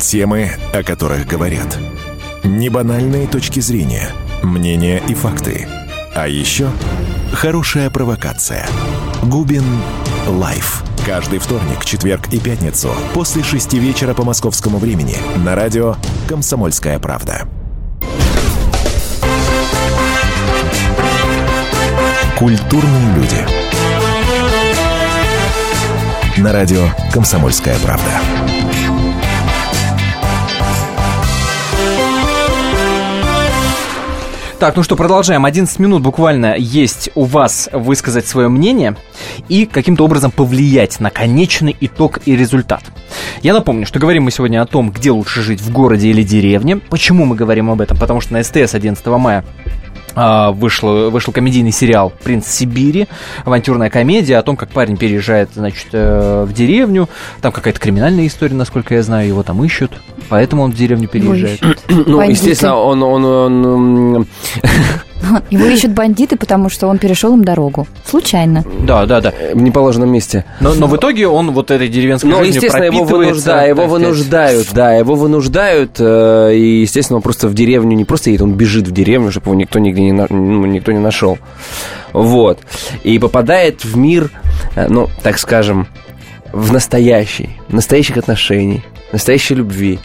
Темы, 0.00 0.50
о 0.72 0.82
которых 0.82 1.26
говорят. 1.26 1.78
Небанальные 2.42 3.26
точки 3.26 3.60
зрения, 3.60 4.08
мнения 4.42 5.02
и 5.08 5.14
факты. 5.14 5.66
А 6.14 6.28
еще 6.28 6.68
хорошая 7.32 7.90
провокация. 7.90 8.66
Губин 9.22 9.64
Live. 10.26 10.82
Каждый 11.06 11.38
вторник, 11.38 11.84
четверг 11.84 12.32
и 12.32 12.38
пятницу 12.38 12.90
после 13.12 13.42
шести 13.42 13.78
вечера 13.78 14.14
по 14.14 14.24
московскому 14.24 14.78
времени 14.78 15.16
на 15.44 15.54
радио 15.54 15.96
«Комсомольская 16.28 16.98
правда». 16.98 17.46
Культурные 22.38 23.14
люди. 23.16 23.63
На 26.44 26.52
радио 26.52 26.90
«Комсомольская 27.10 27.74
правда». 27.78 28.20
Так, 34.58 34.76
ну 34.76 34.82
что, 34.82 34.94
продолжаем. 34.94 35.46
11 35.46 35.78
минут 35.78 36.02
буквально 36.02 36.54
есть 36.58 37.08
у 37.14 37.24
вас 37.24 37.70
высказать 37.72 38.26
свое 38.26 38.50
мнение 38.50 38.94
и 39.48 39.64
каким-то 39.64 40.04
образом 40.04 40.30
повлиять 40.30 41.00
на 41.00 41.08
конечный 41.08 41.74
итог 41.80 42.18
и 42.26 42.36
результат. 42.36 42.82
Я 43.40 43.54
напомню, 43.54 43.86
что 43.86 43.98
говорим 43.98 44.24
мы 44.24 44.30
сегодня 44.30 44.60
о 44.60 44.66
том, 44.66 44.90
где 44.90 45.12
лучше 45.12 45.40
жить, 45.40 45.62
в 45.62 45.72
городе 45.72 46.10
или 46.10 46.22
деревне. 46.22 46.76
Почему 46.76 47.24
мы 47.24 47.36
говорим 47.36 47.70
об 47.70 47.80
этом? 47.80 47.96
Потому 47.96 48.20
что 48.20 48.34
на 48.34 48.44
СТС 48.44 48.74
11 48.74 49.06
мая 49.06 49.46
вышел, 50.14 51.10
вышел 51.10 51.32
комедийный 51.32 51.72
сериал 51.72 52.12
«Принц 52.22 52.46
Сибири», 52.46 53.08
авантюрная 53.44 53.90
комедия 53.90 54.38
о 54.38 54.42
том, 54.42 54.56
как 54.56 54.70
парень 54.70 54.96
переезжает, 54.96 55.50
значит, 55.54 55.88
э, 55.92 56.44
в 56.46 56.52
деревню. 56.52 57.08
Там 57.40 57.52
какая-то 57.52 57.80
криминальная 57.80 58.26
история, 58.26 58.54
насколько 58.54 58.94
я 58.94 59.02
знаю, 59.02 59.28
его 59.28 59.42
там 59.42 59.64
ищут, 59.64 59.92
поэтому 60.28 60.62
он 60.62 60.72
в 60.72 60.76
деревню 60.76 61.08
переезжает. 61.08 61.60
Ну, 61.88 62.20
естественно, 62.22 62.76
он, 62.76 63.02
он, 63.02 63.24
он, 63.24 64.26
Его 65.50 65.66
ищут 65.66 65.92
бандиты, 65.92 66.36
потому 66.36 66.68
что 66.68 66.86
он 66.88 66.98
перешел 66.98 67.34
им 67.34 67.44
дорогу. 67.44 67.86
Случайно. 68.04 68.64
Да, 68.80 69.06
да, 69.06 69.20
да. 69.20 69.32
в 69.54 69.62
неположенном 69.62 70.10
месте. 70.10 70.44
Но, 70.60 70.74
но 70.74 70.86
в 70.86 70.96
итоге 70.96 71.26
он 71.28 71.52
вот 71.52 71.70
этой 71.70 71.88
деревенской 71.88 72.30
Ну, 72.30 72.38
жизнью 72.38 72.56
естественно, 72.56 72.84
его 72.84 72.98
пропитывается, 73.04 73.26
вынуждают, 73.26 73.78
его 73.78 73.86
вынуждают, 73.86 74.68
да, 74.72 74.92
его 74.94 75.14
вынуждают, 75.14 75.96
э, 75.98 76.54
и, 76.54 76.80
естественно, 76.82 77.16
он 77.16 77.22
просто 77.22 77.48
в 77.48 77.54
деревню 77.54 77.96
не 77.96 78.04
просто 78.04 78.30
едет, 78.30 78.42
он 78.42 78.52
бежит 78.54 78.86
в 78.88 78.92
деревню, 78.92 79.30
чтобы 79.30 79.46
его 79.48 79.54
никто 79.54 79.78
нигде 79.78 80.02
не, 80.02 80.12
на- 80.12 80.26
ну, 80.28 80.66
никто 80.66 80.92
не 80.92 80.98
нашел. 81.00 81.38
Вот. 82.12 82.60
И 83.02 83.18
попадает 83.18 83.84
в 83.84 83.96
мир, 83.96 84.30
э, 84.76 84.86
ну, 84.88 85.08
так 85.22 85.38
скажем, 85.38 85.86
в 86.52 86.72
настоящий, 86.72 87.50
настоящих 87.68 88.16
отношений, 88.16 88.84
настоящей 89.12 89.54
любви, 89.54 89.98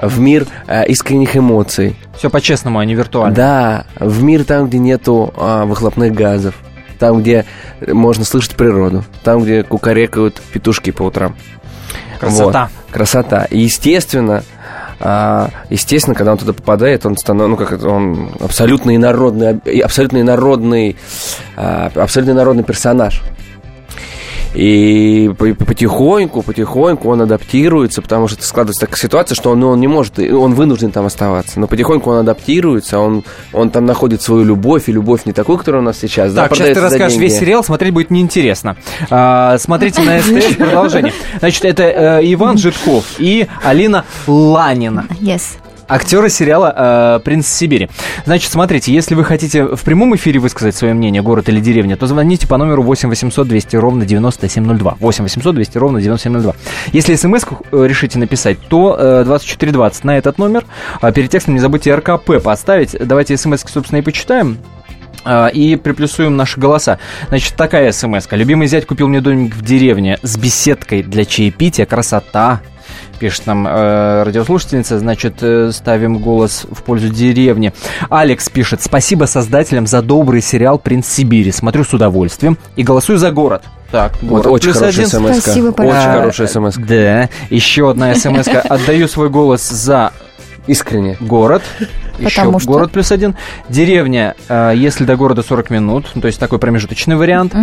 в 0.00 0.20
мир 0.20 0.46
э, 0.66 0.86
искренних 0.86 1.36
эмоций. 1.36 1.96
Все 2.16 2.30
по-честному, 2.30 2.78
а 2.78 2.84
не 2.84 2.94
виртуально. 2.94 3.34
Да, 3.34 3.84
в 3.98 4.22
мир 4.22 4.44
там, 4.44 4.68
где 4.68 4.78
нету 4.78 5.32
а, 5.36 5.64
выхлопных 5.64 6.12
газов, 6.12 6.54
там, 6.98 7.20
где 7.20 7.44
можно 7.86 8.24
слышать 8.24 8.54
природу, 8.54 9.04
там, 9.24 9.42
где 9.42 9.62
кукарекают 9.62 10.40
петушки 10.52 10.90
по 10.90 11.02
утрам. 11.04 11.34
Красота. 12.20 12.70
Вот. 12.86 12.94
Красота. 12.94 13.44
И, 13.46 13.58
естественно, 13.58 14.44
а, 15.00 15.50
естественно, 15.68 16.14
когда 16.14 16.32
он 16.32 16.38
туда 16.38 16.52
попадает, 16.52 17.04
он 17.04 17.16
становится, 17.16 17.48
ну, 17.50 17.56
как 17.56 17.72
это, 17.72 17.88
он 17.88 18.30
абсолютно 18.38 18.94
инородный, 18.94 19.58
абсолютно 19.82 20.20
инородный, 20.20 20.96
а, 21.56 21.90
абсолютно 21.96 22.32
инородный 22.32 22.62
персонаж. 22.62 23.20
И 24.54 25.30
по- 25.38 25.54
потихоньку, 25.64 26.42
потихоньку 26.42 27.08
он 27.08 27.22
адаптируется, 27.22 28.02
потому 28.02 28.28
что 28.28 28.42
складывается 28.44 28.80
такая 28.80 28.98
ситуация, 28.98 29.34
что 29.34 29.50
он, 29.50 29.60
ну, 29.60 29.68
он 29.70 29.80
не 29.80 29.86
может, 29.88 30.18
он 30.18 30.54
вынужден 30.54 30.90
там 30.90 31.06
оставаться. 31.06 31.58
Но 31.58 31.66
потихоньку 31.66 32.10
он 32.10 32.18
адаптируется, 32.18 32.98
он, 32.98 33.24
он 33.52 33.70
там 33.70 33.86
находит 33.86 34.20
свою 34.22 34.44
любовь, 34.44 34.88
и 34.88 34.92
любовь 34.92 35.24
не 35.24 35.32
такую, 35.32 35.58
которая 35.58 35.80
у 35.80 35.84
нас 35.84 35.98
сейчас. 35.98 36.34
да, 36.34 36.48
Так, 36.48 36.56
сейчас 36.56 36.68
ты 36.74 36.80
расскажешь 36.80 37.12
деньги. 37.18 37.24
весь 37.30 37.38
сериал, 37.38 37.64
смотреть 37.64 37.94
будет 37.94 38.10
неинтересно. 38.10 38.76
А, 39.10 39.56
смотрите 39.58 40.02
на 40.02 40.18
СТС 40.22 40.56
продолжение. 40.56 41.12
Значит, 41.38 41.64
это 41.64 41.82
э, 41.84 42.20
Иван 42.34 42.58
Житков 42.58 43.04
и 43.18 43.46
Алина 43.64 44.04
Ланина. 44.26 45.06
Yes. 45.20 45.42
Актеры 45.92 46.30
сериала 46.30 46.72
э, 46.74 47.20
«Принц 47.22 47.46
Сибири». 47.46 47.90
Значит, 48.24 48.50
смотрите, 48.50 48.94
если 48.94 49.14
вы 49.14 49.24
хотите 49.24 49.64
в 49.64 49.82
прямом 49.82 50.16
эфире 50.16 50.40
высказать 50.40 50.74
свое 50.74 50.94
мнение, 50.94 51.20
город 51.20 51.50
или 51.50 51.60
деревня, 51.60 51.98
то 51.98 52.06
звоните 52.06 52.48
по 52.48 52.56
номеру 52.56 52.82
8 52.82 53.10
800 53.10 53.46
200 53.46 53.76
ровно 53.76 54.06
9702. 54.06 54.96
8 54.98 55.24
800 55.24 55.54
200 55.54 55.76
ровно 55.76 56.00
9702. 56.00 56.54
Если 56.92 57.14
смс 57.14 57.44
решите 57.72 58.18
написать, 58.18 58.58
то 58.70 58.96
э, 58.98 59.24
2420 59.26 60.04
на 60.04 60.16
этот 60.16 60.38
номер. 60.38 60.64
А 61.02 61.12
перед 61.12 61.28
текстом 61.28 61.52
не 61.52 61.60
забудьте 61.60 61.94
РКП 61.94 62.42
поставить. 62.42 62.96
Давайте 62.98 63.36
смс, 63.36 63.62
собственно, 63.66 63.98
и 63.98 64.02
почитаем. 64.02 64.56
А, 65.26 65.48
И 65.48 65.76
приплюсуем 65.76 66.38
наши 66.38 66.58
голоса. 66.58 67.00
Значит, 67.28 67.54
такая 67.54 67.92
смс 67.92 68.26
-ка. 68.26 68.36
Любимый 68.38 68.66
зять 68.66 68.86
купил 68.86 69.08
мне 69.08 69.20
домик 69.20 69.54
в 69.54 69.62
деревне 69.62 70.18
с 70.22 70.38
беседкой 70.38 71.02
для 71.02 71.26
чаепития. 71.26 71.84
Красота. 71.84 72.62
Пишет 73.18 73.46
нам 73.46 73.66
э, 73.66 74.22
радиослушательница. 74.24 74.98
Значит, 74.98 75.42
э, 75.42 75.70
ставим 75.72 76.18
голос 76.18 76.66
в 76.70 76.82
пользу 76.82 77.08
деревни. 77.08 77.72
Алекс 78.10 78.48
пишет. 78.48 78.82
Спасибо 78.82 79.24
создателям 79.24 79.86
за 79.86 80.02
добрый 80.02 80.40
сериал 80.40 80.78
«Принц 80.78 81.06
Сибири». 81.06 81.52
Смотрю 81.52 81.84
с 81.84 81.92
удовольствием 81.92 82.58
и 82.76 82.82
голосую 82.82 83.18
за 83.18 83.30
город. 83.30 83.62
Так, 83.90 84.14
Вот 84.22 84.44
город 84.44 84.46
очень 84.46 84.72
хорошая 84.72 85.06
смс 85.06 85.40
Спасибо, 85.40 85.66
Очень 85.68 86.12
хорошая 86.12 86.46
смс 86.46 86.76
Да, 86.76 87.28
еще 87.50 87.90
одна 87.90 88.14
смс 88.14 88.48
-ка. 88.48 88.60
Отдаю 88.60 89.06
свой 89.06 89.28
голос 89.28 89.68
за 89.68 90.12
Искренне. 90.66 91.16
город. 91.20 91.62
Еще 92.18 92.36
Потому 92.40 92.60
что? 92.60 92.68
город 92.70 92.92
плюс 92.92 93.10
один. 93.10 93.34
Деревня, 93.68 94.34
э, 94.48 94.72
если 94.76 95.04
до 95.04 95.16
города 95.16 95.42
40 95.42 95.70
минут, 95.70 96.06
ну, 96.14 96.20
то 96.20 96.26
есть 96.28 96.38
такой 96.38 96.58
промежуточный 96.58 97.16
вариант. 97.16 97.54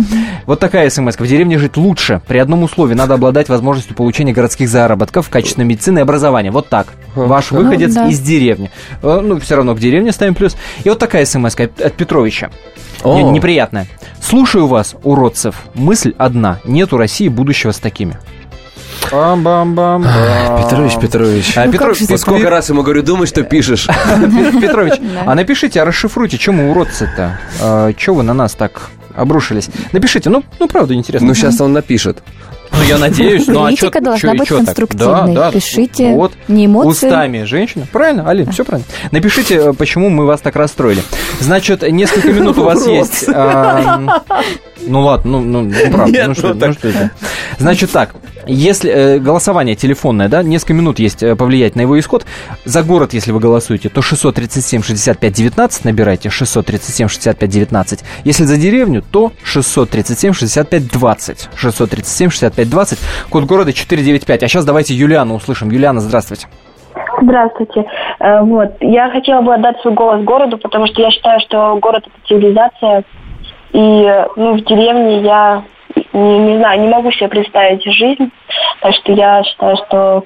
Вот 0.46 0.60
такая 0.60 0.90
смс. 0.90 1.16
В 1.18 1.26
деревне 1.26 1.56
жить 1.58 1.76
лучше. 1.76 2.20
При 2.26 2.38
одном 2.38 2.62
условии 2.64 2.94
надо 2.94 3.14
обладать 3.14 3.48
возможностью 3.48 3.94
получения 3.96 4.32
городских 4.32 4.68
заработков, 4.68 5.30
качественной 5.30 5.66
медицины 5.66 6.00
и 6.00 6.02
образования. 6.02 6.50
Вот 6.50 6.68
так. 6.68 6.88
Ваш 7.14 7.50
Ну, 7.52 7.62
выходец 7.62 7.94
да. 7.94 8.08
из 8.08 8.20
деревни. 8.20 8.70
Э, 9.02 9.20
Ну, 9.22 9.38
все 9.40 9.56
равно 9.56 9.74
к 9.74 9.78
деревне 9.78 10.12
ставим 10.12 10.34
плюс. 10.34 10.56
И 10.84 10.88
вот 10.88 10.98
такая 10.98 11.24
смс 11.24 11.54
от 11.56 11.92
Петровича. 11.94 12.50
О. 13.02 13.14
Не- 13.16 13.30
Неприятная. 13.30 13.86
Слушаю 14.20 14.66
вас, 14.66 14.94
уродцев. 15.04 15.54
Мысль 15.74 16.12
одна. 16.18 16.58
Нет 16.64 16.92
у 16.92 16.98
России 16.98 17.28
будущего 17.28 17.70
с 17.72 17.78
такими. 17.78 18.18
Бам-бам-бам. 19.12 20.06
Петрович, 20.62 20.96
Петрович. 21.00 21.56
А, 21.56 21.66
Ну, 21.66 21.72
Петро- 21.72 21.78
как 21.88 21.94
же 21.94 22.00
Вот 22.02 22.08
так? 22.10 22.18
сколько 22.18 22.50
раз 22.50 22.68
ему 22.68 22.82
говорю, 22.82 23.02
думай, 23.02 23.26
что 23.26 23.42
пишешь. 23.42 23.86
Петрович, 24.60 24.94
а 25.26 25.34
напишите, 25.34 25.80
а 25.82 25.84
расшифруйте, 25.84 26.38
чем 26.38 26.56
мы 26.56 26.70
уродцы-то? 26.70 27.38
А, 27.60 27.92
Чего 27.94 28.16
вы 28.16 28.22
на 28.22 28.34
нас 28.34 28.52
так 28.54 28.90
обрушились? 29.14 29.68
Напишите, 29.92 30.30
ну, 30.30 30.44
ну 30.58 30.68
правда 30.68 30.94
интересно. 30.94 31.28
Ну, 31.28 31.34
сейчас 31.34 31.60
он 31.60 31.72
напишет. 31.72 32.22
Ну, 32.72 32.84
я 32.88 32.98
надеюсь, 32.98 33.48
ну 33.48 33.64
а 33.64 33.68
Критика 33.68 33.98
чё- 33.98 34.04
должна 34.04 34.28
чё- 34.30 34.34
и 34.34 34.38
быть 34.38 34.48
чё 34.48 34.56
конструктивной. 34.58 35.34
Да, 35.34 35.46
да. 35.46 35.50
Пишите 35.50 36.12
Вот. 36.14 36.32
не 36.46 36.66
эмоции. 36.66 37.08
Устами 37.08 37.42
женщины. 37.42 37.84
Правильно, 37.90 38.30
Алин, 38.30 38.52
все 38.52 38.64
правильно. 38.64 38.86
Напишите, 39.10 39.56
э, 39.56 39.72
почему 39.72 40.08
мы 40.08 40.24
вас 40.24 40.40
так 40.40 40.54
расстроили. 40.54 41.02
Значит, 41.40 41.82
несколько 41.90 42.32
минут 42.32 42.58
у 42.58 42.62
вас 42.62 42.86
есть. 42.86 43.24
а, 43.28 44.22
Ну 44.86 45.00
ладно, 45.00 45.40
ну, 45.40 45.40
ну, 45.40 45.62
ну, 45.62 45.92
правда, 45.92 46.12
Нет, 46.12 46.28
ну 46.28 46.34
что, 46.34 46.48
ну 46.48 46.54
ну 46.54 46.60
так. 46.60 46.72
что 46.74 46.88
это? 46.88 47.10
Значит 47.58 47.90
так, 47.90 48.14
если 48.46 48.90
э, 48.90 49.18
голосование 49.18 49.74
телефонное, 49.74 50.28
да, 50.28 50.42
несколько 50.42 50.74
минут 50.74 50.98
есть 50.98 51.22
э, 51.22 51.36
повлиять 51.36 51.76
на 51.76 51.82
его 51.82 51.98
исход. 51.98 52.24
За 52.64 52.82
город, 52.82 53.12
если 53.12 53.32
вы 53.32 53.40
голосуете, 53.40 53.88
то 53.88 54.02
637 54.02 54.82
65 54.82 55.32
19 55.32 55.84
набирайте, 55.84 56.30
637 56.30 57.08
65 57.08 57.50
19. 57.50 58.04
Если 58.24 58.44
за 58.44 58.56
деревню, 58.56 59.02
то 59.02 59.32
637 59.44 60.32
65 60.32 60.88
20. 60.88 61.48
637 61.54 62.30
65 62.30 62.70
20. 62.70 62.98
Код 63.30 63.44
города 63.44 63.72
495. 63.72 64.42
А 64.42 64.48
сейчас 64.48 64.64
давайте 64.64 64.94
Юлиану 64.94 65.34
услышим. 65.34 65.70
Юлиана, 65.70 66.00
здравствуйте. 66.00 66.46
Здравствуйте. 67.22 67.84
Э, 68.20 68.40
Вот. 68.42 68.76
Я 68.80 69.10
хотела 69.10 69.42
бы 69.42 69.54
отдать 69.54 69.80
свой 69.80 69.94
голос 69.94 70.24
городу, 70.24 70.58
потому 70.58 70.86
что 70.86 71.02
я 71.02 71.10
считаю, 71.10 71.40
что 71.40 71.76
город 71.80 72.04
это 72.06 72.26
цивилизация. 72.26 73.04
И 73.72 73.78
э, 73.78 74.26
ну, 74.36 74.54
в 74.54 74.64
деревне 74.64 75.22
я 75.22 75.62
не, 76.12 76.38
не 76.38 76.58
знаю, 76.58 76.80
не 76.80 76.88
могу 76.88 77.10
себе 77.12 77.28
представить 77.28 77.82
жизнь. 77.84 78.30
Так 78.82 78.94
что 78.94 79.12
я 79.12 79.42
считаю, 79.44 79.76
что 79.76 80.24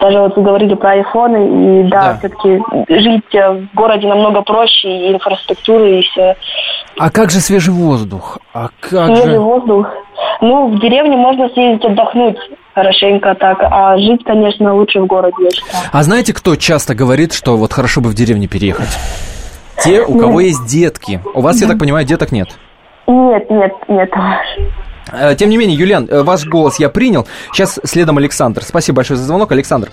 даже 0.00 0.18
вот 0.20 0.36
вы 0.36 0.42
говорили 0.42 0.74
про 0.74 0.90
айфоны, 0.92 1.80
и 1.80 1.88
да, 1.88 2.12
Да. 2.12 2.18
все-таки 2.18 2.62
жить 2.88 3.34
э, 3.34 3.50
в 3.52 3.74
городе 3.74 4.06
намного 4.06 4.42
проще, 4.42 4.88
и 4.88 5.12
инфраструктура, 5.12 5.88
и 5.88 6.02
все. 6.02 6.36
А 6.98 7.10
как 7.10 7.30
же 7.30 7.40
свежий 7.40 7.72
воздух? 7.72 8.38
А 8.52 8.68
как 8.80 9.06
Свежий 9.06 9.32
же... 9.32 9.40
воздух. 9.40 9.88
Ну, 10.40 10.68
в 10.68 10.80
деревне 10.80 11.16
можно 11.16 11.48
съездить 11.48 11.84
отдохнуть 11.84 12.36
хорошенько 12.74 13.34
так, 13.34 13.58
а 13.62 13.96
жить, 13.98 14.22
конечно, 14.24 14.74
лучше 14.74 15.00
в 15.00 15.06
городе, 15.06 15.36
я 15.44 15.50
считаю. 15.50 15.84
А 15.92 16.02
знаете, 16.02 16.34
кто 16.34 16.56
часто 16.56 16.94
говорит, 16.94 17.32
что 17.32 17.56
вот 17.56 17.72
хорошо 17.72 18.00
бы 18.00 18.10
в 18.10 18.14
деревню 18.14 18.48
переехать? 18.48 18.88
Те, 19.82 20.02
у 20.02 20.14
Ну. 20.14 20.20
кого 20.20 20.40
есть 20.40 20.66
детки. 20.66 21.20
У 21.34 21.40
вас, 21.40 21.60
я 21.60 21.68
так 21.68 21.78
понимаю, 21.78 22.04
деток 22.06 22.30
нет. 22.32 22.48
Нет, 23.06 23.48
нет, 23.50 23.72
нет. 23.88 24.10
Э, 25.12 25.34
Тем 25.36 25.50
не 25.50 25.56
менее, 25.56 25.76
Юлиан, 25.76 26.08
э, 26.10 26.22
ваш 26.22 26.46
голос 26.46 26.78
я 26.78 26.88
принял. 26.88 27.26
Сейчас 27.52 27.80
следом 27.84 28.18
Александр. 28.18 28.62
Спасибо 28.62 28.96
большое 28.96 29.16
за 29.16 29.24
звонок, 29.24 29.52
Александр. 29.52 29.90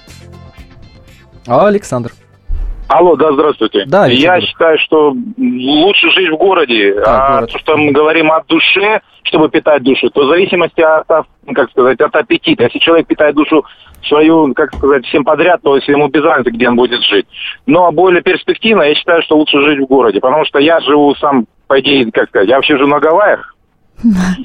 Александр. 1.48 2.12
Алло, 2.88 3.16
да, 3.16 3.32
здравствуйте. 3.32 3.86
Да, 3.88 4.06
Я 4.08 4.14
Егорович. 4.36 4.50
считаю, 4.50 4.78
что 4.80 5.16
лучше 5.38 6.12
жить 6.12 6.30
в 6.30 6.36
городе. 6.36 6.94
а 7.06 7.36
город. 7.38 7.52
то, 7.54 7.60
что 7.60 7.78
мы 7.78 7.92
говорим 7.94 8.32
о 8.32 8.44
душе, 8.46 9.00
чтобы 9.24 9.50
питать 9.50 9.82
душу, 9.82 10.10
то 10.10 10.26
в 10.26 10.28
зависимости 10.28 10.82
от, 10.82 11.10
от, 11.10 11.26
как 11.56 11.70
сказать, 11.72 12.02
от 12.02 12.14
аппетита. 12.14 12.64
Если 12.66 12.80
человек 12.80 13.08
питает 13.08 13.36
душу 13.36 13.64
свою, 14.08 14.54
как 14.54 14.76
сказать, 14.76 15.06
всем 15.06 15.24
подряд, 15.24 15.62
то 15.62 15.76
если 15.78 15.94
ему 15.94 16.10
без 16.10 16.22
разницы, 16.24 16.52
где 16.52 16.68
он 16.68 16.76
будет 16.76 17.02
жить. 17.04 17.26
Но 17.66 17.92
более 17.94 18.22
перспективно, 18.22 18.82
я 18.84 18.94
считаю, 18.96 19.22
что 19.22 19.38
лучше 19.38 19.62
жить 19.62 19.80
в 19.80 19.86
городе. 19.86 20.20
Потому 20.20 20.44
что 20.44 20.60
я 20.60 20.82
живу 20.82 21.16
сам, 21.16 21.46
по 21.68 21.80
идее, 21.80 22.12
как 22.12 22.28
сказать, 22.28 22.50
я 22.50 22.58
вообще 22.58 22.78
живу 22.78 22.90
на 22.90 23.00
Гавайях. 23.00 23.56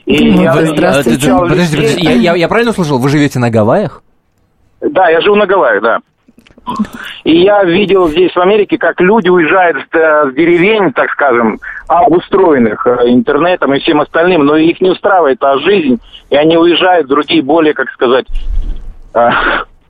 И 0.06 0.14
я- 0.28 0.52
Вы- 0.54 0.66
я 0.66 0.72
Подождите, 0.74 1.10
встречал 1.16 1.40
подождите, 1.48 2.00
я, 2.02 2.12
я- 2.12 2.34
я 2.34 2.48
правильно 2.48 2.70
услышал? 2.72 2.98
Вы 2.98 3.08
живете 3.08 3.38
на 3.38 3.50
Гавайях? 3.50 4.02
Да, 4.80 5.08
я 5.08 5.20
живу 5.20 5.36
на 5.36 5.46
Гавайях, 5.46 5.82
да. 5.82 5.98
И 7.24 7.42
я 7.42 7.62
видел 7.64 8.08
здесь, 8.08 8.32
в 8.34 8.40
Америке, 8.40 8.76
как 8.76 9.00
люди 9.00 9.28
уезжают 9.28 9.76
с, 9.78 9.96
э, 9.96 10.30
с 10.30 10.34
деревень, 10.34 10.92
так 10.92 11.10
скажем, 11.12 11.60
обустроенных 11.86 12.84
э, 12.86 13.08
интернетом 13.08 13.72
и 13.74 13.78
всем 13.80 14.00
остальным, 14.00 14.44
но 14.44 14.56
их 14.56 14.80
не 14.80 14.90
устраивает 14.90 15.38
та 15.38 15.58
жизнь, 15.58 15.98
и 16.28 16.34
они 16.36 16.56
уезжают 16.56 17.06
в 17.06 17.10
другие 17.10 17.40
более, 17.42 17.72
как 17.72 17.88
сказать, 17.90 18.26
э, 19.14 19.28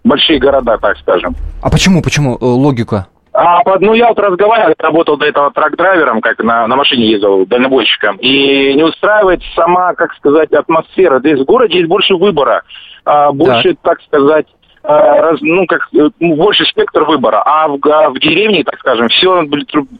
большие 0.04 0.38
города, 0.38 0.76
так 0.78 0.98
скажем. 0.98 1.34
А 1.62 1.70
почему, 1.70 2.02
почему? 2.02 2.36
Логика. 2.40 3.06
А, 3.36 3.62
ну, 3.80 3.92
я 3.92 4.08
вот 4.08 4.18
разговаривал, 4.18 4.74
работал 4.78 5.18
до 5.18 5.26
этого 5.26 5.50
трак-драйвером, 5.50 6.22
как 6.22 6.38
на, 6.42 6.66
на 6.66 6.74
машине 6.74 7.06
ездил, 7.06 7.44
дальнобойщиком, 7.44 8.16
и 8.16 8.72
не 8.72 8.82
устраивает 8.82 9.42
сама, 9.54 9.92
как 9.92 10.14
сказать, 10.14 10.52
атмосфера. 10.52 11.18
Здесь 11.18 11.40
в 11.40 11.44
городе 11.44 11.76
есть 11.76 11.88
больше 11.88 12.14
выбора, 12.14 12.62
а, 13.04 13.32
больше, 13.32 13.76
так 13.82 14.00
сказать, 14.02 14.46
а, 14.82 15.20
раз- 15.20 15.40
ну, 15.42 15.66
как, 15.66 15.88
э, 15.94 16.08
больше 16.18 16.64
спектр 16.64 17.04
выбора. 17.04 17.42
А 17.44 17.68
в, 17.68 17.78
а 17.84 18.08
в 18.08 18.18
деревне, 18.18 18.64
так 18.64 18.78
скажем, 18.78 19.08
все 19.08 19.44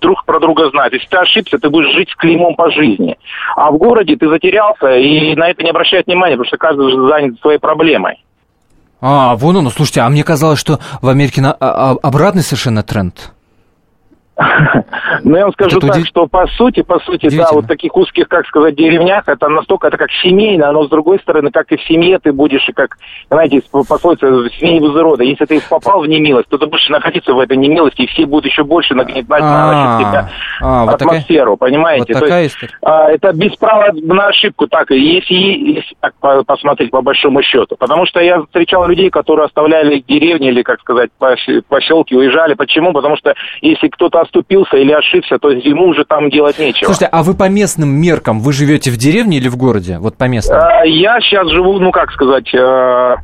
друг 0.01 0.25
про 0.25 0.41
друга 0.41 0.71
знает. 0.71 0.95
Если 0.95 1.09
ты 1.09 1.19
ошибся, 1.19 1.59
ты 1.59 1.69
будешь 1.69 1.93
жить 1.93 2.09
с 2.09 2.15
клеймом 2.15 2.55
по 2.55 2.71
жизни. 2.71 3.19
А 3.55 3.71
в 3.71 3.77
городе 3.77 4.17
ты 4.17 4.29
затерялся, 4.29 4.97
и 4.97 5.35
на 5.35 5.51
это 5.51 5.63
не 5.63 5.71
обращают 5.71 6.07
внимания, 6.07 6.37
потому 6.37 6.47
что 6.47 6.57
каждый 6.57 6.91
занят 7.09 7.39
своей 7.41 7.59
проблемой. 7.59 8.23
А, 9.01 9.37
вон 9.37 9.59
оно, 9.59 9.71
слушайте, 9.71 10.01
а 10.01 10.09
мне 10.09 10.25
казалось, 10.25 10.59
что 10.59 10.81
в 11.03 11.09
Америке 11.09 11.41
на, 11.41 11.53
а- 11.53 11.93
а- 11.93 11.99
обратный 12.03 12.43
совершенно 12.43 12.83
тренд. 12.83 13.33
Но 15.25 15.37
я 15.39 15.45
вам 15.45 15.53
скажу 15.55 15.79
Это 15.79 15.87
так, 15.87 15.97
удив- 15.97 16.07
что 16.07 16.27
по 16.27 16.47
сути, 16.49 16.83
по 16.83 16.99
сути, 17.01 17.35
да, 17.35 17.49
вот 17.53 17.67
таких 17.67 17.97
узких, 17.97 18.29
как 18.29 18.47
сказать, 18.47 18.75
деревнях, 18.77 19.25
это 19.29 19.49
настолько, 19.49 19.89
это 19.89 19.97
как 19.97 20.11
семейно, 20.23 20.71
но 20.73 20.85
с 20.85 20.91
другой 20.91 21.19
стороны, 21.21 21.51
как 21.51 21.73
и 21.73 21.77
в 21.77 21.83
семье 21.85 22.19
ты 22.19 22.33
будешь, 22.33 22.69
и 22.69 22.73
как, 22.73 22.99
знаете, 23.31 23.63
пословица 23.71 24.27
«семей 24.59 24.79
из 24.81 24.95
рода». 24.95 25.25
Если 25.25 25.47
ты 25.47 25.61
попал 25.71 26.03
в 26.03 26.07
немилость, 26.07 26.49
то 26.51 26.59
ты 26.59 26.67
будешь 26.67 26.87
находиться 26.91 27.33
в 27.33 27.39
этой 27.41 27.57
немилости, 27.57 28.03
и 28.03 28.07
все 28.09 28.27
будут 28.27 28.45
еще 28.47 28.63
больше 28.65 28.95
нагнетать 28.95 29.41
на 29.41 29.73
насчет 29.73 30.09
тебя 30.11 30.31
А, 30.61 30.85
атмосферу, 30.91 31.57
понимаете? 31.57 32.13
вот 32.13 32.21
То 32.21 32.21
такая 32.27 32.43
есть, 32.45 32.55
история. 32.57 32.75
а, 32.83 33.11
это 33.11 33.33
без 33.33 33.57
права 33.57 33.89
на 33.95 34.27
ошибку, 34.27 34.67
так 34.67 34.91
и 34.91 34.99
если, 34.99 35.83
посмотреть 36.47 36.91
по 36.91 37.01
большому 37.01 37.43
счету. 37.43 37.77
Потому 37.79 38.05
что 38.07 38.21
я 38.21 38.43
встречал 38.43 38.87
людей, 38.87 39.09
которые 39.09 39.47
оставляли 39.47 40.01
деревни 40.07 40.49
или, 40.49 40.63
как 40.63 40.81
сказать, 40.81 41.11
пос- 41.19 41.63
поселки, 41.69 42.15
уезжали. 42.15 42.53
Почему? 42.55 42.93
Потому 42.93 43.17
что 43.17 43.35
если 43.63 43.89
кто-то 43.89 44.26
оступился 44.27 44.77
или 44.77 44.93
ошибся, 44.93 45.39
то 45.39 45.51
ему 45.51 45.87
уже 45.87 46.05
там 46.05 46.31
делать 46.31 46.59
нечего. 46.59 46.87
Слушайте, 46.87 47.09
а 47.11 47.23
вы 47.23 47.35
по 47.35 47.49
местным 47.49 47.89
меркам, 47.89 48.41
вы 48.41 48.53
живете 48.53 48.91
в 48.91 48.97
деревне 48.97 49.39
или 49.39 49.49
в 49.49 49.57
городе? 49.57 49.99
Вот 49.99 50.17
по 50.17 50.25
местным. 50.25 50.59
А, 50.59 50.85
Я 50.85 51.21
сейчас 51.21 51.49
живу, 51.51 51.79
ну 51.79 51.91
как 51.93 52.13
сказать, 52.13 52.53
э, 52.55 53.17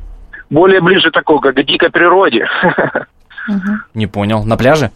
более 0.51 0.81
ближе 0.81 1.11
такой, 1.11 1.41
как 1.41 1.55
к 1.57 1.63
дикой 1.63 1.91
природе. 1.91 2.47
Не 3.95 4.07
понял. 4.07 4.45
На 4.45 4.57
пляже? 4.57 4.91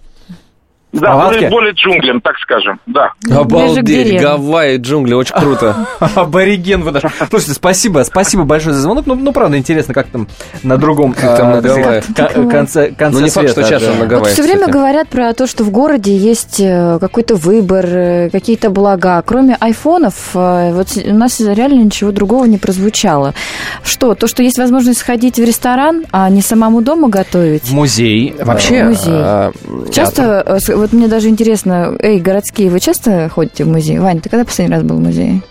Да, 1.01 1.13
палатке? 1.13 1.49
более, 1.49 1.73
джунглям, 1.73 2.21
так 2.21 2.37
скажем, 2.39 2.81
да. 2.87 3.13
Обалдеть, 3.31 4.21
Гавайи, 4.21 4.79
джунгли, 4.79 5.15
очень 5.15 5.35
круто. 5.35 5.87
Абориген 6.15 6.83
вы 6.83 6.93
даже. 6.93 7.11
Слушайте, 7.31 7.55
спасибо, 7.55 8.03
спасибо 8.05 8.45
большое 8.45 8.75
за 8.75 8.83
звонок. 8.83 9.07
Ну, 9.07 9.15
ну 9.15 9.33
правда, 9.33 9.59
интересно, 9.59 9.95
как 9.95 10.07
там 10.09 10.27
на 10.63 10.77
другом 10.77 11.13
Как 11.13 11.37
там 11.37 11.51
э, 11.51 11.55
на 11.57 11.61
Гавайях. 11.61 12.05
конце, 12.51 12.91
конце 12.93 13.19
Ну, 13.19 13.21
не 13.21 13.31
факт, 13.31 13.51
что 13.51 13.63
часто 13.63 13.95
на 13.95 14.07
Гавайях, 14.07 14.33
все 14.33 14.43
время 14.43 14.69
говорят 14.69 15.09
про 15.09 15.33
то, 15.35 15.47
что 15.47 15.65
в 15.65 15.71
городе 15.71 16.17
есть 16.17 16.61
э, 16.61 16.99
какой-то 17.01 17.37
выбор, 17.37 17.85
э, 17.87 18.31
какие-то 18.31 18.71
блага. 18.71 19.23
Кроме 19.25 19.57
айфонов, 19.59 20.15
э, 20.35 20.73
вот 20.73 20.89
у 21.05 21.15
нас 21.15 21.41
реально 21.41 21.83
ничего 21.85 22.13
другого 22.13 22.45
не 22.45 22.59
прозвучало. 22.59 23.35
Что? 23.83 24.15
То, 24.15 24.27
что 24.27 24.43
есть 24.43 24.59
возможность 24.59 25.01
сходить 25.01 25.37
в 25.37 25.45
ресторан, 25.45 26.05
а 26.13 26.29
не 26.31 26.43
самому 26.43 26.81
дома 26.83 27.09
готовить? 27.09 27.65
В 27.65 27.73
музей. 27.73 28.35
Вообще, 28.41 28.85
Музей. 28.85 29.13
а, 29.13 29.53
Часто, 29.93 30.59
вот 30.87 30.93
мне 30.93 31.09
даже 31.09 31.29
интересно, 31.29 31.95
эй, 32.01 32.21
городские, 32.21 32.71
вы 32.71 32.81
часто 32.81 33.29
ходите 33.29 33.65
в 33.65 33.69
музей? 33.69 33.99
Вань, 33.99 34.21
ты 34.21 34.29
когда 34.29 34.45
последний 34.45 34.75
раз 34.75 34.83
был 34.85 34.97
в 34.97 35.01
музее? 35.01 35.43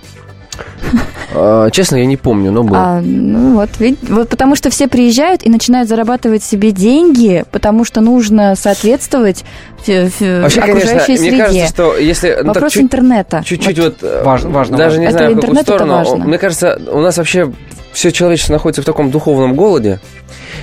а, 1.33 1.69
Честно, 1.71 1.97
я 1.97 2.05
не 2.05 2.17
помню, 2.17 2.51
но 2.51 2.63
был. 2.63 2.75
А, 2.75 3.01
ну 3.01 3.55
вот, 3.55 3.69
видь- 3.79 3.99
вот 4.09 4.29
потому 4.29 4.55
что 4.55 4.69
все 4.69 4.87
приезжают 4.87 5.43
и 5.45 5.49
начинают 5.49 5.89
зарабатывать 5.89 6.43
себе 6.43 6.71
деньги, 6.71 7.43
потому 7.51 7.83
что 7.83 8.01
нужно 8.01 8.55
соответствовать 8.55 9.43
Вообще, 9.87 10.11
конечно, 10.19 10.63
окружающей 10.63 11.11
мне 11.11 11.17
среде. 11.29 11.37
кажется, 11.37 11.67
что 11.67 11.97
если... 11.97 12.29
ну, 12.29 12.35
так 12.37 12.45
Вопрос 12.55 12.71
чуть- 12.73 12.83
интернета. 12.83 13.43
Чуть-чуть 13.45 13.79
вот... 13.79 13.97
э, 14.01 14.23
Важно, 14.23 14.49
важно, 14.49 14.77
Даже 14.77 14.97
важно. 14.97 15.01
не 15.01 15.05
Это 15.07 15.17
знаю, 15.17 15.35
в 15.35 15.39
какую 15.41 15.61
сторону. 15.61 15.93
важно. 15.93 16.25
Мне 16.25 16.37
кажется, 16.37 16.79
у 16.91 16.99
нас 17.01 17.17
вообще 17.17 17.51
все 17.91 18.11
человечество 18.11 18.53
находится 18.53 18.81
в 18.81 18.85
таком 18.85 19.11
духовном 19.11 19.55
голоде. 19.55 19.99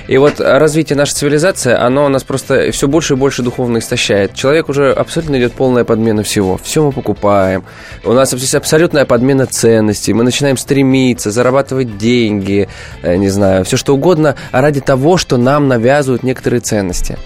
И 0.07 0.17
вот 0.17 0.39
развитие 0.39 0.97
нашей 0.97 1.13
цивилизации, 1.13 1.73
оно 1.73 2.09
нас 2.09 2.23
просто 2.23 2.71
все 2.71 2.87
больше 2.87 3.13
и 3.13 3.17
больше 3.17 3.41
духовно 3.41 3.77
истощает. 3.77 4.33
Человек 4.33 4.69
уже 4.69 4.91
абсолютно 4.91 5.37
идет 5.37 5.53
полная 5.53 5.85
подмена 5.85 6.23
всего. 6.23 6.57
Все 6.61 6.83
мы 6.83 6.91
покупаем. 6.91 7.63
У 8.03 8.11
нас 8.11 8.33
абсолютная 8.33 9.05
подмена 9.05 9.45
ценностей. 9.45 10.13
Мы 10.13 10.23
начинаем 10.23 10.57
стремиться, 10.57 11.31
зарабатывать 11.31 11.97
деньги, 11.97 12.67
э, 13.01 13.15
не 13.15 13.29
знаю, 13.29 13.63
все 13.63 13.77
что 13.77 13.95
угодно 13.95 14.35
ради 14.51 14.81
того, 14.81 15.17
что 15.17 15.37
нам 15.37 15.67
навязывают 15.67 16.23
некоторые 16.23 16.59
ценности. 16.59 17.17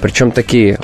Причем 0.00 0.30
такие, 0.30 0.78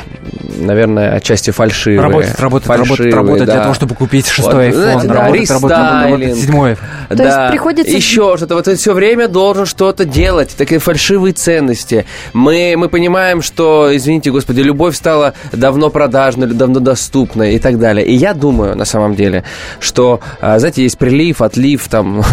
наверное, 0.58 1.14
отчасти 1.16 1.50
фальшивые. 1.50 2.00
Работать, 2.00 2.38
работать, 2.40 2.68
работать, 2.68 2.88
Фальшивые, 2.88 3.14
работать 3.14 3.44
для 3.44 3.54
да. 3.54 3.62
того, 3.62 3.74
чтобы 3.74 3.94
купить 3.94 4.26
шестой 4.28 4.70
Вот, 4.70 4.74
iPhone. 4.76 4.82
знаете, 4.82 5.08
да, 5.08 5.14
работать, 5.14 5.50
работать, 5.50 5.78
работать, 5.78 6.10
работать, 6.10 6.36
седьмой. 6.36 6.76
То 7.08 7.16
да, 7.16 7.24
есть 7.24 7.50
приходится- 7.52 7.96
еще 7.96 8.36
что-то. 8.36 8.54
Вот 8.54 8.66
все 8.68 8.92
время 8.92 9.28
должен 9.28 9.66
что-то 9.66 10.04
делать. 10.04 10.54
Такие 10.56 10.80
фальшивые 10.80 11.32
ценности. 11.32 12.06
Мы, 12.32 12.74
мы 12.76 12.88
понимаем, 12.88 13.42
что, 13.42 13.90
извините, 13.94 14.30
господи, 14.30 14.60
любовь 14.60 14.96
стала 14.96 15.34
давно 15.52 15.90
продажной, 15.90 16.46
давно 16.48 16.80
доступной 16.80 17.54
и 17.54 17.58
так 17.58 17.78
далее. 17.78 18.06
И 18.06 18.14
я 18.14 18.34
думаю, 18.34 18.76
на 18.76 18.84
самом 18.84 19.14
деле, 19.14 19.44
что, 19.80 20.20
а, 20.40 20.58
знаете, 20.58 20.82
есть 20.82 20.98
прилив, 20.98 21.42
отлив, 21.42 21.86
там... 21.88 22.22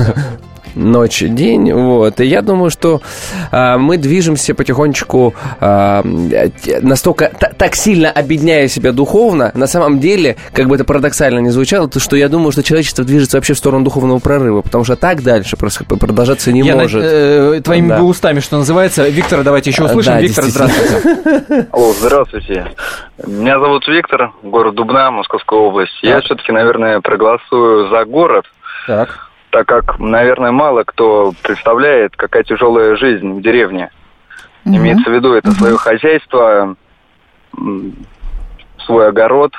ночь, 0.75 1.21
день, 1.21 1.71
вот. 1.71 2.19
И 2.19 2.25
я 2.25 2.41
думаю, 2.41 2.69
что 2.69 3.01
а, 3.51 3.77
мы 3.77 3.97
движемся 3.97 4.53
потихонечку 4.55 5.33
а, 5.59 6.03
настолько 6.81 7.31
та, 7.39 7.49
так 7.49 7.75
сильно 7.75 8.11
объединяя 8.11 8.67
себя 8.67 8.91
духовно, 8.91 9.51
на 9.53 9.67
самом 9.67 9.99
деле, 9.99 10.37
как 10.53 10.67
бы 10.67 10.75
это 10.75 10.85
парадоксально 10.85 11.39
не 11.39 11.49
звучало, 11.49 11.87
то 11.87 11.99
что 11.99 12.15
я 12.15 12.29
думаю, 12.29 12.51
что 12.51 12.63
человечество 12.63 13.03
движется 13.03 13.37
вообще 13.37 13.53
в 13.53 13.57
сторону 13.57 13.83
духовного 13.83 14.19
прорыва, 14.19 14.61
потому 14.61 14.83
что 14.83 14.95
так 14.95 15.23
дальше 15.23 15.57
просто 15.57 15.83
продолжаться 15.83 16.51
не 16.51 16.61
я 16.61 16.75
может. 16.75 17.01
На, 17.01 17.07
э, 17.07 17.61
твоими 17.61 17.89
да. 17.89 18.01
устами, 18.01 18.39
что 18.39 18.57
называется. 18.57 19.07
Виктора, 19.07 19.43
давайте 19.43 19.69
еще 19.69 19.83
услышим. 19.83 20.13
Да, 20.13 20.21
Виктор, 20.21 20.43
здравствуйте. 20.45 21.67
Алло, 21.71 21.93
здравствуйте. 21.93 22.65
Меня 23.25 23.59
зовут 23.59 23.87
Виктор, 23.87 24.31
город 24.43 24.75
Дубна, 24.75 25.11
Московская 25.11 25.59
область. 25.59 25.93
Так. 26.01 26.09
Я 26.09 26.21
все-таки, 26.21 26.51
наверное, 26.51 27.01
проголосую 27.01 27.89
за 27.89 28.05
город. 28.05 28.45
Так 28.87 29.28
так 29.49 29.67
как, 29.67 29.99
наверное, 29.99 30.51
мало 30.51 30.83
кто 30.83 31.33
представляет, 31.43 32.15
какая 32.15 32.43
тяжелая 32.43 32.95
жизнь 32.95 33.31
в 33.33 33.41
деревне. 33.41 33.89
Угу. 34.65 34.75
Имеется 34.75 35.09
в 35.09 35.13
виду 35.13 35.33
это 35.33 35.49
угу. 35.49 35.55
свое 35.57 35.77
хозяйство, 35.77 36.75
свой 38.79 39.07
огород. 39.07 39.53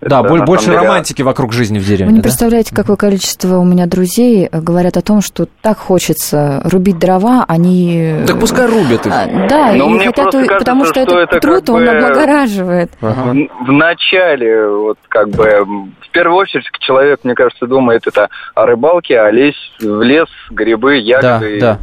Да, 0.00 0.20
это, 0.20 0.44
больше 0.44 0.66
деле... 0.66 0.78
романтики 0.78 1.22
вокруг 1.22 1.52
жизни 1.52 1.78
в 1.78 1.84
деревне. 1.84 2.06
Вы 2.06 2.12
не 2.12 2.18
да? 2.18 2.24
представляете, 2.24 2.74
какое 2.74 2.96
количество 2.96 3.56
у 3.56 3.64
меня 3.64 3.86
друзей 3.86 4.48
говорят 4.52 4.96
о 4.96 5.02
том, 5.02 5.22
что 5.22 5.46
так 5.62 5.78
хочется 5.78 6.60
рубить 6.64 6.98
дрова, 6.98 7.44
они... 7.48 8.16
Так 8.26 8.38
пускай 8.38 8.66
рубят 8.66 9.06
их. 9.06 9.12
А, 9.12 9.48
да, 9.48 9.72
Но 9.72 9.96
и 9.96 9.98
хотят, 9.98 10.32
кажется, 10.32 10.54
потому 10.58 10.84
что, 10.84 11.02
что 11.02 11.18
это, 11.18 11.40
труд, 11.40 11.60
как 11.66 11.74
он 11.74 11.88
облагораживает. 11.88 12.90
Ага. 13.00 13.32
В, 13.32 13.66
в 13.66 13.72
начале, 13.72 14.68
вот 14.68 14.98
как 15.08 15.30
бы, 15.30 15.64
в 16.00 16.10
первую 16.12 16.38
очередь, 16.38 16.66
человек, 16.80 17.20
мне 17.24 17.34
кажется, 17.34 17.66
думает 17.66 18.06
это 18.06 18.28
о 18.54 18.66
рыбалке, 18.66 19.18
о 19.18 19.30
лезь 19.30 19.56
в 19.80 20.02
лес, 20.02 20.28
грибы, 20.50 20.96
ягоды. 20.96 21.58
Да, 21.58 21.72
да. 21.74 21.78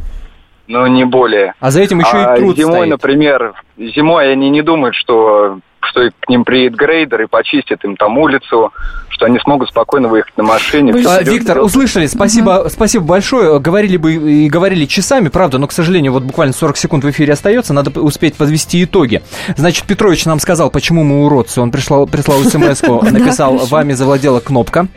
Но 0.66 0.86
не 0.86 1.04
более. 1.04 1.54
А 1.60 1.70
за 1.70 1.82
этим 1.82 1.98
еще 1.98 2.16
а 2.16 2.34
и 2.34 2.38
труд 2.38 2.56
зимой, 2.56 2.72
стоит. 2.72 2.90
например, 2.90 3.52
зимой 3.76 4.32
они 4.32 4.48
не 4.48 4.62
думают, 4.62 4.94
что 4.94 5.58
что 5.86 6.10
к 6.20 6.28
ним 6.28 6.44
приедет 6.44 6.76
грейдер 6.76 7.22
и 7.22 7.26
почистит 7.26 7.84
им 7.84 7.96
там 7.96 8.18
улицу, 8.18 8.72
что 9.08 9.26
они 9.26 9.38
смогут 9.38 9.68
спокойно 9.68 10.08
выехать 10.08 10.36
на 10.36 10.44
машине. 10.44 10.92
А, 11.06 11.22
Виктор, 11.22 11.56
делать. 11.56 11.70
услышали, 11.70 12.06
спасибо, 12.06 12.60
угу. 12.60 12.68
спасибо 12.68 13.04
большое. 13.04 13.58
Говорили 13.60 13.96
бы 13.96 14.14
и 14.14 14.48
говорили 14.48 14.86
часами, 14.86 15.28
правда, 15.28 15.58
но, 15.58 15.66
к 15.66 15.72
сожалению, 15.72 16.12
вот 16.12 16.24
буквально 16.24 16.52
40 16.52 16.76
секунд 16.76 17.04
в 17.04 17.10
эфире 17.10 17.32
остается, 17.32 17.72
надо 17.72 17.98
успеть 18.00 18.34
подвести 18.36 18.82
итоги. 18.82 19.22
Значит, 19.56 19.86
Петрович 19.86 20.24
нам 20.24 20.40
сказал, 20.40 20.70
почему 20.70 21.04
мы 21.04 21.24
уродцы. 21.24 21.60
Он 21.60 21.70
прислал, 21.70 22.06
прислал 22.06 22.40
смс 22.40 22.82
написал, 23.10 23.56
вами 23.56 23.92
завладела 23.92 24.40
кнопка. 24.40 24.88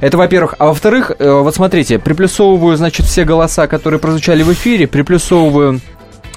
Это, 0.00 0.16
во-первых. 0.18 0.54
А 0.58 0.66
во-вторых, 0.66 1.12
э, 1.18 1.30
вот 1.30 1.54
смотрите, 1.54 1.98
приплюсовываю, 1.98 2.76
значит, 2.76 3.06
все 3.06 3.24
голоса, 3.24 3.66
которые 3.66 4.00
прозвучали 4.00 4.42
в 4.42 4.52
эфире, 4.52 4.86
приплюсовываю 4.86 5.80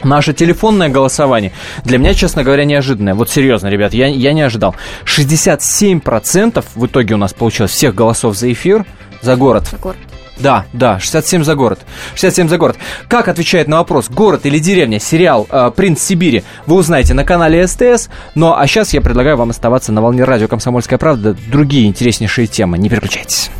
Наше 0.03 0.33
телефонное 0.33 0.89
голосование 0.89 1.51
для 1.83 1.97
меня, 1.97 2.13
честно 2.13 2.43
говоря, 2.43 2.65
неожиданное. 2.65 3.15
Вот 3.15 3.29
серьезно, 3.29 3.67
ребят, 3.67 3.93
я, 3.93 4.07
я 4.07 4.33
не 4.33 4.41
ожидал. 4.41 4.75
67% 5.05 6.63
в 6.75 6.85
итоге 6.85 7.15
у 7.15 7.17
нас 7.17 7.33
получилось 7.33 7.71
всех 7.71 7.95
голосов 7.95 8.37
за 8.37 8.51
эфир, 8.51 8.85
за 9.21 9.35
город. 9.35 9.67
За 9.71 9.77
город. 9.77 9.97
Да, 10.39 10.65
да, 10.71 10.99
67 10.99 11.43
за 11.43 11.55
город. 11.55 11.79
67 12.15 12.47
за 12.47 12.57
город. 12.57 12.77
Как 13.07 13.27
отвечает 13.27 13.67
на 13.67 13.77
вопрос, 13.77 14.09
город 14.09 14.45
или 14.45 14.57
деревня, 14.57 14.99
сериал 14.99 15.47
э, 15.49 15.71
«Принц 15.75 16.01
Сибири» 16.01 16.43
вы 16.65 16.77
узнаете 16.77 17.13
на 17.13 17.25
канале 17.25 17.67
СТС. 17.67 18.09
Ну, 18.35 18.53
а 18.55 18.65
сейчас 18.65 18.93
я 18.93 19.01
предлагаю 19.01 19.35
вам 19.35 19.49
оставаться 19.49 19.91
на 19.91 20.01
волне 20.01 20.23
радио 20.23 20.47
«Комсомольская 20.47 20.97
правда». 20.97 21.35
Другие 21.51 21.87
интереснейшие 21.87 22.47
темы. 22.47 22.77
Не 22.77 22.89
переключайтесь. 22.89 23.51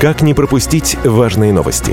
Как 0.00 0.22
не 0.22 0.34
пропустить 0.34 0.96
важные 1.04 1.52
новости? 1.52 1.92